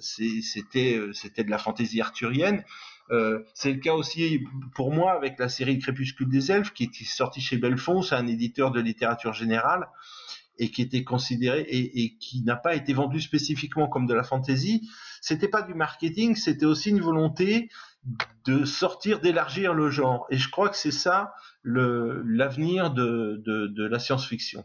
c'était 0.00 0.98
de 0.98 1.50
la 1.50 1.58
fantaisie 1.58 2.00
arthurienne. 2.00 2.64
c'est 3.54 3.72
le 3.72 3.78
cas 3.78 3.92
aussi 3.92 4.44
pour 4.74 4.92
moi 4.92 5.12
avec 5.12 5.38
la 5.38 5.48
série 5.48 5.78
Crépuscule 5.78 6.28
des 6.28 6.50
Elfes 6.50 6.72
qui 6.72 6.84
est 6.84 7.04
sortie 7.04 7.40
chez 7.40 7.58
Belfond, 7.58 8.02
c'est 8.02 8.14
un 8.14 8.26
éditeur 8.26 8.70
de 8.70 8.80
littérature 8.80 9.34
générale 9.34 9.86
et 10.58 10.70
qui 10.70 10.82
était 10.82 11.04
considéré 11.04 11.60
et, 11.60 12.02
et 12.02 12.16
qui 12.18 12.42
n'a 12.42 12.56
pas 12.56 12.74
été 12.74 12.92
vendu 12.92 13.20
spécifiquement 13.20 13.88
comme 13.88 14.06
de 14.06 14.14
la 14.14 14.22
fantaisie, 14.22 14.88
c'était 15.20 15.48
pas 15.48 15.62
du 15.62 15.74
marketing, 15.74 16.36
c'était 16.36 16.66
aussi 16.66 16.90
une 16.90 17.00
volonté 17.00 17.68
de 18.44 18.64
sortir, 18.64 19.20
d'élargir 19.20 19.74
le 19.74 19.90
genre. 19.90 20.26
Et 20.30 20.38
je 20.38 20.50
crois 20.50 20.68
que 20.68 20.76
c'est 20.76 20.92
ça 20.92 21.34
l'avenir 21.64 22.92
de, 22.92 23.88
la 23.90 23.98
science-fiction. 23.98 24.64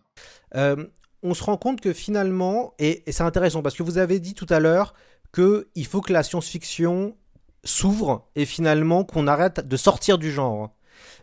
Euh, 0.55 0.85
on 1.23 1.33
se 1.33 1.43
rend 1.43 1.57
compte 1.57 1.81
que 1.81 1.93
finalement, 1.93 2.73
et, 2.79 3.03
c'est 3.07 3.23
intéressant 3.23 3.61
parce 3.61 3.75
que 3.75 3.83
vous 3.83 3.97
avez 3.97 4.19
dit 4.19 4.35
tout 4.35 4.45
à 4.49 4.59
l'heure 4.59 4.93
qu'il 5.33 5.85
faut 5.87 6.01
que 6.01 6.13
la 6.13 6.23
science-fiction 6.23 7.15
s'ouvre 7.63 8.29
et 8.35 8.45
finalement 8.45 9.03
qu'on 9.03 9.27
arrête 9.27 9.67
de 9.67 9.77
sortir 9.77 10.17
du 10.17 10.31
genre. 10.31 10.75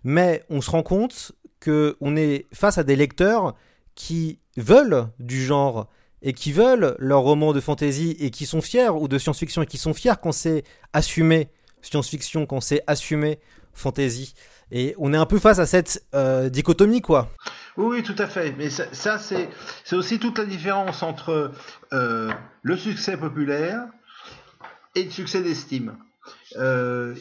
Mais 0.02 0.44
on 0.50 0.60
se 0.60 0.70
rend 0.70 0.82
compte 0.82 1.32
qu'on 1.62 2.16
est 2.16 2.46
face 2.52 2.78
à 2.78 2.84
des 2.84 2.96
lecteurs 2.96 3.54
qui 3.94 4.40
veulent 4.60 5.08
du 5.18 5.44
genre 5.44 5.88
et 6.22 6.32
qui 6.32 6.52
veulent 6.52 6.96
leur 6.98 7.20
roman 7.20 7.52
de 7.52 7.60
fantasy 7.60 8.16
et 8.18 8.30
qui 8.30 8.46
sont 8.46 8.60
fiers, 8.60 8.88
ou 8.88 9.08
de 9.08 9.18
science-fiction 9.18 9.62
et 9.62 9.66
qui 9.66 9.78
sont 9.78 9.94
fiers 9.94 10.14
qu'on 10.20 10.32
sait 10.32 10.64
assumer 10.92 11.50
science-fiction, 11.82 12.46
qu'on 12.46 12.60
sait 12.60 12.82
assumer 12.86 13.38
fantasy. 13.72 14.34
Et 14.70 14.94
on 14.98 15.14
est 15.14 15.16
un 15.16 15.26
peu 15.26 15.38
face 15.38 15.58
à 15.58 15.66
cette 15.66 16.04
euh, 16.14 16.48
dichotomie, 16.50 17.00
quoi. 17.00 17.30
Oui, 17.76 18.02
tout 18.02 18.16
à 18.18 18.26
fait. 18.26 18.52
Mais 18.58 18.70
ça, 18.70 19.18
c'est, 19.18 19.48
aussi 19.92 20.18
toute 20.18 20.38
la 20.38 20.44
différence 20.44 21.02
entre 21.02 21.52
euh, 21.92 22.30
le 22.62 22.76
succès 22.76 23.16
populaire 23.16 23.86
et 24.94 25.04
le 25.04 25.10
succès 25.10 25.42
d'estime. 25.42 25.96
Euh, 26.56 27.14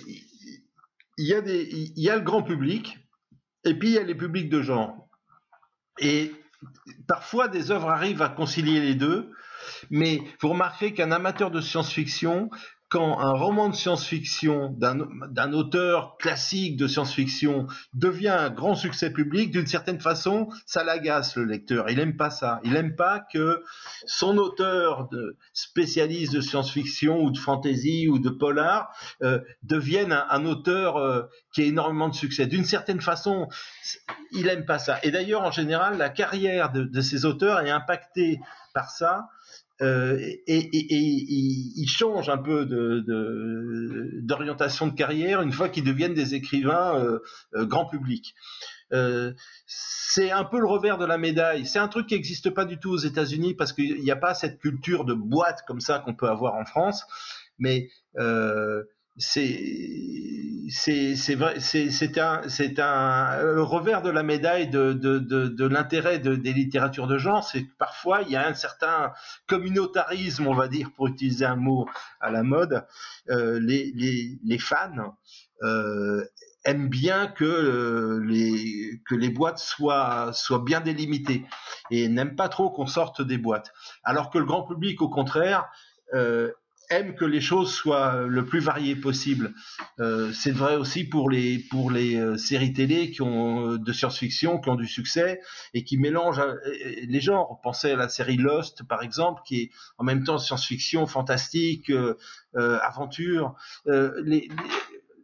il 1.17 1.25
y, 1.25 1.33
a 1.33 1.41
y 1.45 2.09
a 2.09 2.15
le 2.15 2.21
grand 2.21 2.43
public, 2.43 2.99
et 3.63 3.73
puis 3.73 3.89
il 3.89 3.93
y 3.93 3.99
a 3.99 4.03
les 4.03 4.15
publics 4.15 4.49
de 4.49 4.61
genre. 4.61 5.07
Et 5.99 6.31
parfois 7.07 7.47
des 7.47 7.71
œuvres 7.71 7.89
arrivent 7.89 8.21
à 8.21 8.29
concilier 8.29 8.79
les 8.79 8.95
deux, 8.95 9.31
mais 9.89 10.19
vous 10.41 10.49
remarquerez 10.49 10.93
qu'un 10.93 11.11
amateur 11.11 11.51
de 11.51 11.61
science-fiction 11.61 12.49
quand 12.89 13.19
un 13.19 13.33
roman 13.33 13.69
de 13.69 13.75
science-fiction 13.75 14.69
d'un 14.77 15.53
auteur 15.53 16.15
classique 16.17 16.77
de 16.77 16.88
science-fiction 16.88 17.67
devient 17.93 18.29
un 18.29 18.49
grand 18.49 18.75
succès 18.75 19.11
public, 19.11 19.51
d'une 19.51 19.67
certaine 19.67 19.99
façon, 19.99 20.47
ça 20.65 20.85
l'agace 20.85 21.35
le 21.35 21.43
lecteur. 21.43 21.89
Il 21.89 21.97
n'aime 21.97 22.15
pas 22.15 22.29
ça. 22.29 22.61
Il 22.63 22.73
n'aime 22.73 22.95
pas 22.95 23.19
que 23.33 23.61
son 24.05 24.38
auteur 24.38 25.09
de 25.09 25.35
spécialiste 25.51 26.33
de 26.33 26.39
science-fiction 26.39 27.19
ou 27.19 27.31
de 27.31 27.38
fantasy 27.38 28.07
ou 28.07 28.19
de 28.19 28.29
polar 28.29 28.95
euh, 29.21 29.39
devienne 29.63 30.13
un, 30.29 30.45
auteur 30.45 30.95
euh, 30.95 31.23
qui 31.53 31.63
a 31.63 31.65
énormément 31.65 32.07
de 32.07 32.15
succès. 32.15 32.47
D'une 32.47 32.63
certaine 32.63 33.01
façon, 33.01 33.49
il 34.31 34.45
n'aime 34.45 34.65
pas 34.65 34.79
ça. 34.79 34.99
Et 35.03 35.11
d'ailleurs, 35.11 35.41
en 35.41 35.51
général, 35.51 35.97
la 35.97 36.09
carrière 36.09 36.71
de, 36.71 36.83
de 36.83 37.01
ces 37.01 37.25
auteurs 37.25 37.59
est 37.59 37.69
impactée 37.69 38.39
par 38.73 38.91
ça 38.91 39.27
euh, 39.82 40.17
et, 40.19 40.57
et, 40.57 40.95
ils 40.95 41.88
changent 41.88 42.30
un 42.30 42.38
peu 42.38 42.65
d'orientation 44.21 44.88
de, 44.88 44.93
carrière 44.93 45.41
une 45.41 45.51
fois 45.51 45.69
qu'ils 45.69 45.84
deviennent 45.84 46.15
des 46.15 46.34
écrivains 46.34 46.99
euh, 46.99 47.19
euh, 47.55 47.65
grand 47.65 47.86
public. 47.86 48.34
c'est 49.67 50.32
un 50.32 50.45
peu 50.45 50.59
le 50.59 50.65
revers 50.65 50.97
de 50.97 51.05
la 51.05 51.17
médaille. 51.17 51.65
C'est 51.65 51.80
un 51.80 51.88
truc 51.88 52.07
qui 52.07 52.15
n'existe 52.15 52.49
pas 52.49 52.65
du 52.65 52.80
tout 52.80 52.91
aux 52.91 52.97
États-Unis 52.97 53.53
parce 53.53 53.71
qu'il 53.73 54.01
n'y 54.01 54.11
a 54.11 54.15
pas 54.15 54.34
cette 54.34 54.59
culture 54.59 55.05
de 55.05 55.13
boîte 55.13 55.63
comme 55.67 55.82
ça 55.82 55.99
qu'on 55.99 56.15
peut 56.15 56.30
avoir 56.30 56.55
en 56.55 56.65
France. 56.65 57.05
Mais 57.59 57.89
c'est 58.15 58.23
c'est 59.18 61.07
un 61.39 62.41
un 62.78 63.41
le 63.41 63.61
revers 63.61 64.01
de 64.01 64.09
la 64.09 64.24
médaille 64.24 64.70
de 64.70 64.93
de 64.93 65.20
de, 65.20 65.47
de 65.47 65.65
l'intérêt 65.65 66.20
de, 66.20 66.36
des 66.36 66.53
littératures 66.53 67.07
de 67.07 67.18
genre 67.18 67.43
c'est 67.43 67.63
que 67.63 67.72
parfois 67.78 68.22
il 68.24 68.30
y 68.30 68.36
a 68.36 68.47
un 68.47 68.53
certain 68.53 69.13
communautarisme 69.47 70.47
on 70.47 70.53
va 70.53 70.68
dire 70.68 70.91
pour 70.95 71.07
utiliser 71.07 71.45
un 71.45 71.55
mot 71.55 71.88
à 72.20 72.32
la 72.32 72.43
mode. 72.43 72.86
Euh, 73.30 73.59
les, 73.59 73.91
les 73.95 74.39
les 74.43 74.59
fans 74.59 75.15
euh, 75.63 76.24
aiment 76.65 76.89
bien 76.89 77.28
que 77.28 77.45
euh, 77.45 78.24
les 78.26 79.01
que 79.07 79.15
les 79.15 79.30
boîtes 79.30 79.59
soient 79.59 80.32
soient 80.34 80.63
bien 80.63 80.82
délimitées 80.82 81.45
et 81.91 82.07
n'aiment 82.09 82.36
pas 82.36 82.49
trop 82.49 82.70
qu'on 82.70 82.88
sorte 82.88 83.22
des 83.22 83.38
boîtes. 83.38 83.72
Alors 84.03 84.30
que 84.30 84.38
le 84.38 84.45
grand 84.45 84.63
public 84.63 85.01
au 85.01 85.09
contraire 85.09 85.65
euh, 86.13 86.51
aime 86.89 87.15
que 87.15 87.25
les 87.25 87.41
choses 87.41 87.73
soient 87.73 88.25
le 88.27 88.45
plus 88.45 88.59
variées 88.59 88.95
possible. 88.95 89.53
Euh, 89.99 90.31
c'est 90.33 90.51
vrai 90.51 90.75
aussi 90.75 91.03
pour 91.03 91.29
les 91.29 91.59
pour 91.59 91.91
les 91.91 92.15
euh, 92.15 92.38
séries 92.38 92.73
télé 92.73 93.11
qui 93.11 93.21
ont 93.21 93.73
euh, 93.73 93.77
de 93.77 93.91
science-fiction 93.91 94.59
qui 94.59 94.69
ont 94.69 94.75
du 94.75 94.88
succès 94.88 95.41
et 95.73 95.83
qui 95.83 95.97
mélangent 95.97 96.41
les 97.03 97.19
genres. 97.19 97.59
Pensez 97.61 97.91
à 97.91 97.95
la 97.95 98.09
série 98.09 98.38
Lost 98.38 98.83
par 98.83 99.03
exemple, 99.03 99.41
qui 99.45 99.61
est 99.61 99.71
en 99.97 100.03
même 100.03 100.23
temps 100.23 100.38
science-fiction, 100.38 101.07
fantastique, 101.07 101.91
aventure. 102.55 103.55
les, 103.85 104.49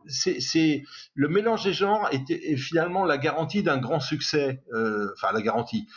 c'est 0.07 0.83
le 1.13 1.27
mélange 1.29 1.63
des 1.63 1.73
genres 1.73 2.09
est, 2.11 2.57
finalement 2.57 3.05
la 3.05 3.17
garantie 3.17 3.63
d'un 3.63 3.77
grand 3.77 3.99
succès. 3.99 4.63
enfin, 4.71 5.31
la 5.33 5.41
garantie. 5.41 5.87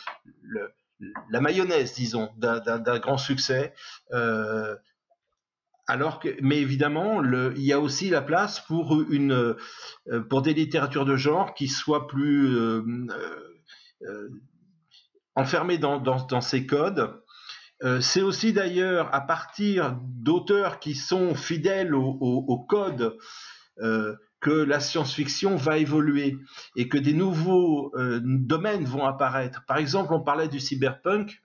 Le, 0.41 0.71
la 1.29 1.41
mayonnaise, 1.41 1.93
disons, 1.93 2.29
d'un 2.37 2.99
grand 2.99 3.17
succès. 3.17 3.73
Euh, 4.13 4.75
alors 5.87 6.19
que, 6.19 6.29
mais 6.41 6.57
évidemment, 6.57 7.23
il 7.23 7.63
y 7.63 7.73
a 7.73 7.79
aussi 7.79 8.09
la 8.09 8.21
place 8.21 8.59
pour 8.59 9.01
une, 9.09 9.31
euh, 9.31 10.21
pour 10.29 10.41
des 10.41 10.53
littératures 10.53 11.05
de 11.05 11.15
genre 11.15 11.53
qui 11.53 11.67
soient 11.67 12.07
plus 12.07 12.55
euh, 12.55 12.81
euh, 14.03 14.29
enfermées 15.35 15.77
dans, 15.77 15.99
dans, 15.99 16.25
dans, 16.25 16.41
ces 16.41 16.65
codes. 16.65 17.21
c'est 18.01 18.21
aussi 18.21 18.53
d'ailleurs 18.53 19.13
à 19.13 19.21
partir 19.21 19.97
d'auteurs 20.01 20.79
qui 20.79 20.95
sont 20.95 21.35
fidèles 21.35 21.93
au, 21.93 22.17
au, 22.19 22.45
au 22.47 22.59
code 22.65 23.17
que 24.39 24.51
la 24.51 24.79
science-fiction 24.79 25.55
va 25.55 25.77
évoluer 25.77 26.37
et 26.75 26.87
que 26.87 26.97
des 26.97 27.13
nouveaux 27.13 27.91
euh, 27.95 28.19
domaines 28.23 28.85
vont 28.85 29.05
apparaître. 29.05 29.63
Par 29.67 29.77
exemple, 29.77 30.13
on 30.13 30.21
parlait 30.21 30.47
du 30.47 30.59
cyberpunk. 30.59 31.43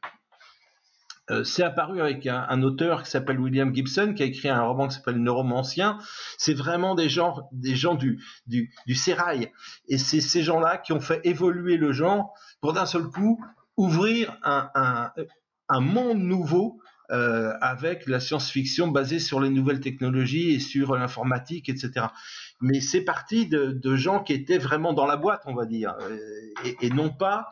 Euh, 1.32 1.44
c'est 1.44 1.62
apparu 1.62 2.00
avec 2.00 2.26
un, 2.26 2.62
auteur 2.62 3.02
qui 3.02 3.10
s'appelle 3.10 3.40
William 3.40 3.74
Gibson, 3.74 4.12
qui 4.14 4.22
a 4.22 4.26
écrit 4.26 4.48
un 4.48 4.62
roman 4.62 4.88
qui 4.88 4.96
s'appelle 4.96 5.16
Neuromancien. 5.16 5.98
C'est 6.36 6.54
vraiment 6.54 6.94
des 6.94 7.08
gens, 7.08 7.48
des 7.52 7.74
gens 7.74 7.94
du, 7.94 8.22
du, 8.46 8.72
du 8.86 8.94
sérail. 8.94 9.50
Et 9.88 9.98
c'est 9.98 10.20
ces 10.20 10.42
gens-là 10.42 10.78
qui 10.78 10.92
ont 10.92 11.00
fait 11.00 11.20
évoluer 11.24 11.76
le 11.76 11.92
genre 11.92 12.34
pour 12.60 12.72
d'un 12.74 12.86
seul 12.86 13.04
coup 13.04 13.42
ouvrir 13.76 14.36
un, 14.42 14.68
un, 14.74 15.12
un 15.68 15.80
monde 15.80 16.18
nouveau 16.18 16.80
euh, 17.10 17.52
avec 17.60 18.06
la 18.06 18.20
science-fiction 18.20 18.88
basée 18.88 19.18
sur 19.18 19.40
les 19.40 19.50
nouvelles 19.50 19.80
technologies 19.80 20.52
et 20.54 20.60
sur 20.60 20.96
l'informatique, 20.96 21.68
etc. 21.68 22.06
Mais 22.60 22.80
c'est 22.80 23.02
parti 23.02 23.46
de, 23.46 23.72
de, 23.72 23.96
gens 23.96 24.22
qui 24.22 24.34
étaient 24.34 24.58
vraiment 24.58 24.92
dans 24.92 25.06
la 25.06 25.16
boîte, 25.16 25.42
on 25.46 25.54
va 25.54 25.64
dire, 25.66 25.94
euh, 26.00 26.18
et, 26.80 26.90
non 26.90 27.10
pas. 27.10 27.48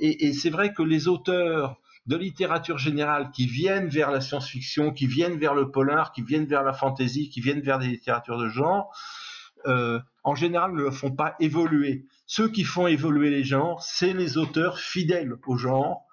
Et 0.00 0.32
c'est 0.32 0.50
vrai 0.50 0.72
que 0.72 0.82
les 0.82 1.06
auteurs 1.06 1.80
de 2.06 2.16
littérature 2.16 2.78
générale 2.78 3.30
qui 3.30 3.46
viennent 3.46 3.88
vers 3.88 4.10
la 4.10 4.20
science-fiction, 4.20 4.92
qui 4.92 5.06
viennent 5.06 5.38
vers 5.38 5.54
le 5.54 5.70
polar, 5.70 6.12
qui 6.12 6.22
viennent 6.22 6.46
vers 6.46 6.62
la 6.62 6.72
fantasy, 6.72 7.28
qui 7.28 7.40
viennent 7.40 7.60
vers 7.60 7.78
des 7.78 7.86
littératures 7.86 8.38
de 8.38 8.48
genre, 8.48 8.92
euh, 9.66 10.00
en 10.24 10.34
général 10.34 10.72
ne 10.72 10.82
le 10.82 10.90
font 10.90 11.10
pas 11.10 11.36
évoluer. 11.40 12.06
Ceux 12.26 12.48
qui 12.48 12.64
font 12.64 12.86
évoluer 12.86 13.30
les 13.30 13.44
genres, 13.44 13.82
c'est 13.82 14.12
les 14.12 14.38
auteurs 14.38 14.78
fidèles 14.78 15.34
au 15.46 15.56
genre, 15.56 16.06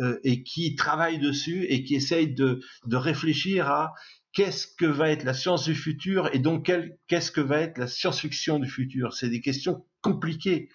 euh, 0.00 0.18
et 0.24 0.42
qui 0.42 0.74
travaillent 0.76 1.18
dessus 1.18 1.64
et 1.68 1.84
qui 1.84 1.94
essayent 1.94 2.32
de, 2.32 2.60
de 2.86 2.96
réfléchir 2.96 3.68
à 3.68 3.94
qu'est-ce 4.32 4.66
que 4.66 4.86
va 4.86 5.10
être 5.10 5.24
la 5.24 5.34
science 5.34 5.64
du 5.64 5.74
futur 5.74 6.30
et 6.32 6.38
donc 6.38 6.70
qu'est-ce 7.08 7.32
que 7.32 7.40
va 7.40 7.60
être 7.60 7.78
la 7.78 7.86
science-fiction 7.86 8.58
du 8.58 8.68
futur. 8.68 9.12
C'est 9.12 9.28
des 9.28 9.40
questions 9.40 9.84
compliquées. 10.00 10.68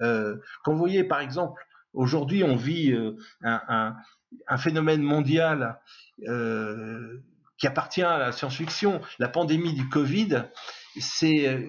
Euh, 0.00 0.36
quand 0.62 0.72
vous 0.72 0.78
voyez 0.78 1.04
par 1.04 1.20
exemple, 1.20 1.62
aujourd'hui 1.92 2.44
on 2.44 2.56
vit 2.56 2.92
euh, 2.92 3.16
un, 3.42 3.94
phénomène 4.58 5.02
mondial 5.02 5.80
euh, 6.28 7.22
qui 7.58 7.66
appartient 7.66 8.02
à 8.02 8.18
la 8.18 8.32
science-fiction, 8.32 9.00
la 9.18 9.28
pandémie 9.28 9.74
du 9.74 9.88
Covid, 9.88 10.44
c'est 10.98 11.68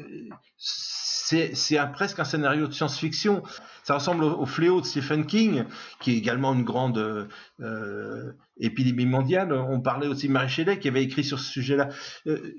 c'est 0.57 1.79
presque 1.93 2.19
un 2.19 2.23
scénario 2.23 2.67
de 2.67 2.73
science-fiction. 2.73 3.43
Ça 3.83 3.95
ressemble 3.95 4.23
au, 4.23 4.45
fléau 4.45 4.81
de 4.81 4.85
Stephen 4.85 5.25
King, 5.25 5.65
qui 5.99 6.11
est 6.11 6.17
également 6.17 6.53
une 6.53 6.63
grande 6.63 7.29
euh, 7.59 8.31
épidémie 8.57 9.05
mondiale. 9.05 9.53
On 9.53 9.79
parlait 9.79 10.07
aussi 10.07 10.27
de 10.27 10.33
Marie 10.33 10.49
Shelley, 10.49 10.79
qui 10.79 10.87
avait 10.87 11.03
écrit 11.03 11.23
sur 11.23 11.39
ce 11.39 11.49
sujet-là. 11.51 11.89
Euh, 12.27 12.53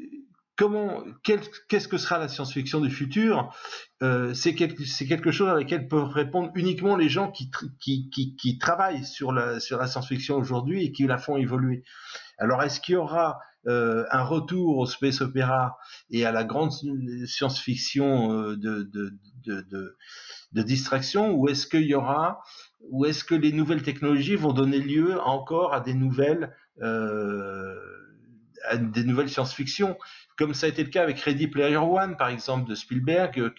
comment, 0.56 1.02
qu'est-ce 1.22 1.88
que 1.88 1.98
sera 1.98 2.18
la 2.18 2.28
science-fiction 2.28 2.80
du 2.80 2.90
futur 2.90 3.54
euh, 4.02 4.34
C'est 4.34 4.54
quelque, 4.54 5.30
chose 5.30 5.48
à 5.48 5.54
laquelle 5.54 5.88
peuvent 5.88 6.10
répondre 6.10 6.50
uniquement 6.54 6.96
les 6.96 7.08
gens 7.08 7.32
qui, 7.32 7.50
travaillent 8.58 9.04
sur 9.04 9.32
la, 9.32 9.60
science-fiction 9.60 10.36
aujourd'hui 10.36 10.84
et 10.84 10.92
qui 10.92 11.06
la 11.06 11.18
font 11.18 11.36
évoluer. 11.36 11.84
Alors, 12.38 12.62
est-ce 12.62 12.80
qu'il 12.80 12.94
y 12.94 12.96
aura 12.96 13.38
euh, 13.68 14.04
un 14.10 14.24
retour 14.24 14.78
au 14.78 14.86
space 14.86 15.20
opéra 15.20 15.76
et 16.10 16.26
à 16.26 16.32
la 16.32 16.42
grande 16.44 16.72
science-fiction 17.26 18.32
euh, 18.32 18.56
de, 18.56 19.92
distraction, 20.52 21.32
ou 21.32 21.48
est-ce 21.48 21.66
que 21.66 23.34
les 23.34 23.52
nouvelles 23.52 23.82
technologies 23.82 24.36
vont 24.36 24.52
donner 24.52 24.78
lieu 24.78 25.18
encore 25.20 25.72
à 25.72 25.80
des 25.80 25.94
nouvelles, 25.94 26.54
des 28.80 29.04
nouvelles 29.04 29.30
science-fiction, 29.30 29.96
comme 30.42 30.54
ça 30.54 30.66
a 30.66 30.70
été 30.70 30.82
le 30.82 30.90
cas 30.90 31.02
avec 31.02 31.20
Ready 31.20 31.46
Player 31.46 31.76
One, 31.76 32.16
par 32.16 32.28
exemple, 32.28 32.68
de 32.68 32.74
Spielberg, 32.74 33.38
euh, 33.38 33.50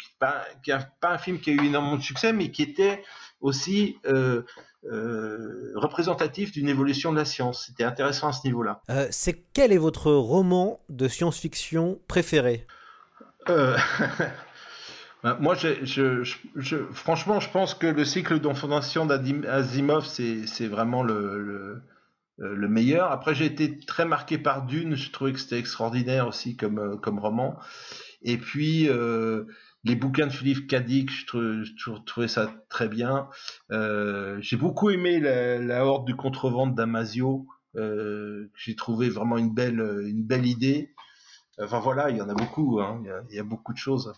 qui 0.62 0.72
n'est 0.72 0.78
pas, 1.00 1.14
un 1.14 1.18
film 1.18 1.40
qui 1.40 1.52
a 1.52 1.54
eu 1.54 1.66
énormément 1.66 1.96
de 1.96 2.02
succès, 2.02 2.34
mais 2.34 2.52
qui 2.52 2.62
était 2.62 3.02
aussi 3.40 3.96
euh, 4.06 4.42
euh, 4.92 5.72
représentatif 5.76 6.52
d'une 6.52 6.68
évolution 6.68 7.14
de 7.14 7.18
la 7.18 7.24
science. 7.24 7.68
C'était 7.68 7.86
intéressant 7.86 8.28
à 8.28 8.32
ce 8.34 8.46
niveau-là. 8.46 8.82
Euh, 8.90 9.08
c'est 9.12 9.46
quel 9.54 9.72
est 9.72 9.78
votre 9.78 10.12
roman 10.12 10.82
de 10.90 11.08
science-fiction 11.08 12.02
préféré? 12.10 12.68
Bah, 13.48 13.78
Moi, 15.40 15.56
je, 15.56 15.86
je, 15.86 16.30
je, 16.58 16.76
franchement, 16.92 17.40
je 17.40 17.50
pense 17.50 17.76
que 17.76 17.88
le 17.88 18.04
cycle 18.04 18.40
d'enfondation 18.40 19.06
d'Asimov, 19.06 20.06
c'est 20.06 20.68
vraiment 20.68 21.02
le, 21.02 21.42
le, 21.42 21.82
le, 22.38 22.68
meilleur. 22.68 23.12
Après, 23.12 23.36
j'ai 23.36 23.46
été 23.46 23.80
très 23.80 24.06
marqué 24.06 24.38
par 24.38 24.66
Dune. 24.66 24.96
Je 24.96 25.12
trouvais 25.12 25.34
que 25.34 25.40
c'était 25.40 25.60
extraordinaire 25.60 26.28
aussi 26.28 26.56
comme, 26.58 27.00
comme 27.02 27.20
roman. 27.20 27.58
Et 28.24 28.38
puis, 28.38 28.90
euh, 28.90 29.46
les 29.84 29.96
bouquins 29.96 30.28
de 30.28 30.32
Philippe 30.32 30.68
Cadic, 30.68 31.12
je, 31.12 32.00
trouvais 32.06 32.28
ça 32.28 32.52
très 32.70 32.88
bien. 32.88 33.28
Euh, 33.72 34.38
j'ai 34.40 34.56
beaucoup 34.56 34.90
aimé 34.90 35.20
la, 35.20 35.86
Horde 35.86 36.06
du 36.06 36.16
contrevent 36.16 36.68
d'Amasio. 36.68 37.46
Euh, 37.76 38.50
j'ai 38.56 38.76
trouvé 38.76 39.10
vraiment 39.10 39.38
une 39.38 39.54
belle, 39.54 39.80
une 40.08 40.24
belle 40.24 40.46
idée. 40.46 40.94
Enfin 41.62 41.80
voilà, 41.80 42.10
il 42.10 42.18
y 42.18 42.22
en 42.22 42.30
a 42.30 42.34
beaucoup. 42.34 42.80
Hein. 42.80 43.04
Il, 43.30 43.36
y 43.36 43.40
a, 43.40 43.44
beaucoup 43.44 43.74
de 43.74 43.78
choses. 43.78 44.14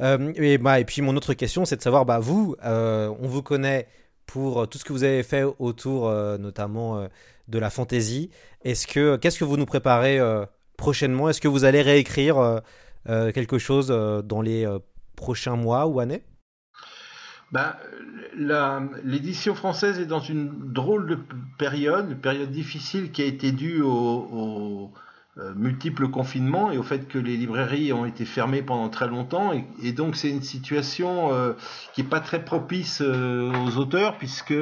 Euh, 0.00 0.32
et, 0.36 0.58
bah, 0.58 0.80
et 0.80 0.84
puis 0.84 1.02
mon 1.02 1.16
autre 1.16 1.34
question, 1.34 1.64
c'est 1.64 1.76
de 1.76 1.82
savoir, 1.82 2.04
bah, 2.04 2.18
vous, 2.18 2.56
on 2.62 3.28
vous 3.28 3.42
connaît 3.42 3.86
pour 4.26 4.68
tout 4.68 4.76
ce 4.76 4.84
que 4.84 4.92
vous 4.92 5.04
avez 5.04 5.22
fait 5.22 5.44
autour, 5.60 6.10
notamment 6.38 7.08
de 7.48 7.58
la 7.58 7.70
fantaisie. 7.70 8.30
Est-ce 8.62 8.86
que, 8.86 9.16
qu'est-ce 9.16 9.38
que 9.38 9.44
vous 9.44 9.56
nous 9.56 9.66
préparez 9.66 10.18
prochainement? 10.76 11.28
Est-ce 11.28 11.40
que 11.40 11.48
vous 11.48 11.64
allez 11.64 11.82
réécrire 11.82 12.62
quelque 13.06 13.58
chose 13.58 13.88
dans 13.88 14.40
les 14.42 14.66
prochains 15.14 15.56
mois 15.56 15.86
ou 15.86 16.00
années? 16.00 16.22
Ben, 17.52 17.74
L'édition 18.36 19.54
française 19.54 19.98
est 19.98 20.06
dans 20.06 20.20
une 20.20 20.50
drôle 20.72 21.06
de 21.06 21.18
période, 21.58 22.10
une 22.10 22.20
période 22.20 22.50
difficile 22.50 23.10
qui 23.10 23.22
a 23.22 23.24
été 23.24 23.50
due 23.52 23.80
aux, 23.82 24.92
euh, 25.38 25.52
multiples 25.54 26.08
confinements 26.08 26.70
et 26.70 26.78
au 26.78 26.82
fait 26.82 27.08
que 27.08 27.18
les 27.18 27.36
librairies 27.36 27.92
ont 27.92 28.06
été 28.06 28.24
fermées 28.24 28.62
pendant 28.62 28.88
très 28.88 29.06
longtemps. 29.06 29.52
Et, 29.82 29.92
donc 29.92 30.16
c'est 30.16 30.30
une 30.30 30.42
situation 30.42 31.32
euh, 31.32 31.52
qui 31.94 32.02
n'est 32.02 32.08
pas 32.08 32.20
très 32.20 32.44
propice 32.44 33.00
euh, 33.02 33.52
aux 33.64 33.76
auteurs 33.76 34.18
puisque 34.18 34.54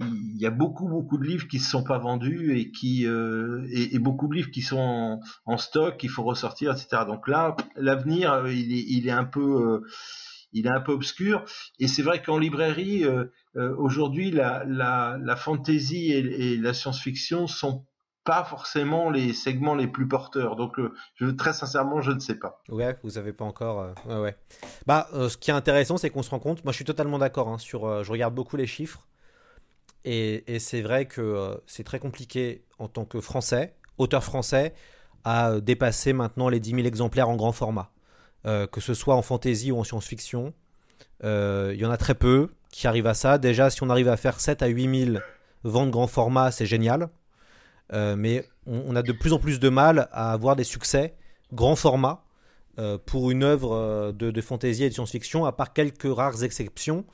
il 0.00 0.40
y 0.40 0.46
a 0.46 0.50
beaucoup 0.50 0.88
beaucoup 0.88 1.18
de 1.18 1.24
livres 1.24 1.48
qui 1.48 1.56
ne 1.56 1.62
sont 1.62 1.82
pas 1.82 1.98
vendus 1.98 2.56
et 2.56 2.70
qui 2.70 3.06
euh, 3.06 3.66
et, 3.72 3.98
beaucoup 3.98 4.28
de 4.28 4.34
livres 4.34 4.50
qui 4.50 4.62
sont 4.62 5.20
en, 5.44 5.58
stock 5.58 5.96
qu'il 5.96 6.10
faut 6.10 6.22
ressortir 6.22 6.72
etc 6.72 7.02
donc 7.06 7.26
là 7.26 7.56
l'avenir 7.76 8.32
euh, 8.32 8.52
il 8.52 9.08
est, 9.08 9.10
un 9.10 9.24
peu 9.24 9.40
euh, 9.40 9.86
il 10.52 10.66
est 10.66 10.70
un 10.70 10.80
peu 10.80 10.92
obscur 10.92 11.44
et 11.80 11.88
c'est 11.88 12.02
vrai 12.02 12.22
qu'en 12.22 12.38
librairie 12.38 13.04
aujourd'hui 13.54 14.30
la, 14.30 14.64
la, 14.64 15.36
fantasy 15.36 16.12
et, 16.12 16.56
la 16.56 16.74
science-fiction 16.74 17.48
sont 17.48 17.84
pas 18.24 18.44
forcément 18.44 19.10
les 19.10 19.32
segments 19.32 19.74
les 19.74 19.86
plus 19.86 20.06
porteurs. 20.06 20.54
Donc, 20.54 20.76
très 21.38 21.54
sincèrement, 21.54 22.02
je 22.02 22.12
ne 22.12 22.18
sais 22.18 22.34
pas. 22.34 22.60
Ouais, 22.68 22.98
vous 23.02 23.16
avez 23.16 23.32
pas 23.32 23.46
encore. 23.46 23.94
ouais. 24.06 24.36
Bah, 24.86 25.08
ce 25.12 25.38
qui 25.38 25.50
est 25.50 25.54
intéressant, 25.54 25.96
c'est 25.96 26.10
qu'on 26.10 26.22
se 26.22 26.28
rend 26.28 26.38
compte. 26.38 26.62
Moi, 26.62 26.72
je 26.72 26.76
suis 26.76 26.84
totalement 26.84 27.18
d'accord. 27.18 27.48
Hein, 27.48 27.56
sur, 27.56 28.04
je 28.04 28.12
regarde 28.12 28.34
beaucoup 28.34 28.58
les 28.58 28.66
chiffres. 28.66 29.08
Et, 30.10 30.58
c'est 30.58 30.80
vrai 30.80 31.04
que 31.04 31.20
euh, 31.20 31.54
c'est 31.66 31.84
très 31.84 31.98
compliqué 31.98 32.64
en 32.78 32.88
tant 32.88 33.04
que 33.04 33.20
français, 33.20 33.74
auteur 33.98 34.24
français, 34.24 34.72
à 35.22 35.60
dépasser 35.60 36.14
maintenant 36.14 36.48
les 36.48 36.60
10 36.60 36.70
000 36.70 36.82
exemplaires 36.86 37.28
en 37.28 37.36
grand 37.36 37.52
format. 37.52 37.90
Euh, 38.46 38.66
que 38.66 38.80
ce 38.80 38.94
soit 38.94 39.16
en 39.16 39.20
fantasy 39.20 39.70
ou 39.70 39.78
en 39.78 39.84
science-fiction. 39.84 40.54
Euh, 41.24 41.72
il 41.74 41.80
y 41.80 41.84
en 41.84 41.90
a 41.90 41.98
très 41.98 42.14
peu 42.14 42.48
qui 42.70 42.86
arrivent 42.86 43.06
à 43.06 43.12
ça. 43.12 43.36
Déjà, 43.36 43.68
si 43.68 43.82
on 43.82 43.90
arrive 43.90 44.08
à 44.08 44.16
faire 44.16 44.40
7 44.40 44.62
à 44.62 44.68
8 44.68 45.12
000 45.12 45.18
ventes 45.64 45.90
grand 45.90 46.06
format, 46.06 46.52
c'est 46.52 46.64
génial. 46.64 47.10
mais 47.92 48.48
on, 48.64 48.96
a 48.96 49.02
de 49.02 49.12
plus 49.12 49.34
en 49.34 49.38
plus 49.38 49.60
de 49.60 49.68
mal 49.68 50.08
à 50.12 50.32
avoir 50.32 50.56
des 50.56 50.64
succès 50.64 51.16
grand 51.52 51.76
format 51.76 52.24
pour 53.04 53.30
une 53.30 53.42
œuvre 53.42 54.12
de, 54.12 54.40
fantasy 54.40 54.84
et 54.84 54.88
de 54.88 54.94
science-fiction, 54.94 55.44
à 55.44 55.52
part 55.52 55.74
quelques 55.74 56.10
rares 56.10 56.44
exceptions. 56.44 57.04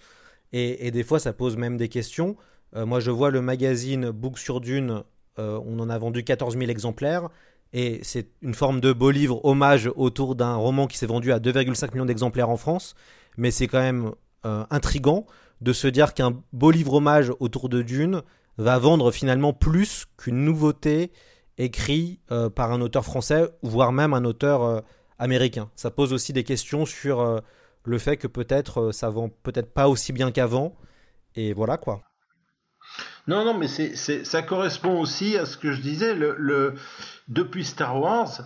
Et, 0.53 0.93
des 0.93 1.03
fois, 1.03 1.19
ça 1.19 1.33
pose 1.33 1.57
même 1.57 1.77
des 1.77 1.89
questions. 1.89 2.37
Euh, 2.77 2.87
moi, 2.87 3.01
je 3.01 3.11
vois 3.11 3.31
le 3.31 3.41
magazine 3.41 4.11
Book 4.11 4.39
sur 4.39 4.61
Dune, 4.61 5.03
euh, 5.39 5.61
on 5.65 5.79
en 5.79 5.89
a 5.91 5.99
vendu 5.99 6.25
14 6.25 6.57
000 6.57 6.71
exemplaires. 6.71 7.29
Et 7.73 8.01
c'est 8.03 8.29
une 8.43 8.55
forme 8.55 8.81
de 8.81 8.93
beau 8.93 9.11
livre 9.11 9.45
hommage 9.45 9.91
autour 9.97 10.37
d'un 10.37 10.55
roman 10.55 10.87
qui 10.87 10.97
s'est 10.97 11.07
vendu 11.07 11.33
à 11.33 11.41
2,5 11.41 11.93
millions 11.93 12.05
d'exemplaires 12.05 12.51
en 12.51 12.57
France. 12.57 12.95
Mais 13.37 13.51
c'est 13.51 13.67
quand 13.67 13.81
même 13.81 14.13
euh, 14.47 14.65
intrigant 14.71 15.27
de 15.61 15.73
se 15.73 15.89
dire 15.89 16.15
qu'un 16.15 16.41
beau 16.53 16.71
livre 16.71 16.95
hommage 16.95 17.33
autour 17.41 17.69
de 17.69 17.83
Dune 17.83 18.23
va 18.59 18.79
vendre 18.79 19.11
finalement 19.11 19.53
plus 19.53 20.07
qu'une 20.17 20.45
nouveauté 20.45 21.11
écrite 21.59 22.21
par 22.55 22.73
un 22.73 22.81
auteur 22.81 23.05
français, 23.05 23.49
voire 23.63 23.93
même 23.93 24.13
un 24.13 24.25
auteur 24.25 24.83
américain. 25.19 25.71
Ça 25.77 25.91
pose 25.91 26.13
aussi 26.13 26.33
des 26.33 26.45
questions 26.45 26.85
sur 26.85 27.43
le 27.85 27.99
fait 27.99 28.17
que 28.17 28.27
peut-être 28.27 28.93
ça 28.93 29.11
vend 29.11 29.31
peut-être 29.43 29.73
pas 29.73 29.89
aussi 29.89 30.13
bien 30.13 30.31
qu'avant. 30.31 30.77
Et 31.35 31.53
voilà 31.53 31.77
quoi. 31.77 32.03
Non, 33.27 33.45
non, 33.45 33.57
mais 33.57 33.69
c'est, 33.69 34.25
ça 34.25 34.43
correspond 34.43 35.01
aussi 35.01 35.37
à 35.37 35.47
ce 35.47 35.57
que 35.57 35.73
je 35.73 35.81
disais. 35.81 36.15
Depuis 37.29 37.65
Star 37.65 37.99
Wars, 37.99 38.43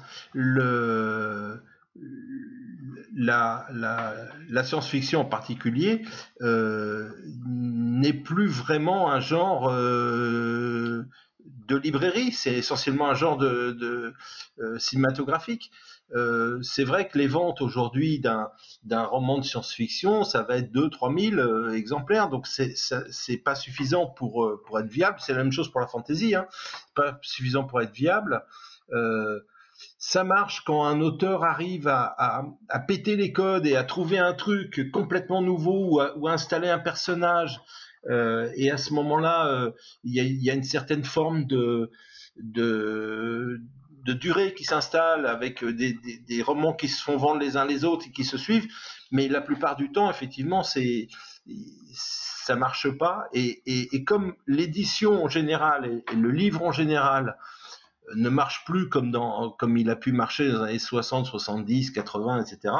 la, 3.18 4.64
science-fiction 4.64 5.20
en 5.20 5.24
particulier 5.24 6.04
euh, 6.42 7.10
n'est 7.46 8.12
plus 8.12 8.46
vraiment 8.46 9.10
un 9.10 9.20
genre 9.20 9.68
euh, 9.70 11.04
de 11.66 11.76
librairie, 11.76 12.32
c'est 12.32 12.54
essentiellement 12.54 13.10
un 13.10 13.14
genre 13.14 13.36
de, 13.36 14.14
euh, 14.60 14.78
cinématographique. 14.78 15.70
C'est 16.62 16.84
vrai 16.84 17.08
que 17.08 17.18
les 17.18 17.26
ventes 17.26 17.60
aujourd'hui 17.60 18.20
d'un 18.20 19.04
roman 19.04 19.38
de 19.38 19.44
science-fiction, 19.44 20.24
ça 20.24 20.42
va 20.42 20.56
être 20.56 20.72
2-3 20.72 21.34
000 21.36 21.68
exemplaires, 21.70 22.28
donc 22.28 22.46
c'est 22.46 23.36
pas 23.44 23.54
suffisant 23.54 24.06
pour, 24.06 24.60
pour 24.66 24.80
être 24.80 24.90
viable. 24.90 25.18
C'est 25.20 25.32
la 25.32 25.42
même 25.42 25.52
chose 25.52 25.70
pour 25.70 25.80
la 25.80 25.86
fantasy, 25.86 26.34
hein. 26.34 26.46
pas 26.94 27.18
suffisant 27.22 27.64
pour 27.64 27.80
être 27.82 27.92
viable 27.92 28.42
ça 29.98 30.24
marche 30.24 30.62
quand 30.64 30.84
un 30.84 31.00
auteur 31.00 31.44
arrive 31.44 31.88
à, 31.88 32.44
péter 32.86 33.16
les 33.16 33.32
codes 33.32 33.66
et 33.66 33.76
à 33.76 33.84
trouver 33.84 34.18
un 34.18 34.34
truc 34.34 34.90
complètement 34.92 35.42
nouveau 35.42 36.00
ou 36.16 36.28
à, 36.28 36.32
installer 36.32 36.68
un 36.68 36.78
personnage. 36.78 37.60
Euh, 38.08 38.50
et 38.56 38.70
à 38.70 38.78
ce 38.78 38.94
moment-là, 38.94 39.48
euh, 39.48 39.72
il 40.04 40.14
y, 40.14 40.50
a, 40.50 40.54
une 40.54 40.62
certaine 40.62 41.04
forme 41.04 41.46
de, 41.46 41.90
durée 44.12 44.54
qui 44.54 44.64
s'installe 44.64 45.26
avec 45.26 45.64
des, 45.64 46.42
romans 46.42 46.72
qui 46.72 46.88
se 46.88 47.02
font 47.02 47.16
vendre 47.16 47.40
les 47.40 47.56
uns 47.56 47.64
les 47.64 47.84
autres 47.84 48.06
et 48.08 48.10
qui 48.10 48.24
se 48.24 48.38
suivent. 48.38 48.68
Mais 49.10 49.28
la 49.28 49.40
plupart 49.40 49.76
du 49.76 49.90
temps, 49.90 50.10
effectivement, 50.10 50.62
c'est 50.62 51.08
ça 51.92 52.56
marche 52.56 52.90
pas. 52.90 53.28
Et, 53.32 54.04
comme 54.04 54.34
l'édition 54.46 55.24
en 55.24 55.28
général 55.28 55.86
et, 55.86 56.14
le 56.14 56.30
livre 56.30 56.62
en 56.62 56.72
général 56.72 57.38
ne 58.14 58.28
marche 58.30 58.64
plus 58.64 58.88
comme, 58.88 59.10
dans, 59.10 59.50
comme 59.50 59.76
il 59.76 59.90
a 59.90 59.96
pu 59.96 60.12
marcher 60.12 60.50
dans 60.50 60.64
les 60.64 60.70
années 60.70 60.78
60, 60.78 61.26
70, 61.26 61.90
80, 61.90 62.42
etc., 62.42 62.74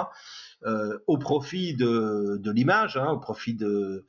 au 1.06 1.18
profit 1.18 1.74
de, 1.74 2.38
de 2.40 2.50
l'image, 2.50 2.96
hein, 2.96 3.10
au 3.10 3.18
profit 3.18 3.54
de 3.54 4.06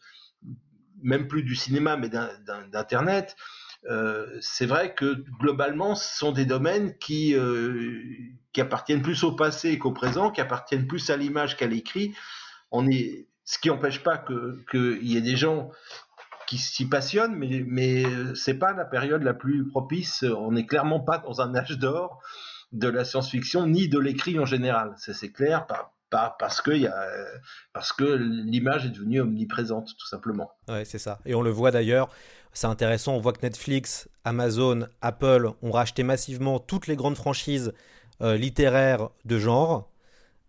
même 1.01 1.27
plus 1.27 1.43
du 1.43 1.55
cinéma, 1.55 1.97
mais 1.97 2.09
d'Internet. 2.09 3.35
Euh, 3.85 4.27
c'est 4.41 4.65
vrai 4.65 4.93
que 4.93 5.23
globalement, 5.39 5.95
ce 5.95 6.17
sont 6.17 6.31
des 6.31 6.45
domaines 6.45 6.97
qui, 6.97 7.35
euh, 7.35 8.03
qui 8.51 8.61
appartiennent 8.61 9.01
plus 9.01 9.23
au 9.23 9.31
passé 9.31 9.77
qu'au 9.77 9.91
présent, 9.91 10.31
qui 10.31 10.41
appartiennent 10.41 10.87
plus 10.87 11.09
à 11.09 11.17
l'image 11.17 11.55
qu'à 11.57 11.67
l'écrit. 11.67 12.13
On 12.71 12.87
est, 12.87 13.27
ce 13.45 13.57
qui 13.57 13.69
n'empêche 13.69 14.03
pas 14.03 14.17
qu'il 14.17 15.07
y 15.07 15.17
ait 15.17 15.21
des 15.21 15.37
gens 15.37 15.71
qui 16.47 16.57
s'y 16.57 16.87
passionnent, 16.87 17.35
mais, 17.35 17.63
mais 17.67 18.03
c'est 18.35 18.57
pas 18.57 18.73
la 18.73 18.85
période 18.85 19.23
la 19.23 19.33
plus 19.33 19.67
propice. 19.67 20.23
On 20.23 20.51
n'est 20.51 20.65
clairement 20.65 20.99
pas 20.99 21.19
dans 21.19 21.41
un 21.41 21.55
âge 21.55 21.77
d'or 21.77 22.21
de 22.71 22.87
la 22.87 23.05
science-fiction 23.05 23.65
ni 23.67 23.87
de 23.87 23.99
l'écrit 23.99 24.37
en 24.39 24.45
général. 24.45 24.93
C'est 24.97 25.31
clair, 25.31 25.65
pas 26.09 26.35
parce 26.39 26.61
que, 26.61 26.71
y 26.71 26.89
que 27.97 28.03
l'image 28.03 28.85
est 28.85 28.89
devenue 28.89 29.21
omniprésente, 29.21 29.95
tout 29.97 30.07
simplement. 30.07 30.51
Ouais, 30.67 30.85
c'est 30.85 30.99
ça. 30.99 31.19
Et 31.25 31.35
on 31.35 31.41
le 31.41 31.49
voit 31.49 31.71
d'ailleurs, 31.71 32.09
c'est 32.53 32.67
intéressant, 32.67 33.15
on 33.15 33.19
voit 33.19 33.33
que 33.33 33.41
Netflix, 33.41 34.09
Amazon, 34.23 34.87
Apple 35.01 35.51
ont 35.61 35.71
racheté 35.71 36.03
massivement 36.03 36.59
toutes 36.59 36.87
les 36.87 36.95
grandes 36.95 37.15
franchises 37.15 37.73
euh, 38.21 38.35
littéraires 38.35 39.09
de 39.25 39.37
genre, 39.37 39.91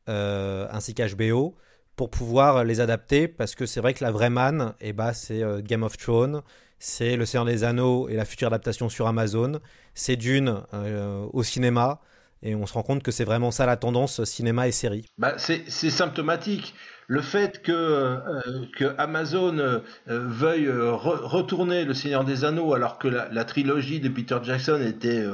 euh, 0.08 0.66
ainsi 0.70 0.94
qu'HBO 0.94 1.56
pour 2.00 2.08
pouvoir 2.08 2.64
les 2.64 2.80
adapter 2.80 3.28
parce 3.28 3.54
que 3.54 3.66
c'est 3.66 3.80
vrai 3.80 3.92
que 3.92 4.02
la 4.02 4.10
vraie 4.10 4.30
manne, 4.30 4.72
eh 4.80 4.94
ben, 4.94 5.12
c'est 5.12 5.42
euh, 5.42 5.60
Game 5.60 5.82
of 5.82 5.98
Thrones, 5.98 6.40
c'est 6.78 7.14
Le 7.14 7.26
Seigneur 7.26 7.44
des 7.44 7.62
Anneaux 7.62 8.08
et 8.08 8.14
la 8.14 8.24
future 8.24 8.46
adaptation 8.46 8.88
sur 8.88 9.06
Amazon, 9.06 9.60
c'est 9.94 10.16
Dune 10.16 10.62
euh, 10.72 11.26
au 11.34 11.42
cinéma. 11.42 12.00
Et 12.42 12.54
on 12.54 12.66
se 12.66 12.72
rend 12.72 12.82
compte 12.82 13.02
que 13.02 13.10
c'est 13.10 13.24
vraiment 13.24 13.50
ça 13.50 13.66
la 13.66 13.76
tendance 13.76 14.24
cinéma 14.24 14.68
et 14.68 14.72
série. 14.72 15.06
Bah, 15.18 15.34
c'est 15.36 15.68
symptomatique. 15.68 16.74
Le 17.06 17.22
fait 17.22 17.60
que, 17.62 17.72
euh, 17.72 18.94
Amazon 18.96 19.82
veuille 20.06 20.70
retourner 20.70 21.84
Le 21.84 21.92
Seigneur 21.92 22.24
des 22.24 22.44
Anneaux 22.44 22.72
alors 22.72 22.98
que 22.98 23.08
la, 23.08 23.44
trilogie 23.44 24.00
de 24.00 24.08
Peter 24.08 24.38
Jackson 24.42 24.80
était 24.80 25.24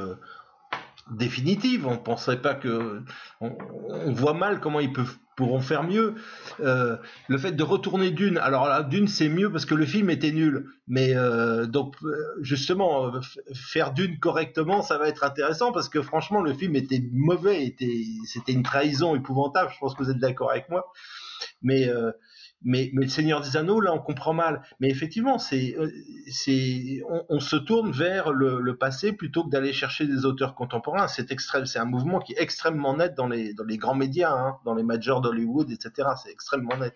définitive, 1.11 1.87
on 1.87 1.91
ne 1.91 1.97
penserait 1.97 2.41
pas 2.41 2.55
que... 2.55 3.03
On, 3.41 3.55
on, 3.89 4.11
voit 4.11 4.33
mal 4.33 4.59
comment 4.59 4.79
ils 4.79 4.91
peuvent 4.91 5.17
pourront 5.37 5.61
faire 5.61 5.83
mieux. 5.83 6.15
Euh, 6.59 6.97
le 7.29 7.37
fait 7.37 7.53
de 7.53 7.63
retourner 7.63 8.11
Dune, 8.11 8.37
alors 8.39 8.83
Dune 8.85 9.07
c'est 9.07 9.29
mieux 9.29 9.49
parce 9.49 9.65
que 9.65 9.75
le 9.75 9.85
film 9.85 10.09
était 10.09 10.31
nul, 10.31 10.65
mais 10.87 11.15
euh, 11.15 11.67
donc 11.67 11.95
euh, 12.03 12.17
justement 12.41 13.13
faire 13.53 13.93
Dune 13.93 14.19
correctement, 14.19 14.81
ça 14.81 14.97
va 14.97 15.07
être 15.07 15.23
intéressant 15.23 15.71
parce 15.71 15.87
que 15.89 16.01
franchement 16.01 16.41
le 16.41 16.53
film 16.53 16.75
était 16.75 17.03
mauvais, 17.13 17.63
était 17.65 18.03
c'était 18.25 18.51
une 18.51 18.63
trahison 18.63 19.15
épouvantable. 19.15 19.71
Je 19.73 19.77
pense 19.79 19.93
que 19.93 20.03
vous 20.03 20.09
êtes 20.09 20.19
d'accord 20.19 20.49
avec 20.49 20.69
moi, 20.69 20.91
mais 21.61 21.87
mais, 22.63 22.89
le 22.93 23.07
Seigneur 23.07 23.41
des 23.41 23.55
Anneaux, 23.55 23.79
là, 23.79 23.93
on 23.93 23.99
comprend 23.99 24.33
mal. 24.33 24.61
Mais 24.79 24.89
effectivement, 24.89 25.37
c'est, 25.37 25.75
euh, 25.77 25.91
c'est, 26.31 27.01
on, 27.29 27.39
se 27.39 27.55
tourne 27.55 27.91
vers 27.91 28.31
le, 28.31 28.75
passé 28.75 29.13
plutôt 29.13 29.43
que 29.43 29.49
d'aller 29.49 29.73
chercher 29.73 30.07
des 30.07 30.25
auteurs 30.25 30.55
contemporains. 30.55 31.07
C'est 31.07 31.31
extrême, 31.31 31.65
c'est 31.65 31.79
un 31.79 31.85
mouvement 31.85 32.19
qui 32.19 32.33
est 32.33 32.41
extrêmement 32.41 32.97
net 32.97 33.15
dans 33.15 33.27
les, 33.27 33.53
dans 33.53 33.63
les 33.63 33.77
grands 33.77 33.95
médias, 33.95 34.33
hein, 34.33 34.57
dans 34.65 34.73
les 34.73 34.83
majors 34.83 35.21
d'Hollywood, 35.21 35.71
etc. 35.71 36.09
C'est 36.23 36.31
extrêmement 36.31 36.77
net. 36.77 36.95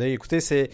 Écoutez, 0.00 0.40
c'est, 0.40 0.70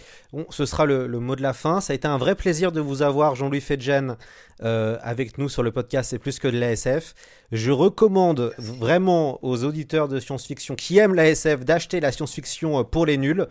ce 0.49 0.65
sera 0.65 0.85
le, 0.85 1.07
mot 1.19 1.35
de 1.35 1.41
la 1.41 1.53
fin. 1.53 1.81
Ça 1.81 1.93
a 1.93 1.95
été 1.95 2.07
un 2.07 2.17
vrai 2.17 2.35
plaisir 2.35 2.71
de 2.71 2.79
vous 2.79 3.01
avoir, 3.01 3.35
Jean-Louis 3.35 3.61
Fedjen, 3.61 4.17
euh, 4.63 4.97
avec 5.01 5.37
nous 5.37 5.49
sur 5.49 5.61
le 5.61 5.71
podcast 5.71 6.09
C'est 6.09 6.19
plus 6.19 6.39
que 6.39 6.47
de 6.47 6.57
l'ASF. 6.57 7.13
Je 7.51 7.71
recommande 7.71 8.53
vraiment 8.57 9.43
aux 9.43 9.63
auditeurs 9.63 10.07
de 10.07 10.19
science-fiction 10.19 10.75
qui 10.75 10.97
aiment 10.97 11.13
l'ASF 11.13 11.63
d'acheter 11.63 11.99
la 11.99 12.11
science-fiction 12.11 12.79
euh, 12.79 12.83
pour 12.83 13.05
les 13.05 13.17
nuls. 13.17 13.47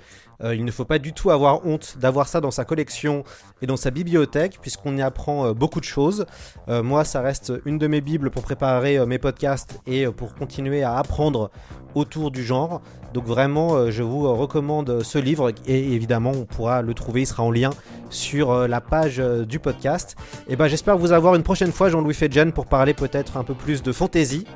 Faut 0.76 0.84
pas 0.84 0.98
du 0.98 1.12
tout 1.12 1.30
avoir 1.30 1.66
honte 1.66 1.96
d'avoir 1.98 2.28
ça 2.28 2.40
dans 2.40 2.50
sa 2.50 2.64
collection 2.64 3.24
et 3.62 3.66
dans 3.66 3.76
sa 3.76 3.90
bibliothèque, 3.90 4.58
puisqu'on 4.60 4.96
y 4.96 5.02
apprend 5.02 5.46
euh, 5.46 5.54
beaucoup 5.54 5.80
de 5.80 5.84
choses. 5.84 6.26
Euh, 6.68 6.82
moi, 6.82 7.04
ça 7.04 7.20
reste 7.20 7.52
une 7.64 7.78
de 7.78 7.86
mes 7.86 8.00
bibles 8.00 8.30
pour 8.30 8.42
préparer 8.42 9.04
mes 9.06 9.18
podcasts 9.18 9.80
et 9.86 10.06
pour 10.06 10.34
continuer 10.34 10.82
à 10.82 10.96
apprendre 10.96 11.50
autour 11.94 12.30
du 12.30 12.44
genre. 12.44 12.82
Donc 13.14 13.24
vraiment, 13.24 13.90
je 13.90 14.02
vous 14.02 14.34
recommande 14.34 15.02
ce 15.02 15.18
livre 15.18 15.52
et 15.66 15.94
évidemment, 15.94 16.32
on 16.32 16.44
pourra 16.44 16.82
le 16.82 16.92
trouver, 16.92 17.22
il 17.22 17.26
sera 17.26 17.42
en 17.42 17.50
lien 17.50 17.70
sur 18.10 18.68
la 18.68 18.82
page 18.82 19.22
du 19.48 19.58
podcast. 19.58 20.16
Et 20.48 20.56
ben, 20.56 20.68
j'espère 20.68 20.98
vous 20.98 21.12
avoir 21.12 21.34
une 21.34 21.42
prochaine 21.42 21.72
fois, 21.72 21.88
Jean-Louis 21.88 22.12
Fedjen, 22.12 22.52
pour 22.52 22.66
parler 22.66 22.92
peut-être 22.92 23.38
un 23.38 23.44
peu 23.44 23.54
plus 23.54 23.82
de 23.82 23.92
fantaisie. 23.92 24.46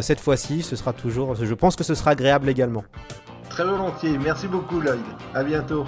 cette 0.00 0.20
fois-ci, 0.20 0.62
ce 0.62 0.76
sera 0.76 0.92
toujours, 0.92 1.34
je 1.34 1.54
pense 1.54 1.74
que 1.74 1.82
ce 1.82 1.96
sera 1.96 2.12
agréable 2.12 2.48
également. 2.48 2.84
Très 3.50 3.64
volontiers. 3.64 4.18
Merci 4.18 4.46
beaucoup, 4.46 4.80
Lloyd. 4.80 5.00
À 5.34 5.42
bientôt. 5.42 5.86